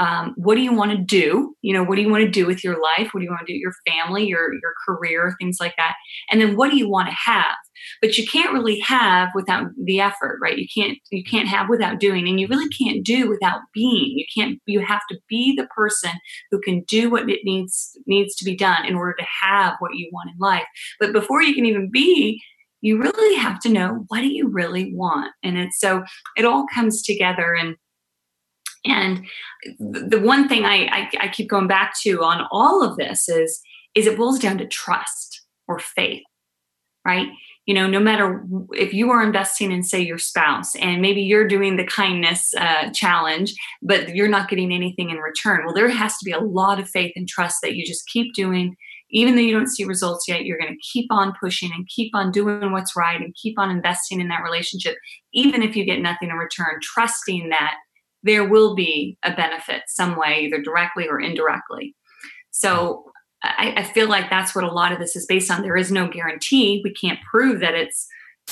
um, 0.02 0.34
what 0.36 0.56
do 0.56 0.62
you 0.62 0.74
want 0.74 0.90
to 0.92 0.98
do? 0.98 1.56
You 1.62 1.74
know 1.74 1.84
what 1.84 1.96
do 1.96 2.02
you 2.02 2.10
want 2.10 2.24
to 2.24 2.30
do 2.30 2.48
with 2.48 2.64
your 2.64 2.82
life? 2.82 3.10
What 3.12 3.20
do 3.20 3.24
you 3.24 3.30
want 3.30 3.46
to 3.46 3.54
do 3.54 3.54
with 3.54 3.62
your 3.62 3.74
family 3.88 4.26
your 4.26 4.52
your 4.52 4.74
career 4.84 5.36
things 5.40 5.58
like 5.60 5.76
that? 5.78 5.94
And 6.32 6.42
then 6.42 6.56
what 6.56 6.72
do 6.72 6.78
you 6.78 6.90
want 6.90 7.08
to 7.10 7.16
have? 7.26 7.56
But 8.02 8.18
you 8.18 8.26
can't 8.26 8.52
really 8.52 8.80
have 8.80 9.30
without 9.36 9.68
the 9.86 10.00
effort 10.00 10.40
right? 10.42 10.58
You 10.58 10.68
can't 10.76 10.98
you 11.12 11.24
can't 11.24 11.48
have 11.48 11.70
without 11.70 12.00
doing 12.00 12.28
and 12.28 12.40
you 12.40 12.48
really 12.48 12.70
can't 12.70 13.06
do 13.06 13.30
without 13.30 13.60
being. 13.76 14.14
You 14.18 14.26
can't 14.36 14.60
you 14.66 14.84
have 14.84 15.02
to 15.12 15.20
be 15.30 15.56
the 15.56 15.68
person 15.68 16.12
who 16.50 16.60
can 16.62 16.82
do 16.88 17.12
what 17.12 17.30
it 17.30 17.42
needs 17.44 17.96
needs 18.08 18.36
to 18.38 18.46
be 18.46 18.56
done 18.56 18.86
in 18.86 18.96
order 18.96 19.14
to 19.20 19.26
have 19.44 19.76
what 19.78 19.92
you 19.94 20.10
want 20.12 20.32
in 20.32 20.40
life. 20.40 20.66
But 21.00 21.14
before 21.14 21.44
you 21.44 21.54
can 21.54 21.66
even 21.66 21.92
be 21.92 22.42
you 22.82 23.00
really 23.00 23.36
have 23.36 23.60
to 23.60 23.70
know 23.70 24.06
what 24.08 24.22
do 24.22 24.28
you 24.28 24.48
really 24.48 24.92
want? 24.96 25.32
And 25.44 25.58
it's 25.58 25.80
so 25.80 26.04
it 26.36 26.46
all 26.46 26.66
comes 26.74 27.04
together 27.04 27.54
and 27.54 27.76
and 28.86 29.26
the 29.80 30.20
one 30.20 30.48
thing 30.48 30.66
I, 30.66 30.88
I, 30.88 31.10
I 31.22 31.28
keep 31.28 31.50
going 31.50 31.68
back 31.68 31.94
to 32.02 32.24
on 32.24 32.48
all 32.52 32.84
of 32.84 32.98
this 32.98 33.30
is 33.30 33.62
is 33.94 34.08
it 34.08 34.18
boils 34.18 34.40
down 34.40 34.58
to 34.58 34.68
trust 34.68 35.42
or 35.68 35.78
faith, 35.78 36.24
right? 37.06 37.28
You 37.66 37.76
know, 37.76 37.88
no 37.88 38.00
matter 38.00 38.44
if 38.72 38.94
you 38.94 39.12
are 39.12 39.22
investing 39.22 39.72
in, 39.72 39.84
say, 39.84 40.00
your 40.00 40.18
spouse, 40.18 40.76
and 40.76 41.02
maybe 41.02 41.22
you're 41.22 41.48
doing 41.48 41.76
the 41.76 41.86
kindness 41.86 42.54
uh, 42.58 42.90
challenge, 42.92 43.54
but 43.82 44.16
you're 44.16 44.28
not 44.28 44.50
getting 44.50 44.72
anything 44.72 45.10
in 45.10 45.18
return. 45.18 45.66
Well, 45.66 45.76
there 45.76 45.90
has 45.90 46.18
to 46.18 46.26
be 46.26 46.32
a 46.32 46.40
lot 46.40 46.80
of 46.80 46.90
faith 46.90 47.14
and 47.16 47.28
trust 47.28 47.58
that 47.62 47.76
you 47.76 47.86
just 47.86 48.08
keep 48.08 48.34
doing, 48.34 48.76
even 49.12 49.36
though 49.36 49.42
you 49.42 49.54
don't 49.54 49.70
see 49.70 49.84
results 49.84 50.28
yet. 50.28 50.46
You're 50.46 50.58
going 50.58 50.74
to 50.74 50.90
keep 50.92 51.12
on 51.12 51.34
pushing 51.40 51.70
and 51.76 51.88
keep 51.88 52.16
on 52.16 52.32
doing 52.32 52.72
what's 52.72 52.96
right 52.96 53.22
and 53.22 53.36
keep 53.36 53.60
on 53.60 53.70
investing 53.70 54.20
in 54.20 54.30
that 54.30 54.44
relationship, 54.44 54.96
even 55.34 55.62
if 55.62 55.76
you 55.76 55.86
get 55.86 56.02
nothing 56.02 56.30
in 56.30 56.38
return. 56.38 56.80
Trusting 56.82 57.50
that 57.50 57.76
there 58.24 58.48
will 58.48 58.76
be 58.76 59.18
a 59.24 59.34
benefit 59.34 59.84
some 59.88 60.16
way, 60.16 60.42
either 60.44 60.62
directly 60.62 61.08
or 61.08 61.20
indirectly. 61.20 61.96
So 62.52 63.12
I, 63.44 63.74
I, 63.78 63.84
feel 63.84 64.08
like 64.08 64.30
that's 64.30 64.54
what 64.54 64.64
a 64.64 64.72
lot 64.72 64.92
of 64.92 65.00
this 65.00 65.16
is 65.16 65.26
based 65.26 65.50
on. 65.50 65.62
There 65.62 65.78
is 65.78 65.92
no 65.92 66.08
guarantee. 66.08 66.82
We 66.84 66.94
can't 66.94 67.20
prove 67.30 67.60
that 67.62 67.74
it's, 67.74 68.08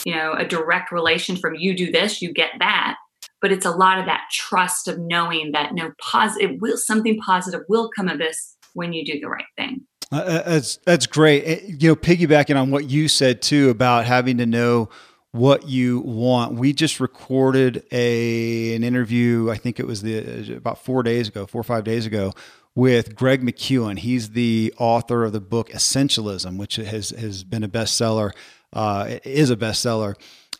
you 0.05 0.15
know, 0.15 0.33
a 0.33 0.45
direct 0.45 0.91
relation 0.91 1.35
from 1.35 1.55
you 1.55 1.75
do 1.75 1.91
this, 1.91 2.21
you 2.21 2.33
get 2.33 2.51
that. 2.59 2.95
But 3.41 3.51
it's 3.51 3.65
a 3.65 3.71
lot 3.71 3.99
of 3.99 4.05
that 4.05 4.23
trust 4.31 4.87
of 4.87 4.97
knowing 4.99 5.51
that 5.51 5.73
no 5.73 5.91
positive 6.01 6.59
will 6.59 6.77
something 6.77 7.19
positive 7.19 7.61
will 7.69 7.89
come 7.95 8.07
of 8.07 8.17
this 8.17 8.57
when 8.73 8.93
you 8.93 9.05
do 9.05 9.19
the 9.19 9.29
right 9.29 9.45
thing. 9.57 9.81
Uh, 10.11 10.15
uh 10.15 10.49
that's 10.49 10.77
that's 10.85 11.05
great. 11.05 11.43
Eh, 11.45 11.59
you 11.67 11.89
know, 11.89 11.95
piggybacking 11.95 12.59
on 12.59 12.71
what 12.71 12.89
you 12.89 13.07
said 13.07 13.41
too 13.41 13.69
about 13.69 14.05
having 14.05 14.37
to 14.37 14.45
know 14.45 14.89
what 15.31 15.67
you 15.67 15.99
want. 15.99 16.53
We 16.53 16.73
just 16.73 16.99
recorded 16.99 17.83
a 17.91 18.75
an 18.75 18.83
interview. 18.83 19.49
I 19.49 19.57
think 19.57 19.79
it 19.79 19.87
was 19.87 20.01
the 20.01 20.55
about 20.55 20.83
four 20.83 21.03
days 21.03 21.27
ago, 21.27 21.45
four 21.45 21.61
or 21.61 21.63
five 21.63 21.83
days 21.83 22.05
ago, 22.05 22.33
with 22.75 23.15
Greg 23.15 23.41
McKeown. 23.41 23.99
He's 23.99 24.31
the 24.31 24.73
author 24.77 25.25
of 25.25 25.33
the 25.33 25.41
book 25.41 25.69
Essentialism, 25.69 26.57
which 26.57 26.77
has 26.77 27.11
has 27.11 27.43
been 27.43 27.63
a 27.63 27.69
bestseller. 27.69 28.31
Uh, 28.71 29.17
is 29.23 29.49
a 29.49 29.55
bestseller. 29.55 30.15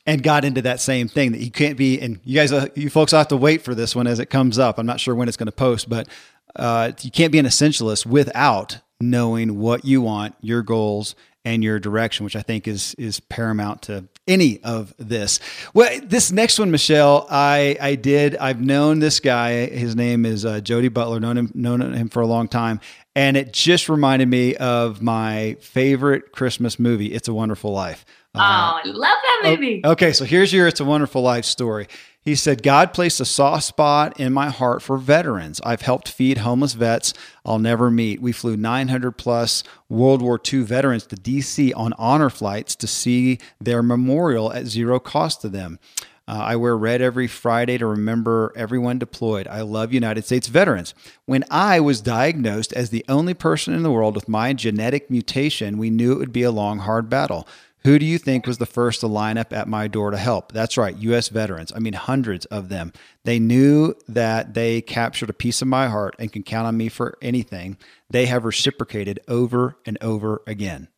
And 0.06 0.24
got 0.24 0.44
into 0.44 0.64
that 0.64 0.80
same 0.80 1.08
thing 1.08 1.34
that 1.34 1.42
you 1.42 1.52
can't 1.52 1.78
be, 1.78 2.00
and 2.02 2.20
you 2.24 2.34
guys, 2.34 2.52
uh, 2.52 2.68
you 2.74 2.90
folks 2.90 3.12
have 3.12 3.28
to 3.28 3.38
wait 3.38 3.62
for 3.62 3.76
this 3.76 3.96
one 3.96 4.08
as 4.08 4.18
it 4.18 4.26
comes 4.28 4.58
up. 4.58 4.80
I'm 4.80 4.88
not 4.88 5.00
sure 5.00 5.14
when 5.14 5.28
it's 5.28 5.38
going 5.38 5.46
to 5.46 5.52
post, 5.52 5.88
but 5.88 6.08
uh, 6.56 6.94
you 7.02 7.12
can't 7.12 7.32
be 7.32 7.38
an 7.38 7.46
essentialist 7.46 8.08
without 8.08 8.80
knowing 9.00 9.60
what 9.60 9.86
you 9.86 10.02
want, 10.02 10.34
your 10.42 10.64
goals, 10.64 11.14
and 11.46 11.64
your 11.64 11.80
direction, 11.80 12.24
which 12.26 12.36
I 12.36 12.42
think 12.42 12.68
is 12.68 12.96
is 12.96 13.20
paramount 13.20 13.84
to 13.84 14.08
any 14.28 14.62
of 14.64 14.94
this. 14.98 15.40
Well, 15.74 16.00
this 16.04 16.32
next 16.32 16.60
one, 16.60 16.72
Michelle, 16.72 17.28
I 17.30 17.78
I 17.82 17.96
did. 17.96 18.36
I've 18.38 18.62
known 18.62 19.00
this 19.00 19.20
guy. 19.20 19.68
His 19.68 19.96
name 19.96 20.26
is 20.26 20.46
uh, 20.46 20.60
Jody 20.62 20.90
Butler. 20.90 21.20
Known 21.20 21.38
him 21.38 21.52
known 21.54 21.82
him 21.94 22.10
for 22.10 22.22
a 22.22 22.28
long 22.28 22.48
time, 22.48 22.80
and 23.16 23.36
it 23.38 23.54
just 23.54 23.90
reminded 23.90 24.28
me 24.28 24.56
of 24.56 25.02
my 25.02 25.58
favorite 25.62 26.32
Christmas 26.32 26.80
movie, 26.80 27.08
It's 27.08 27.28
a 27.28 27.34
Wonderful 27.34 27.72
Life. 27.72 28.06
Uh, 28.36 28.40
oh, 28.40 28.42
I 28.42 28.82
love 28.86 29.18
that 29.24 29.42
movie. 29.44 29.82
Okay, 29.84 30.14
so 30.14 30.24
here's 30.24 30.54
your 30.54 30.68
It's 30.68 30.80
a 30.80 30.86
Wonderful 30.86 31.22
Life 31.22 31.46
story. 31.46 31.88
He 32.22 32.36
said, 32.36 32.64
God 32.64 32.94
placed 32.94 33.22
a 33.22 33.26
soft 33.26 33.64
spot 33.64 34.20
in 34.20 34.34
my 34.34 34.50
heart 34.50 34.82
for 34.82 34.98
veterans. 34.98 35.62
I've 35.64 35.82
helped 35.82 36.10
feed 36.10 36.40
homeless 36.40 36.74
vets 36.74 37.14
I'll 37.46 37.60
never 37.60 37.90
meet. 37.90 38.22
We 38.22 38.34
flew 38.34 38.58
900 38.58 39.14
plus 39.14 39.64
World 39.88 40.22
War 40.22 40.40
II 40.52 40.64
veterans 40.64 41.06
to 41.08 41.16
DC 41.16 41.72
on 41.76 41.94
honor 41.94 42.30
flights 42.30 42.76
to 42.76 42.88
see 42.88 43.40
their 43.60 43.82
memorial 43.82 44.52
at 44.52 44.66
zero 44.66 45.00
cost 45.00 45.42
to 45.42 45.50
them. 45.50 45.80
Uh, 46.28 46.44
I 46.44 46.58
wear 46.58 46.78
red 46.78 47.02
every 47.02 47.26
Friday 47.26 47.80
to 47.80 47.88
remember 47.88 48.54
everyone 48.56 49.00
deployed. 49.00 49.48
I 49.48 49.62
love 49.62 49.92
United 49.92 50.26
States 50.26 50.48
veterans. 50.48 50.94
When 51.26 51.44
I 51.50 51.80
was 51.80 52.02
diagnosed 52.02 52.72
as 52.74 52.92
the 52.92 53.04
only 53.10 53.34
person 53.34 53.74
in 53.74 53.82
the 53.82 53.92
world 53.92 54.14
with 54.14 54.30
my 54.30 54.54
genetic 54.54 55.10
mutation, 55.10 55.80
we 55.80 55.90
knew 55.90 56.12
it 56.12 56.20
would 56.20 56.32
be 56.32 56.44
a 56.44 56.52
long, 56.52 56.80
hard 56.80 57.10
battle. 57.10 57.48
Who 57.84 57.98
do 57.98 58.06
you 58.06 58.18
think 58.18 58.46
was 58.46 58.58
the 58.58 58.66
first 58.66 59.00
to 59.00 59.08
line 59.08 59.38
up 59.38 59.54
at 59.54 59.68
my 59.68 59.88
door 59.88 60.12
to 60.12 60.18
help? 60.18 60.52
That's 60.52 60.78
right, 60.78 60.96
U.S. 60.98 61.30
veterans. 61.30 61.72
I 61.74 61.80
mean, 61.80 61.94
hundreds 61.94 62.46
of 62.48 62.68
them. 62.68 62.92
They 63.24 63.40
knew 63.40 63.96
that 64.08 64.54
they 64.54 64.82
captured 64.82 65.30
a 65.30 65.34
piece 65.34 65.62
of 65.62 65.70
my 65.70 65.88
heart 65.88 66.16
and 66.20 66.32
can 66.32 66.44
count 66.44 66.68
on 66.68 66.76
me 66.76 66.90
for 66.90 67.18
anything. 67.22 67.78
They 68.10 68.26
have 68.26 68.44
reciprocated 68.44 69.22
over 69.30 69.78
and 69.86 69.98
over 70.02 70.42
again. 70.46 70.90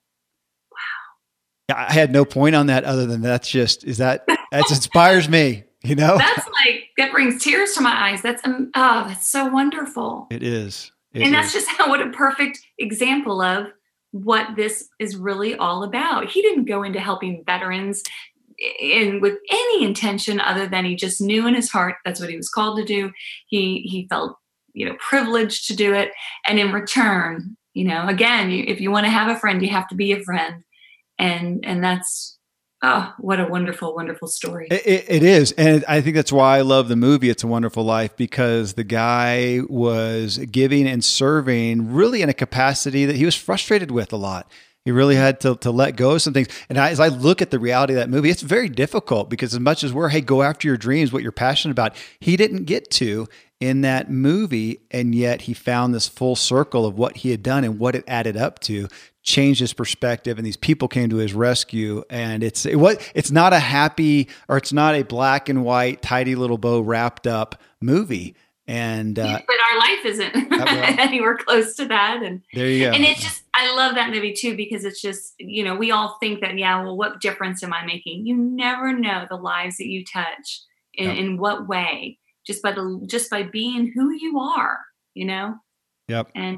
Wow. 1.70 1.76
I 1.78 1.94
had 1.94 2.12
no 2.12 2.26
point 2.26 2.56
on 2.56 2.66
that 2.68 2.84
other 2.84 3.06
than 3.06 3.22
that's 3.22 3.50
just, 3.50 3.84
is 3.84 4.00
that, 4.00 4.26
that 4.28 4.66
inspires 4.72 5.30
me, 5.30 5.66
you 5.84 5.94
know? 5.96 6.18
That's 6.18 6.48
like, 6.66 6.90
that 6.98 7.12
brings 7.12 7.44
tears 7.44 7.74
to 7.74 7.82
my 7.82 8.10
eyes. 8.10 8.24
That's, 8.24 8.44
um, 8.44 8.72
oh, 8.76 9.06
that's 9.08 9.30
so 9.30 9.46
wonderful. 9.46 10.28
It 10.32 10.42
is. 10.42 10.92
It 11.14 11.22
and 11.24 11.34
that's 11.34 11.54
just 11.54 11.68
how, 11.68 11.90
what 11.90 12.02
a 12.02 12.10
perfect 12.10 12.60
example 12.80 13.42
of 13.42 13.68
what 14.12 14.56
this 14.56 14.88
is 15.00 15.16
really 15.16 15.56
all 15.56 15.84
about. 15.84 16.30
He 16.30 16.42
didn't 16.42 16.66
go 16.66 16.84
into 16.84 17.00
helping 17.00 17.44
veterans 17.46 18.04
in 18.80 19.22
with 19.22 19.38
any 19.50 19.84
intention 19.84 20.40
other 20.40 20.68
than 20.68 20.86
he 20.86 20.96
just 20.96 21.20
knew 21.20 21.48
in 21.48 21.56
his 21.56 21.72
heart 21.72 21.96
that's 22.06 22.20
what 22.20 22.30
he 22.30 22.38
was 22.38 22.50
called 22.50 22.78
to 22.78 22.86
do. 22.86 23.12
He 23.48 23.82
he 23.90 24.08
felt 24.10 24.38
you 24.74 24.86
know 24.86 24.96
privileged 25.00 25.68
to 25.68 25.76
do 25.76 25.94
it, 25.94 26.12
and 26.46 26.60
in 26.60 26.72
return, 26.72 27.58
you 27.74 27.86
know, 27.86 28.08
again, 28.08 28.52
you, 28.52 28.64
if 28.68 28.82
you 28.82 28.92
want 28.92 29.06
to 29.06 29.12
have 29.12 29.36
a 29.36 29.40
friend, 29.40 29.62
you 29.62 29.70
have 29.70 29.88
to 29.90 29.96
be 29.96 30.12
a 30.12 30.24
friend, 30.24 30.64
and 31.18 31.66
and 31.66 31.84
that's 31.84 32.38
Oh, 32.84 33.14
what 33.20 33.40
a 33.40 33.46
wonderful, 33.46 33.94
wonderful 33.94 34.28
story. 34.28 34.68
It, 34.72 35.06
it 35.08 35.24
is. 35.24 35.52
And 35.52 35.86
I 35.88 36.02
think 36.02 36.16
that's 36.16 36.32
why 36.32 36.58
I 36.58 36.62
love 36.62 36.88
the 36.88 36.96
movie 36.96 37.30
It's 37.30 37.44
a 37.44 37.48
Wonderful 37.48 37.84
Life 37.84 38.18
because 38.18 38.74
the 38.74 38.84
guy 38.84 39.60
was 39.70 40.40
giving 40.40 40.88
and 40.88 41.04
serving 41.04 41.94
really 41.94 42.24
in 42.24 42.30
a 42.30 42.34
capacity 42.34 43.06
that 43.06 43.16
he 43.16 43.26
was 43.26 43.36
frustrated 43.36 43.92
with 43.92 44.12
a 44.12 44.18
lot. 44.18 44.52
He 44.84 44.92
really 44.92 45.16
had 45.16 45.40
to, 45.42 45.58
to 45.58 45.70
let 45.70 45.96
go 45.96 46.14
of 46.14 46.24
some 46.24 46.34
things. 46.34 46.48
And 46.68 46.80
I, 46.80 46.90
as 46.90 47.00
I 47.00 47.10
look 47.10 47.44
at 47.44 47.52
the 47.52 47.60
reality 47.60 47.94
of 47.94 47.98
that 47.98 48.10
movie, 48.10 48.32
it's 48.32 48.42
very 48.42 48.68
difficult 48.68 49.30
because 49.30 49.54
as 49.54 49.60
much 49.60 49.84
as 49.84 49.94
we're, 49.94 50.10
hey, 50.10 50.22
go 50.22 50.42
after 50.42 50.68
your 50.68 50.78
dreams, 50.78 51.14
what 51.14 51.22
you're 51.22 51.32
passionate 51.32 51.74
about, 51.74 51.96
he 52.20 52.36
didn't 52.36 52.66
get 52.66 52.90
to 52.92 53.28
in 53.60 53.82
that 53.82 54.10
movie. 54.10 54.80
And 54.90 55.14
yet 55.14 55.42
he 55.42 55.54
found 55.54 55.94
this 55.94 56.08
full 56.08 56.36
circle 56.36 56.88
of 56.88 56.98
what 56.98 57.18
he 57.18 57.30
had 57.30 57.44
done 57.44 57.64
and 57.64 57.78
what 57.78 57.94
it 57.94 58.04
added 58.08 58.36
up 58.36 58.58
to 58.62 58.88
changed 59.24 59.60
his 59.60 59.74
perspective 59.74 60.38
and 60.38 60.46
these 60.46 60.58
people 60.58 60.88
came 60.88 61.10
to 61.10 61.18
his 61.18 61.34
rescue 61.34 62.04
and 62.10 62.44
it's 62.44 62.66
it 62.66 62.78
was 62.78 62.98
it's 63.14 63.30
not 63.30 63.54
a 63.54 63.60
happy 63.60 64.28
or 64.50 64.58
it's 64.58 64.74
not 64.74 64.96
a 64.96 65.04
black 65.04 65.48
and 65.48 65.64
white 65.64 66.02
tidy 66.02 66.34
little 66.36 66.58
bow 66.58 66.82
wrapped 66.82 67.28
up 67.28 67.62
movie. 67.80 68.36
And 68.68 69.20
uh, 69.20 69.42
but 69.46 69.56
our 69.72 69.80
life 69.80 70.06
isn't 70.06 70.36
anywhere 71.00 71.36
close 71.36 71.76
to 71.76 71.88
that 71.88 72.22
and 72.24 72.42
there 72.54 72.68
you 72.68 72.86
go. 72.86 72.92
and 72.92 73.04
it's 73.04 73.22
just 73.22 73.44
i 73.54 73.76
love 73.76 73.96
that 73.96 74.12
movie 74.12 74.34
too 74.34 74.56
because 74.56 74.86
it's 74.86 75.02
just 75.02 75.34
you 75.40 75.64
know 75.64 75.76
we 75.76 75.92
all 75.92 76.18
think 76.22 76.40
that 76.42 76.58
yeah 76.58 76.82
well 76.82 76.96
what 76.96 77.20
difference 77.20 77.64
am 77.64 77.74
i 77.74 77.86
making? 77.86 78.26
You 78.26 78.38
never 78.38 78.94
know 78.94 79.26
the 79.30 79.36
lives 79.36 79.78
that 79.78 79.88
you 79.88 80.06
touch 80.06 80.62
in, 80.94 81.10
yep. 81.10 81.18
in 81.18 81.38
what 81.38 81.68
way 81.68 82.18
just 82.46 82.64
by 82.64 82.72
the 82.72 83.04
just 83.08 83.30
by 83.30 83.44
being 83.44 83.92
who 83.94 84.12
you 84.12 84.40
are 84.40 84.80
you 85.14 85.26
know? 85.26 85.56
Yep. 86.08 86.32
And 86.36 86.58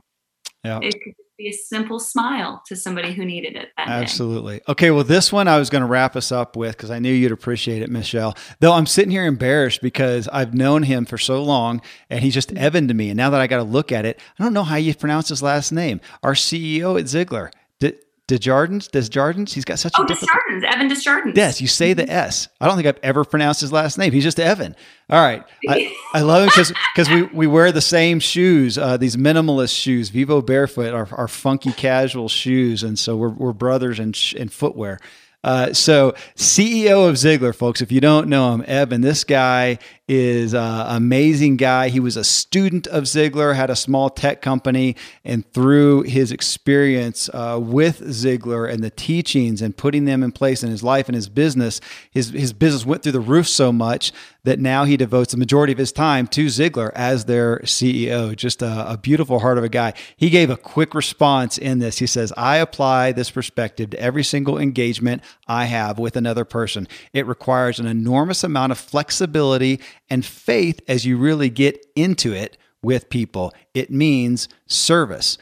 yeah 0.63 0.79
it 0.81 0.93
could 0.93 1.13
be 1.37 1.49
a 1.49 1.51
simple 1.51 1.99
smile 1.99 2.61
to 2.67 2.75
somebody 2.75 3.13
who 3.13 3.25
needed 3.25 3.55
it. 3.55 3.69
Absolutely. 3.77 4.57
Day. 4.57 4.63
Okay. 4.69 4.91
Well, 4.91 5.03
this 5.03 5.31
one 5.31 5.47
I 5.47 5.57
was 5.57 5.69
going 5.69 5.81
to 5.81 5.87
wrap 5.87 6.15
us 6.15 6.31
up 6.31 6.55
with 6.55 6.77
because 6.77 6.91
I 6.91 6.99
knew 6.99 7.11
you'd 7.11 7.31
appreciate 7.31 7.81
it, 7.81 7.89
Michelle. 7.89 8.35
Though 8.59 8.73
I'm 8.73 8.85
sitting 8.85 9.11
here 9.11 9.25
embarrassed 9.25 9.81
because 9.81 10.27
I've 10.27 10.53
known 10.53 10.83
him 10.83 11.05
for 11.05 11.17
so 11.17 11.43
long 11.43 11.81
and 12.09 12.23
he's 12.23 12.33
just 12.33 12.51
Evan 12.53 12.87
to 12.87 12.93
me. 12.93 13.09
And 13.09 13.17
now 13.17 13.29
that 13.31 13.41
I 13.41 13.47
got 13.47 13.57
to 13.57 13.63
look 13.63 13.91
at 13.91 14.05
it, 14.05 14.19
I 14.37 14.43
don't 14.43 14.53
know 14.53 14.63
how 14.63 14.75
you 14.75 14.93
pronounce 14.93 15.29
his 15.29 15.41
last 15.41 15.71
name. 15.71 16.01
Our 16.21 16.33
CEO 16.33 16.99
at 16.99 17.05
Ziglar. 17.05 17.51
Did, 17.79 17.97
Desjardins, 18.27 18.87
Desjardins. 18.87 19.53
He's 19.53 19.65
got 19.65 19.79
such 19.79 19.93
oh, 19.97 20.03
a 20.03 20.07
difficult. 20.07 20.39
Desjardins, 20.47 20.63
Evan 20.73 20.87
Desjardins. 20.87 21.35
Yes, 21.35 21.59
you 21.59 21.67
say 21.67 21.93
the 21.93 22.09
S. 22.09 22.47
I 22.61 22.67
don't 22.67 22.77
think 22.77 22.87
I've 22.87 22.99
ever 23.03 23.25
pronounced 23.25 23.59
his 23.59 23.73
last 23.73 23.97
name. 23.97 24.13
He's 24.13 24.23
just 24.23 24.39
Evan. 24.39 24.75
All 25.09 25.21
right, 25.21 25.43
I, 25.67 25.93
I 26.13 26.21
love 26.21 26.43
him 26.43 26.47
because 26.47 26.71
because 26.95 27.09
we 27.09 27.23
we 27.23 27.47
wear 27.47 27.73
the 27.73 27.81
same 27.81 28.21
shoes, 28.21 28.77
uh, 28.77 28.95
these 28.95 29.17
minimalist 29.17 29.77
shoes, 29.77 30.09
Vivo 30.09 30.41
Barefoot, 30.41 30.93
our, 30.93 31.07
our 31.11 31.27
funky 31.27 31.73
casual 31.73 32.29
shoes, 32.29 32.81
and 32.81 32.97
so 32.97 33.17
we're 33.17 33.29
we're 33.29 33.53
brothers 33.53 33.99
in 33.99 34.13
in 34.35 34.47
footwear. 34.47 34.99
Uh, 35.43 35.73
so 35.73 36.13
CEO 36.37 37.09
of 37.09 37.15
Ziglar, 37.15 37.53
folks, 37.53 37.81
if 37.81 37.91
you 37.91 37.99
don't 37.99 38.29
know 38.29 38.53
him, 38.53 38.63
Evan, 38.65 39.01
this 39.01 39.25
guy 39.25 39.77
is 40.07 40.53
an 40.53 40.97
amazing 40.97 41.55
guy. 41.55 41.89
He 41.89 41.99
was 41.99 42.17
a 42.17 42.23
student 42.23 42.87
of 42.87 43.05
Ziglar, 43.05 43.55
had 43.55 43.69
a 43.69 43.75
small 43.75 44.09
tech 44.09 44.41
company, 44.41 44.95
and 45.23 45.49
through 45.53 46.03
his 46.03 46.31
experience 46.31 47.29
uh, 47.33 47.57
with 47.61 48.01
Ziglar 48.01 48.69
and 48.69 48.83
the 48.83 48.89
teachings 48.89 49.61
and 49.61 49.75
putting 49.77 50.05
them 50.05 50.21
in 50.21 50.31
place 50.31 50.61
in 50.61 50.69
his 50.69 50.83
life 50.83 51.07
and 51.07 51.15
his 51.15 51.29
business, 51.29 51.79
his, 52.11 52.29
his 52.29 52.51
business 52.51 52.85
went 52.85 53.03
through 53.03 53.13
the 53.13 53.21
roof 53.21 53.47
so 53.47 53.71
much 53.71 54.11
that 54.43 54.59
now 54.59 54.83
he 54.83 54.97
devotes 54.97 55.31
the 55.31 55.37
majority 55.37 55.71
of 55.71 55.79
his 55.79 55.93
time 55.93 56.27
to 56.27 56.47
Ziglar 56.47 56.91
as 56.95 57.25
their 57.25 57.59
CEO. 57.59 58.35
Just 58.35 58.61
a, 58.61 58.91
a, 58.91 58.97
beautiful 58.97 59.39
heart 59.39 59.57
of 59.57 59.63
a 59.63 59.69
guy. 59.69 59.93
He 60.17 60.29
gave 60.29 60.49
a 60.49 60.57
quick 60.57 60.93
response 60.93 61.57
in 61.57 61.79
this. 61.79 61.99
He 61.99 62.07
says, 62.07 62.33
I 62.35 62.57
apply 62.57 63.13
this 63.13 63.31
perspective 63.31 63.91
to 63.91 63.99
every 63.99 64.23
single 64.23 64.57
engagement 64.57 65.23
I 65.47 65.65
have 65.65 65.97
with 65.97 66.17
another 66.17 66.43
person. 66.43 66.87
It 67.13 67.25
requires 67.25 67.79
an 67.79 67.85
enormous 67.85 68.43
amount 68.43 68.73
of 68.73 68.77
flexibility 68.77 69.79
and 70.09 70.25
faith 70.25 70.81
as 70.87 71.05
you 71.05 71.17
really 71.17 71.49
get 71.49 71.85
into 71.95 72.33
it 72.33 72.57
with 72.81 73.09
people. 73.09 73.53
It 73.73 73.89
means 73.89 74.49
service. 74.67 75.37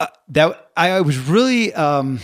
Uh, 0.00 0.06
that 0.28 0.70
I 0.76 1.00
was 1.00 1.18
really 1.18 1.74
um, 1.74 2.20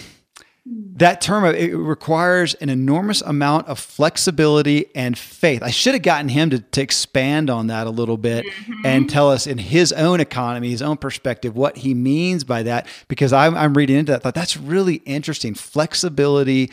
that 0.67 1.21
term 1.21 1.45
it 1.45 1.75
requires 1.75 2.55
an 2.55 2.71
enormous 2.71 3.21
amount 3.23 3.67
of 3.69 3.79
flexibility 3.79 4.87
and 4.95 5.19
faith 5.19 5.63
i 5.63 5.71
should 5.71 5.93
have 5.93 6.03
gotten 6.03 6.31
him 6.31 6.49
to, 6.49 6.59
to 6.59 6.81
expand 6.81 7.51
on 7.51 7.67
that 7.67 7.87
a 7.87 7.91
little 7.91 8.17
bit 8.17 8.47
mm-hmm. 8.47 8.87
and 8.87 9.11
tell 9.11 9.31
us 9.31 9.47
in 9.47 9.59
his 9.59 9.93
own 9.93 10.21
economy 10.21 10.71
his 10.71 10.81
own 10.81 10.97
perspective 10.97 11.55
what 11.55 11.77
he 11.79 11.93
means 11.93 12.45
by 12.45 12.63
that 12.63 12.87
because 13.09 13.31
i'm, 13.33 13.55
I'm 13.55 13.75
reading 13.75 13.97
into 13.97 14.13
that 14.13 14.23
thought 14.23 14.35
that's 14.35 14.57
really 14.57 14.97
interesting 15.05 15.55
flexibility 15.55 16.71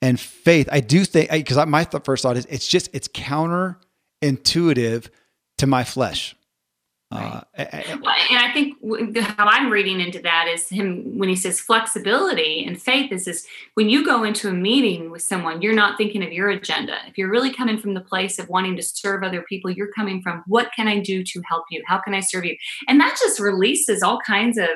and 0.00 0.20
faith 0.20 0.68
i 0.70 0.78
do 0.78 1.04
think 1.04 1.30
because 1.32 1.66
my 1.66 1.82
th- 1.82 2.04
first 2.04 2.22
thought 2.22 2.36
is 2.36 2.46
it's 2.46 2.68
just 2.68 2.90
it's 2.92 3.08
counterintuitive 4.22 5.08
to 5.58 5.66
my 5.66 5.84
flesh 5.84 6.34
Right. 7.12 7.44
Uh, 7.58 7.64
and 8.30 8.38
I 8.38 8.52
think 8.52 8.76
how 9.18 9.46
I'm 9.46 9.70
reading 9.70 10.00
into 10.00 10.20
that 10.20 10.48
is 10.48 10.68
him 10.68 11.18
when 11.18 11.28
he 11.28 11.36
says 11.36 11.60
flexibility 11.60 12.64
and 12.64 12.80
faith 12.80 13.12
is 13.12 13.26
this 13.26 13.46
when 13.74 13.90
you 13.90 14.04
go 14.04 14.24
into 14.24 14.48
a 14.48 14.52
meeting 14.52 15.10
with 15.10 15.22
someone, 15.22 15.60
you're 15.60 15.74
not 15.74 15.98
thinking 15.98 16.24
of 16.24 16.32
your 16.32 16.48
agenda. 16.48 16.96
If 17.06 17.18
you're 17.18 17.30
really 17.30 17.52
coming 17.52 17.78
from 17.78 17.94
the 17.94 18.00
place 18.00 18.38
of 18.38 18.48
wanting 18.48 18.76
to 18.76 18.82
serve 18.82 19.22
other 19.22 19.42
people, 19.42 19.70
you're 19.70 19.92
coming 19.92 20.22
from 20.22 20.42
what 20.46 20.70
can 20.74 20.88
I 20.88 21.00
do 21.00 21.22
to 21.22 21.42
help 21.46 21.64
you? 21.70 21.82
How 21.86 22.00
can 22.00 22.14
I 22.14 22.20
serve 22.20 22.46
you? 22.46 22.56
And 22.88 22.98
that 23.00 23.18
just 23.20 23.38
releases 23.38 24.02
all 24.02 24.18
kinds 24.26 24.56
of 24.56 24.68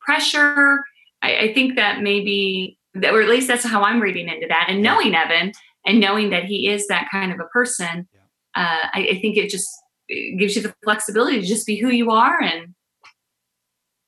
pressure. 0.00 0.84
I, 1.20 1.36
I 1.38 1.54
think 1.54 1.74
that 1.76 2.00
maybe, 2.00 2.78
that, 2.94 3.12
or 3.12 3.22
at 3.22 3.28
least 3.28 3.48
that's 3.48 3.64
how 3.64 3.82
I'm 3.82 4.00
reading 4.00 4.28
into 4.28 4.46
that. 4.48 4.66
And 4.68 4.82
knowing 4.82 5.16
Evan 5.16 5.52
and 5.84 5.98
knowing 5.98 6.30
that 6.30 6.44
he 6.44 6.68
is 6.68 6.86
that 6.86 7.08
kind 7.10 7.32
of 7.32 7.40
a 7.40 7.48
person, 7.48 8.08
uh, 8.54 8.88
I, 8.94 9.08
I 9.12 9.20
think 9.20 9.36
it 9.36 9.50
just 9.50 9.68
it 10.08 10.38
gives 10.38 10.56
you 10.56 10.62
the 10.62 10.74
flexibility 10.84 11.40
to 11.40 11.46
just 11.46 11.66
be 11.66 11.78
who 11.78 11.88
you 11.88 12.10
are 12.10 12.40
and 12.40 12.74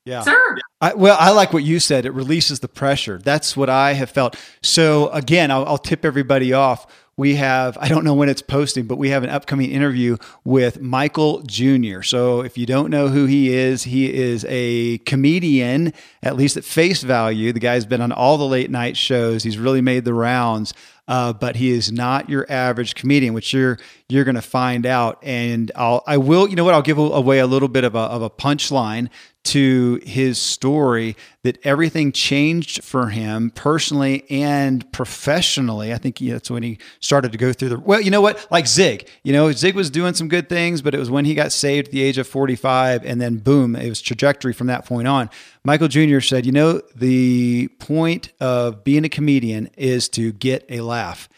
yeah. 0.04 0.20
Serve. 0.20 0.58
I, 0.82 0.92
well, 0.92 1.16
I 1.18 1.30
like 1.30 1.54
what 1.54 1.64
you 1.64 1.80
said. 1.80 2.04
It 2.04 2.12
releases 2.12 2.60
the 2.60 2.68
pressure. 2.68 3.16
That's 3.16 3.56
what 3.56 3.70
I 3.70 3.94
have 3.94 4.10
felt. 4.10 4.36
So 4.62 5.08
again, 5.08 5.50
I'll, 5.50 5.64
I'll 5.64 5.78
tip 5.78 6.04
everybody 6.04 6.52
off 6.52 6.86
we 7.16 7.36
have, 7.36 7.78
I 7.80 7.88
don't 7.88 8.04
know 8.04 8.14
when 8.14 8.28
it's 8.28 8.42
posting, 8.42 8.86
but 8.86 8.96
we 8.98 9.10
have 9.10 9.22
an 9.22 9.30
upcoming 9.30 9.70
interview 9.70 10.16
with 10.44 10.80
Michael 10.80 11.42
Jr. 11.42 12.02
So 12.02 12.40
if 12.40 12.58
you 12.58 12.66
don't 12.66 12.90
know 12.90 13.08
who 13.08 13.26
he 13.26 13.54
is, 13.54 13.84
he 13.84 14.12
is 14.12 14.44
a 14.48 14.98
comedian, 14.98 15.92
at 16.22 16.34
least 16.34 16.56
at 16.56 16.64
face 16.64 17.02
value. 17.02 17.52
The 17.52 17.60
guy's 17.60 17.86
been 17.86 18.00
on 18.00 18.10
all 18.10 18.36
the 18.36 18.46
late 18.46 18.70
night 18.70 18.96
shows. 18.96 19.44
He's 19.44 19.58
really 19.58 19.80
made 19.80 20.04
the 20.04 20.14
rounds. 20.14 20.74
Uh, 21.06 21.32
but 21.34 21.56
he 21.56 21.70
is 21.70 21.92
not 21.92 22.30
your 22.30 22.46
average 22.50 22.94
comedian, 22.94 23.34
which 23.34 23.52
you're 23.52 23.78
you're 24.08 24.24
going 24.24 24.36
to 24.36 24.42
find 24.42 24.86
out. 24.86 25.18
And 25.22 25.70
I'll 25.76 26.02
I 26.06 26.16
will 26.16 26.48
you 26.48 26.56
know 26.56 26.64
what 26.64 26.74
I'll 26.74 26.82
give 26.82 26.98
away 26.98 27.38
a 27.40 27.46
little 27.46 27.68
bit 27.68 27.84
of 27.84 27.94
a 27.94 27.98
of 27.98 28.22
a 28.22 28.30
punchline 28.30 29.10
to 29.44 30.00
his 30.02 30.38
story 30.38 31.16
that 31.42 31.58
everything 31.64 32.10
changed 32.10 32.82
for 32.82 33.08
him 33.08 33.50
personally 33.50 34.24
and 34.30 34.90
professionally. 34.90 35.92
I 35.92 35.98
think 35.98 36.18
that's 36.18 36.50
when 36.50 36.62
he 36.62 36.78
started 37.00 37.32
to 37.32 37.38
go 37.38 37.52
through 37.52 37.68
the, 37.68 37.78
well, 37.78 38.00
you 38.00 38.10
know 38.10 38.22
what? 38.22 38.46
Like 38.50 38.66
Zig, 38.66 39.08
you 39.22 39.32
know, 39.32 39.52
Zig 39.52 39.74
was 39.74 39.90
doing 39.90 40.14
some 40.14 40.28
good 40.28 40.48
things, 40.48 40.80
but 40.80 40.94
it 40.94 40.98
was 40.98 41.10
when 41.10 41.26
he 41.26 41.34
got 41.34 41.52
saved 41.52 41.88
at 41.88 41.92
the 41.92 42.02
age 42.02 42.16
of 42.16 42.26
45 42.26 43.04
and 43.04 43.20
then 43.20 43.36
boom, 43.36 43.76
it 43.76 43.88
was 43.88 44.00
trajectory 44.00 44.54
from 44.54 44.66
that 44.68 44.86
point 44.86 45.06
on. 45.06 45.28
Michael 45.62 45.88
Jr. 45.88 46.20
said, 46.20 46.46
you 46.46 46.52
know, 46.52 46.80
the 46.96 47.68
point 47.78 48.32
of 48.40 48.82
being 48.82 49.04
a 49.04 49.10
comedian 49.10 49.68
is 49.76 50.08
to 50.10 50.32
get 50.32 50.64
a 50.70 50.80
laugh. 50.80 51.28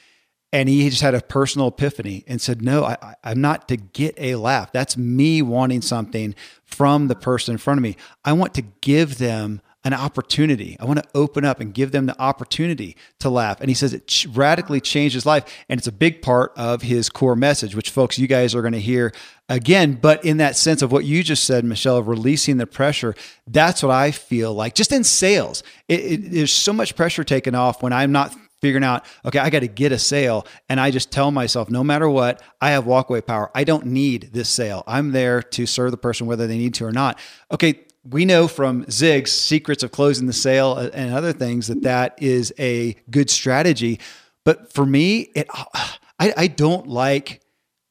And 0.53 0.69
he 0.69 0.89
just 0.89 1.03
had 1.03 1.15
a 1.15 1.21
personal 1.21 1.69
epiphany 1.69 2.25
and 2.27 2.41
said, 2.41 2.63
No, 2.63 2.85
I, 2.85 3.15
am 3.25 3.41
not 3.41 3.69
to 3.69 3.77
get 3.77 4.15
a 4.17 4.37
laugh. 4.37 4.73
That's 4.73 4.97
me 4.97 5.43
wanting 5.43 5.83
something 5.83 6.35
from 6.67 7.09
the 7.09 7.14
person 7.14 7.53
in 7.53 7.59
front 7.59 7.79
of 7.79 7.83
me. 7.83 7.97
I 8.25 8.33
want 8.33 8.55
to 8.55 8.62
give 8.81 9.19
them 9.19 9.62
an 9.87 9.95
opportunity. 9.95 10.77
I 10.81 10.85
want 10.85 11.01
to 11.01 11.09
open 11.14 11.45
up 11.45 11.61
and 11.61 11.73
give 11.73 11.93
them 11.93 12.07
the 12.07 12.21
opportunity 12.21 12.97
to 13.21 13.31
laugh. 13.31 13.61
And 13.61 13.71
he 13.71 13.75
says 13.75 13.95
it 13.95 14.27
radically 14.31 14.81
changed 14.81 15.14
his 15.14 15.25
life. 15.25 15.45
And 15.69 15.79
it's 15.79 15.87
a 15.87 15.93
big 15.93 16.23
part 16.23 16.53
of 16.57 16.83
his 16.83 17.09
core 17.09 17.37
message, 17.37 17.77
which 17.77 17.91
folks, 17.91 18.19
you 18.19 18.27
guys 18.27 18.53
are 18.53 18.62
going 18.62 18.73
to 18.73 18.81
hear 18.81 19.12
again. 19.49 19.95
But 20.03 20.25
in 20.25 20.39
that 20.39 20.57
sense 20.57 20.83
of 20.83 20.91
what 20.91 21.05
you 21.05 21.23
just 21.23 21.45
said, 21.45 21.64
Michelle, 21.64 21.99
of 21.99 22.09
releasing 22.09 22.57
the 22.57 22.67
pressure, 22.67 23.14
that's 23.47 23.81
what 23.81 23.93
I 23.93 24.11
feel 24.11 24.53
like 24.53 24.75
just 24.75 24.91
in 24.91 25.05
sales. 25.05 25.62
It, 25.87 26.01
it, 26.01 26.31
there's 26.33 26.53
so 26.53 26.73
much 26.73 26.97
pressure 26.97 27.23
taken 27.23 27.55
off 27.55 27.81
when 27.81 27.93
I'm 27.93 28.11
not 28.11 28.35
figuring 28.61 28.85
out, 28.85 29.05
okay, 29.25 29.39
I 29.39 29.51
got 29.51 29.61
to 29.61 29.69
get 29.69 29.93
a 29.93 29.99
sale. 29.99 30.47
And 30.69 30.81
I 30.81 30.91
just 30.91 31.11
tell 31.11 31.31
myself, 31.31 31.71
no 31.71 31.85
matter 31.85 32.09
what, 32.09 32.43
I 32.61 32.71
have 32.71 32.85
walkaway 32.85 33.27
power. 33.27 33.51
I 33.55 33.65
don't 33.65 33.87
need 33.87 34.31
this 34.33 34.49
sale. 34.49 34.83
I'm 34.87 35.13
there 35.13 35.43
to 35.43 35.67
serve 35.67 35.91
the 35.91 35.97
person 35.97 36.27
whether 36.27 36.47
they 36.47 36.59
need 36.59 36.75
to 36.75 36.87
or 36.87 36.93
not. 36.93 37.19
Okay, 37.53 37.87
we 38.09 38.25
know 38.25 38.49
from 38.49 38.89
Zig's 38.91 39.33
secrets 39.33 39.83
of 39.83 39.91
closing 39.91 40.27
the 40.27 40.33
sale 40.33 40.75
uh, 40.79 40.91
and 40.93 41.13
other 41.13 41.33
things 41.33 41.67
that 41.67 41.83
that 41.83 42.21
is 42.23 42.53
a 42.59 42.95
good 43.11 43.31
strategy. 43.31 44.01
But 44.45 44.73
for 44.73 44.87
me, 44.87 45.21
it 45.35 45.49
I, 46.19 46.33
I 46.37 46.47
don't 46.47 46.87
like 46.87 47.43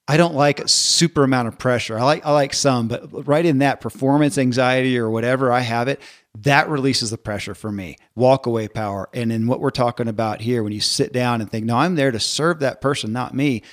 I 0.08 0.18
don't 0.18 0.36
like 0.36 0.60
a 0.60 0.68
super 0.68 1.24
amount 1.24 1.48
of 1.48 1.58
pressure. 1.58 1.98
I 1.98 2.04
like 2.04 2.26
I 2.26 2.32
like 2.32 2.54
some, 2.54 2.88
but 2.88 3.28
right 3.28 3.46
in 3.46 3.60
that 3.60 3.82
performance 3.82 4.38
anxiety 4.38 4.98
or 4.98 5.10
whatever 5.10 5.52
I 5.52 5.60
have 5.62 5.88
it, 5.88 6.00
that 6.44 6.70
releases 6.70 7.12
the 7.12 7.18
pressure 7.18 7.56
for 7.56 7.72
me. 7.72 7.98
Walk 8.16 8.46
away 8.46 8.68
power. 8.68 9.10
And 9.14 9.32
in 9.32 9.48
what 9.48 9.60
we're 9.60 9.70
talking 9.70 10.08
about 10.08 10.42
here, 10.42 10.64
when 10.64 10.74
you 10.74 10.82
sit 10.82 11.14
down 11.14 11.42
and 11.42 11.50
think, 11.50 11.66
no, 11.66 11.78
I'm 11.78 11.96
there 11.96 12.12
to 12.12 12.20
serve 12.20 12.60
that 12.60 12.82
person, 12.82 13.14
not 13.14 13.34
me. 13.34 13.64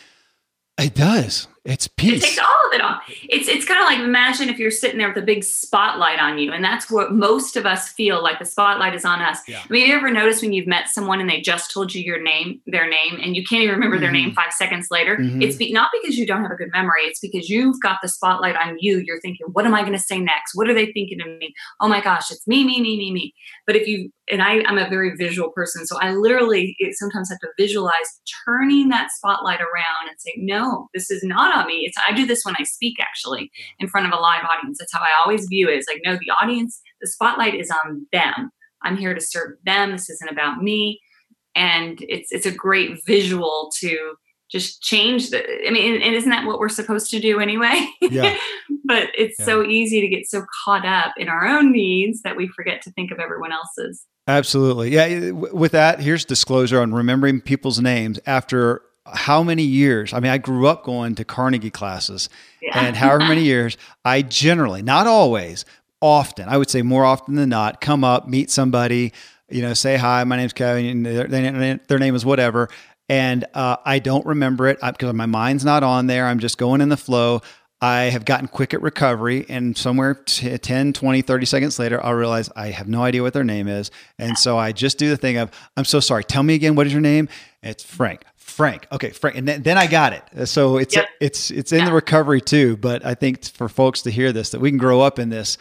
It 0.78 0.94
does. 0.94 1.48
It's 1.64 1.88
peace. 1.88 2.24
It 2.24 2.36
takes 2.72 2.84
all 2.84 2.90
of. 2.92 3.00
It's 3.28 3.48
it's 3.48 3.64
kind 3.64 3.80
of 3.80 3.86
like 3.86 4.00
imagine 4.00 4.48
if 4.48 4.58
you're 4.58 4.70
sitting 4.70 4.98
there 4.98 5.08
with 5.08 5.18
a 5.18 5.26
big 5.26 5.44
spotlight 5.44 6.18
on 6.18 6.38
you, 6.38 6.52
and 6.52 6.64
that's 6.64 6.90
what 6.90 7.12
most 7.12 7.56
of 7.56 7.66
us 7.66 7.88
feel 7.88 8.22
like 8.22 8.38
the 8.38 8.44
spotlight 8.44 8.94
is 8.94 9.04
on 9.04 9.20
us. 9.20 9.40
Yeah. 9.46 9.60
I 9.60 9.72
mean, 9.72 9.86
you 9.86 9.94
ever 9.94 10.10
notice 10.10 10.42
when 10.42 10.52
you've 10.52 10.66
met 10.66 10.88
someone 10.88 11.20
and 11.20 11.28
they 11.28 11.40
just 11.40 11.72
told 11.72 11.94
you 11.94 12.02
your 12.02 12.22
name, 12.22 12.60
their 12.66 12.88
name, 12.88 13.18
and 13.22 13.36
you 13.36 13.44
can't 13.44 13.62
even 13.62 13.74
remember 13.74 13.96
mm-hmm. 13.96 14.02
their 14.02 14.12
name 14.12 14.28
mm-hmm. 14.30 14.34
five 14.34 14.52
seconds 14.52 14.88
later? 14.90 15.16
Mm-hmm. 15.16 15.42
It's 15.42 15.56
be, 15.56 15.72
not 15.72 15.90
because 15.92 16.16
you 16.16 16.26
don't 16.26 16.42
have 16.42 16.52
a 16.52 16.56
good 16.56 16.70
memory. 16.72 17.02
It's 17.02 17.20
because 17.20 17.48
you've 17.48 17.80
got 17.80 17.98
the 18.02 18.08
spotlight 18.08 18.56
on 18.56 18.76
you. 18.80 18.98
You're 18.98 19.20
thinking, 19.20 19.46
what 19.52 19.66
am 19.66 19.74
I 19.74 19.80
going 19.80 19.92
to 19.92 19.98
say 19.98 20.18
next? 20.18 20.54
What 20.54 20.68
are 20.68 20.74
they 20.74 20.92
thinking 20.92 21.20
of 21.20 21.26
me? 21.38 21.54
Oh 21.80 21.88
my 21.88 22.00
gosh, 22.00 22.30
it's 22.30 22.46
me, 22.46 22.64
me, 22.64 22.80
me, 22.80 22.96
me, 22.96 23.12
me. 23.12 23.34
But 23.66 23.76
if 23.76 23.86
you 23.86 24.10
and 24.30 24.42
I, 24.42 24.62
I'm 24.66 24.78
a 24.78 24.88
very 24.88 25.14
visual 25.16 25.50
person, 25.50 25.86
so 25.86 25.98
I 25.98 26.12
literally 26.12 26.76
sometimes 26.92 27.28
have 27.30 27.40
to 27.40 27.48
visualize 27.58 27.92
turning 28.46 28.88
that 28.88 29.10
spotlight 29.10 29.60
around 29.60 30.08
and 30.08 30.18
say, 30.18 30.32
no, 30.36 30.88
this 30.94 31.10
is 31.10 31.22
not 31.22 31.54
on 31.56 31.66
me. 31.66 31.82
It's 31.84 31.96
I 32.08 32.12
do 32.12 32.26
this 32.26 32.44
when 32.44 32.54
I 32.58 32.61
speak 32.64 32.96
actually 33.00 33.50
in 33.78 33.88
front 33.88 34.06
of 34.06 34.12
a 34.12 34.20
live 34.20 34.44
audience. 34.44 34.78
That's 34.78 34.92
how 34.92 35.00
I 35.00 35.10
always 35.22 35.46
view 35.46 35.68
it. 35.68 35.74
It's 35.74 35.88
like, 35.88 36.02
no, 36.04 36.14
the 36.14 36.32
audience, 36.42 36.80
the 37.00 37.08
spotlight 37.08 37.54
is 37.54 37.70
on 37.84 38.06
them. 38.12 38.50
I'm 38.82 38.96
here 38.96 39.14
to 39.14 39.20
serve 39.20 39.56
them. 39.64 39.92
This 39.92 40.10
isn't 40.10 40.30
about 40.30 40.62
me. 40.62 41.00
And 41.54 41.98
it's 42.08 42.32
it's 42.32 42.46
a 42.46 42.50
great 42.50 42.98
visual 43.06 43.70
to 43.80 44.14
just 44.52 44.82
change 44.82 45.30
the 45.30 45.42
i 45.66 45.70
mean 45.70 46.00
and 46.00 46.14
isn't 46.14 46.30
that 46.30 46.46
what 46.46 46.58
we're 46.58 46.68
supposed 46.68 47.10
to 47.10 47.18
do 47.18 47.40
anyway 47.40 47.86
yeah. 48.02 48.36
but 48.84 49.08
it's 49.16 49.38
yeah. 49.40 49.46
so 49.46 49.64
easy 49.64 50.00
to 50.02 50.08
get 50.08 50.26
so 50.28 50.44
caught 50.64 50.84
up 50.84 51.14
in 51.16 51.28
our 51.28 51.46
own 51.46 51.72
needs 51.72 52.20
that 52.22 52.36
we 52.36 52.46
forget 52.48 52.82
to 52.82 52.92
think 52.92 53.10
of 53.10 53.18
everyone 53.18 53.50
else's 53.50 54.06
absolutely 54.28 54.90
yeah 54.90 55.30
with 55.30 55.72
that 55.72 56.00
here's 56.00 56.24
disclosure 56.24 56.80
on 56.80 56.92
remembering 56.92 57.40
people's 57.40 57.80
names 57.80 58.20
after 58.26 58.82
how 59.06 59.42
many 59.42 59.62
years 59.62 60.12
i 60.12 60.20
mean 60.20 60.30
i 60.30 60.38
grew 60.38 60.66
up 60.66 60.84
going 60.84 61.14
to 61.14 61.24
carnegie 61.24 61.70
classes 61.70 62.28
yeah. 62.60 62.86
and 62.86 62.96
however 62.96 63.24
many 63.24 63.42
years 63.44 63.76
i 64.04 64.22
generally 64.22 64.82
not 64.82 65.06
always 65.06 65.64
often 66.00 66.48
i 66.48 66.56
would 66.56 66.70
say 66.70 66.82
more 66.82 67.04
often 67.04 67.34
than 67.34 67.48
not 67.48 67.80
come 67.80 68.04
up 68.04 68.28
meet 68.28 68.50
somebody 68.50 69.12
you 69.48 69.62
know 69.62 69.74
say 69.74 69.96
hi 69.96 70.22
my 70.24 70.36
name's 70.36 70.52
kevin 70.52 71.02
their, 71.02 71.26
their 71.26 71.98
name 71.98 72.14
is 72.14 72.24
whatever 72.24 72.68
and 73.08 73.44
uh, 73.52 73.76
I 73.84 73.98
don't 73.98 74.24
remember 74.24 74.68
it 74.68 74.78
because 74.80 75.12
my 75.12 75.26
mind's 75.26 75.66
not 75.66 75.82
on 75.82 76.06
there. 76.06 76.26
I'm 76.26 76.38
just 76.38 76.56
going 76.56 76.80
in 76.80 76.88
the 76.88 76.96
flow. 76.96 77.42
I 77.82 78.04
have 78.04 78.24
gotten 78.24 78.46
quick 78.46 78.72
at 78.72 78.80
recovery, 78.80 79.44
and 79.48 79.76
somewhere 79.76 80.14
t- 80.14 80.56
10, 80.56 80.92
20, 80.92 81.20
30 81.20 81.46
seconds 81.46 81.78
later, 81.80 82.02
I'll 82.02 82.14
realize 82.14 82.48
I 82.54 82.68
have 82.68 82.88
no 82.88 83.02
idea 83.02 83.22
what 83.22 83.34
their 83.34 83.44
name 83.44 83.66
is. 83.66 83.90
And 84.18 84.38
so 84.38 84.56
I 84.56 84.70
just 84.70 84.98
do 84.98 85.10
the 85.10 85.16
thing 85.16 85.36
of, 85.36 85.50
I'm 85.76 85.84
so 85.84 85.98
sorry. 85.98 86.22
Tell 86.22 86.44
me 86.44 86.54
again, 86.54 86.76
what 86.76 86.86
is 86.86 86.92
your 86.92 87.02
name? 87.02 87.28
It's 87.60 87.82
Frank. 87.82 88.22
Frank. 88.52 88.86
Okay, 88.92 89.10
Frank. 89.10 89.36
And 89.36 89.48
then, 89.48 89.62
then 89.62 89.78
I 89.78 89.86
got 89.86 90.12
it. 90.12 90.46
So 90.46 90.76
it's 90.76 90.94
yep. 90.94 91.08
it's 91.20 91.50
it's 91.50 91.72
in 91.72 91.80
yeah. 91.80 91.86
the 91.86 91.92
recovery 91.92 92.40
too. 92.40 92.76
But 92.76 93.04
I 93.04 93.14
think 93.14 93.44
for 93.44 93.68
folks 93.68 94.02
to 94.02 94.10
hear 94.10 94.32
this, 94.32 94.50
that 94.50 94.60
we 94.60 94.70
can 94.70 94.78
grow 94.78 95.00
up 95.00 95.18
in 95.18 95.30
this 95.30 95.58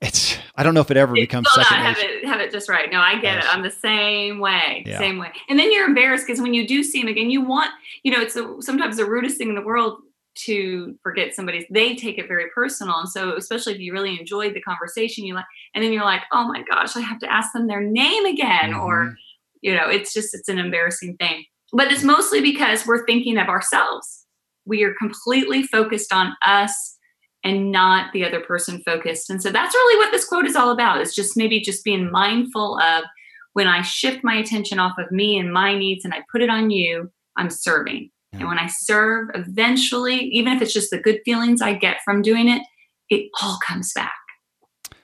it's 0.00 0.38
I 0.54 0.62
don't 0.62 0.74
know 0.74 0.80
if 0.80 0.90
it 0.90 0.96
ever 0.96 1.12
becomes 1.12 1.48
second 1.52 1.78
have 1.78 1.98
it 1.98 2.24
have 2.24 2.40
it 2.40 2.52
just 2.52 2.68
right. 2.68 2.90
No, 2.90 3.00
I 3.00 3.14
get 3.14 3.34
yes. 3.34 3.44
it. 3.44 3.54
I'm 3.54 3.62
the 3.62 3.70
same 3.70 4.38
way, 4.38 4.84
yeah. 4.86 4.98
same 4.98 5.18
way. 5.18 5.32
And 5.48 5.58
then 5.58 5.72
you're 5.72 5.86
embarrassed 5.86 6.24
because 6.26 6.40
when 6.40 6.54
you 6.54 6.68
do 6.68 6.84
see 6.84 7.00
them 7.00 7.08
again, 7.08 7.30
you 7.30 7.44
want 7.44 7.70
you 8.04 8.12
know 8.12 8.20
it's 8.20 8.36
a, 8.36 8.56
sometimes 8.60 8.96
the 8.96 9.06
rudest 9.06 9.38
thing 9.38 9.48
in 9.48 9.54
the 9.56 9.62
world 9.62 9.98
to 10.46 10.96
forget 11.02 11.34
somebody's. 11.34 11.64
They 11.70 11.96
take 11.96 12.16
it 12.16 12.28
very 12.28 12.48
personal, 12.54 12.96
and 13.00 13.08
so 13.08 13.36
especially 13.36 13.74
if 13.74 13.80
you 13.80 13.92
really 13.92 14.18
enjoyed 14.18 14.54
the 14.54 14.60
conversation, 14.60 15.24
you 15.24 15.34
like, 15.34 15.46
and 15.74 15.82
then 15.82 15.92
you're 15.92 16.04
like, 16.04 16.22
oh 16.32 16.46
my 16.46 16.62
gosh, 16.62 16.96
I 16.96 17.00
have 17.00 17.18
to 17.20 17.32
ask 17.32 17.52
them 17.52 17.66
their 17.66 17.82
name 17.82 18.24
again, 18.24 18.70
mm-hmm. 18.70 18.80
or 18.80 19.16
you 19.62 19.74
know, 19.74 19.88
it's 19.88 20.14
just 20.14 20.32
it's 20.32 20.48
an 20.48 20.58
embarrassing 20.58 21.16
thing. 21.16 21.44
But 21.72 21.92
it's 21.92 22.02
mostly 22.02 22.40
because 22.40 22.86
we're 22.86 23.04
thinking 23.06 23.38
of 23.38 23.48
ourselves. 23.48 24.26
We 24.64 24.84
are 24.84 24.94
completely 24.98 25.62
focused 25.62 26.12
on 26.12 26.34
us 26.46 26.96
and 27.44 27.70
not 27.70 28.12
the 28.12 28.24
other 28.24 28.40
person 28.40 28.82
focused. 28.84 29.30
And 29.30 29.42
so 29.42 29.50
that's 29.50 29.74
really 29.74 29.98
what 29.98 30.10
this 30.10 30.24
quote 30.24 30.46
is 30.46 30.56
all 30.56 30.70
about. 30.70 31.00
Is 31.00 31.14
just 31.14 31.36
maybe 31.36 31.60
just 31.60 31.84
being 31.84 32.10
mindful 32.10 32.78
of 32.80 33.04
when 33.52 33.66
I 33.66 33.82
shift 33.82 34.22
my 34.22 34.34
attention 34.34 34.78
off 34.78 34.98
of 34.98 35.10
me 35.10 35.38
and 35.38 35.52
my 35.52 35.76
needs 35.76 36.04
and 36.04 36.14
I 36.14 36.22
put 36.30 36.42
it 36.42 36.50
on 36.50 36.70
you, 36.70 37.10
I'm 37.36 37.50
serving. 37.50 38.10
Yeah. 38.32 38.40
And 38.40 38.48
when 38.48 38.58
I 38.58 38.66
serve, 38.66 39.30
eventually, 39.34 40.16
even 40.16 40.52
if 40.52 40.62
it's 40.62 40.72
just 40.72 40.90
the 40.90 40.98
good 40.98 41.20
feelings 41.24 41.62
I 41.62 41.74
get 41.74 41.98
from 42.04 42.22
doing 42.22 42.48
it, 42.48 42.62
it 43.08 43.30
all 43.40 43.58
comes 43.66 43.92
back. 43.92 44.14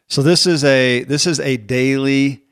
So 0.08 0.22
this 0.22 0.46
is 0.46 0.62
a 0.64 1.04
this 1.04 1.26
is 1.26 1.40
a 1.40 1.56
daily 1.56 2.43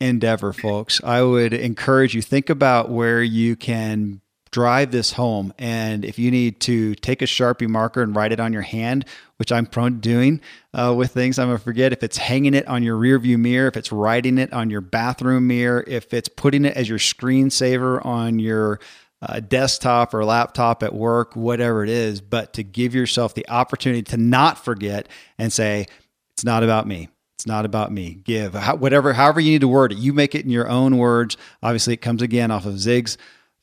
endeavor, 0.00 0.52
folks. 0.52 1.00
I 1.02 1.22
would 1.22 1.52
encourage 1.52 2.14
you 2.14 2.22
think 2.22 2.50
about 2.50 2.90
where 2.90 3.22
you 3.22 3.56
can 3.56 4.20
drive 4.50 4.90
this 4.90 5.12
home. 5.12 5.52
And 5.58 6.04
if 6.04 6.18
you 6.18 6.30
need 6.30 6.60
to 6.60 6.94
take 6.96 7.22
a 7.22 7.26
Sharpie 7.26 7.68
marker 7.68 8.02
and 8.02 8.14
write 8.16 8.32
it 8.32 8.40
on 8.40 8.52
your 8.52 8.62
hand, 8.62 9.04
which 9.36 9.52
I'm 9.52 9.66
prone 9.66 9.94
to 9.94 9.98
doing 9.98 10.40
uh, 10.72 10.94
with 10.96 11.12
things, 11.12 11.38
I'm 11.38 11.48
gonna 11.48 11.58
forget 11.58 11.92
if 11.92 12.02
it's 12.02 12.16
hanging 12.16 12.54
it 12.54 12.66
on 12.66 12.82
your 12.82 12.98
rearview 12.98 13.38
mirror, 13.38 13.68
if 13.68 13.76
it's 13.76 13.92
writing 13.92 14.38
it 14.38 14.52
on 14.52 14.70
your 14.70 14.80
bathroom 14.80 15.46
mirror, 15.46 15.84
if 15.86 16.14
it's 16.14 16.28
putting 16.28 16.64
it 16.64 16.76
as 16.76 16.88
your 16.88 16.98
screensaver 16.98 18.04
on 18.04 18.38
your 18.38 18.80
uh, 19.20 19.40
desktop 19.40 20.14
or 20.14 20.24
laptop 20.24 20.82
at 20.82 20.94
work, 20.94 21.34
whatever 21.34 21.82
it 21.82 21.90
is, 21.90 22.20
but 22.20 22.52
to 22.54 22.62
give 22.62 22.94
yourself 22.94 23.34
the 23.34 23.48
opportunity 23.48 24.02
to 24.02 24.16
not 24.16 24.64
forget 24.64 25.08
and 25.38 25.52
say, 25.52 25.86
it's 26.32 26.44
not 26.44 26.62
about 26.62 26.86
me. 26.86 27.08
It's 27.38 27.46
not 27.46 27.64
about 27.64 27.92
me. 27.92 28.14
Give. 28.24 28.54
Whatever, 28.54 29.12
however 29.12 29.38
you 29.38 29.52
need 29.52 29.60
to 29.60 29.68
word 29.68 29.92
it. 29.92 29.98
You 29.98 30.12
make 30.12 30.34
it 30.34 30.44
in 30.44 30.50
your 30.50 30.68
own 30.68 30.98
words. 30.98 31.36
Obviously, 31.62 31.94
it 31.94 31.98
comes 31.98 32.20
again 32.20 32.50
off 32.50 32.66
of 32.66 32.80
Zig's 32.80 33.16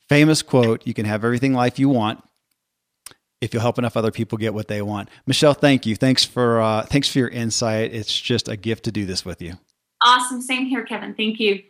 famous 0.08 0.40
quote 0.40 0.86
you 0.86 0.94
can 0.94 1.04
have 1.04 1.24
everything 1.24 1.52
life 1.52 1.78
you 1.78 1.88
want 1.88 2.22
if 3.40 3.52
you'll 3.52 3.60
help 3.60 3.78
enough 3.78 3.96
other 3.96 4.10
people 4.10 4.38
get 4.38 4.54
what 4.54 4.68
they 4.68 4.80
want. 4.80 5.10
Michelle 5.26 5.52
thank 5.52 5.84
you. 5.84 5.94
Thanks 5.94 6.24
for 6.24 6.60
uh, 6.60 6.82
thanks 6.86 7.08
for 7.10 7.18
your 7.18 7.28
insight. 7.28 7.92
It's 7.92 8.18
just 8.18 8.48
a 8.48 8.56
gift 8.56 8.84
to 8.84 8.92
do 8.92 9.04
this 9.04 9.26
with 9.26 9.42
you. 9.42 9.54
Awesome. 10.02 10.40
Same 10.40 10.64
here 10.64 10.84
kevin. 10.84 11.14
Thank 11.14 11.38
you 11.38 11.62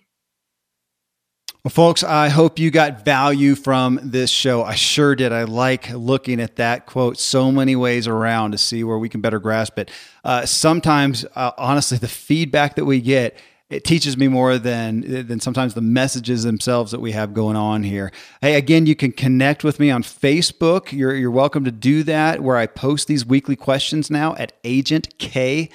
well, 1.67 1.71
folks, 1.71 2.05
I 2.05 2.29
hope 2.29 2.61
you 2.61 2.71
got 2.71 3.05
value 3.05 3.57
from 3.57 3.99
this 4.01 4.31
show. 4.31 4.63
I 4.63 4.77
sure 4.77 5.17
did. 5.17 5.33
I 5.33 5.43
like 5.43 5.91
looking 5.91 6.41
at 6.41 6.55
that 6.55 6.87
quote 6.87 7.19
so 7.19 7.51
many 7.51 7.75
ways 7.75 8.07
around 8.07 8.53
to 8.53 8.59
see 8.59 8.85
where 8.85 8.99
we 8.99 9.09
can 9.09 9.21
better 9.21 9.41
grasp 9.41 9.77
it. 9.81 9.91
Uh, 10.23 10.47
sometimes, 10.47 11.25
uh, 11.35 11.51
honestly, 11.59 11.99
the 11.99 12.07
feedback 12.07 12.77
that 12.77 12.85
we 12.85 13.01
get 13.01 13.37
it 13.69 13.83
teaches 13.83 14.17
me 14.17 14.29
more 14.29 14.59
than 14.59 15.27
than 15.27 15.41
sometimes 15.41 15.75
the 15.75 15.81
messages 15.81 16.45
themselves 16.45 16.93
that 16.93 17.01
we 17.01 17.11
have 17.11 17.35
going 17.35 17.57
on 17.57 17.83
here. 17.83 18.13
Hey, 18.41 18.55
again, 18.55 18.87
you 18.87 18.95
can 18.95 19.11
connect 19.11 19.65
with 19.65 19.81
me 19.81 19.91
on 19.91 20.05
Facebook. 20.05 20.93
You're 20.93 21.17
you're 21.17 21.33
welcome 21.33 21.65
to 21.65 21.73
do 21.73 22.05
that 22.05 22.45
where 22.45 22.57
I 22.57 22.69
post 22.69 23.09
these 23.09 23.27
weekly 23.27 23.57
questions 23.57 24.09
now 24.09 24.37
at 24.37 24.53
Agent 24.63 25.19
K 25.19 25.69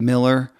Miller. 0.00 0.50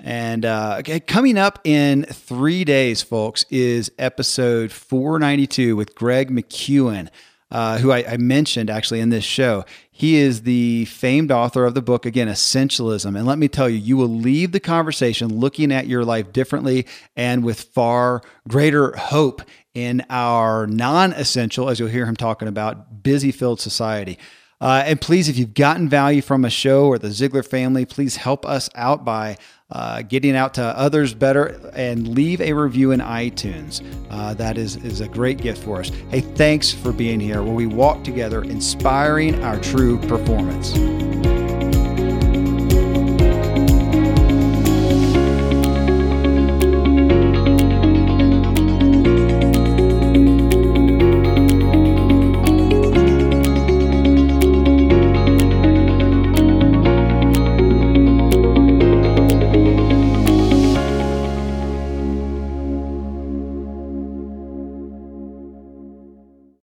And 0.00 0.44
uh, 0.44 0.82
coming 1.06 1.38
up 1.38 1.60
in 1.64 2.04
three 2.04 2.64
days, 2.64 3.02
folks, 3.02 3.44
is 3.50 3.92
episode 3.98 4.72
492 4.72 5.76
with 5.76 5.94
Greg 5.94 6.30
McKeown, 6.30 7.08
uh, 7.50 7.78
who 7.78 7.92
I, 7.92 8.04
I, 8.12 8.16
mentioned 8.16 8.70
actually 8.70 8.98
in 9.00 9.10
this 9.10 9.24
show. 9.24 9.64
He 9.92 10.16
is 10.16 10.42
the 10.42 10.86
famed 10.86 11.30
author 11.30 11.64
of 11.64 11.74
the 11.74 11.82
book, 11.82 12.04
again, 12.04 12.26
Essentialism. 12.26 13.16
And 13.16 13.26
let 13.26 13.38
me 13.38 13.46
tell 13.46 13.68
you, 13.68 13.78
you 13.78 13.96
will 13.96 14.08
leave 14.08 14.50
the 14.50 14.58
conversation 14.58 15.38
looking 15.38 15.70
at 15.70 15.86
your 15.86 16.04
life 16.04 16.32
differently 16.32 16.86
and 17.14 17.44
with 17.44 17.60
far 17.60 18.22
greater 18.48 18.96
hope 18.96 19.42
in 19.74 20.04
our 20.10 20.66
non 20.66 21.12
essential, 21.12 21.68
as 21.68 21.78
you'll 21.78 21.88
hear 21.88 22.06
him 22.06 22.16
talking 22.16 22.48
about, 22.48 23.04
busy 23.04 23.30
filled 23.30 23.60
society. 23.60 24.18
Uh, 24.60 24.82
and 24.86 25.00
please, 25.00 25.28
if 25.28 25.36
you've 25.36 25.54
gotten 25.54 25.88
value 25.88 26.22
from 26.22 26.44
a 26.44 26.50
show 26.50 26.86
or 26.86 26.98
the 26.98 27.08
Ziglar 27.08 27.46
family, 27.46 27.84
please 27.84 28.16
help 28.16 28.46
us 28.46 28.70
out 28.74 29.04
by 29.04 29.36
uh, 29.70 30.02
getting 30.02 30.36
out 30.36 30.54
to 30.54 30.62
others 30.62 31.14
better 31.14 31.70
and 31.74 32.08
leave 32.08 32.40
a 32.40 32.52
review 32.52 32.92
in 32.92 33.00
iTunes. 33.00 33.82
Uh, 34.10 34.34
that 34.34 34.58
is, 34.58 34.76
is 34.76 35.00
a 35.00 35.08
great 35.08 35.38
gift 35.38 35.62
for 35.62 35.80
us. 35.80 35.88
Hey, 36.10 36.20
thanks 36.20 36.72
for 36.72 36.92
being 36.92 37.20
here 37.20 37.42
where 37.42 37.54
we 37.54 37.66
walk 37.66 38.04
together, 38.04 38.42
inspiring 38.44 39.42
our 39.42 39.58
true 39.60 39.98
performance. 40.00 40.74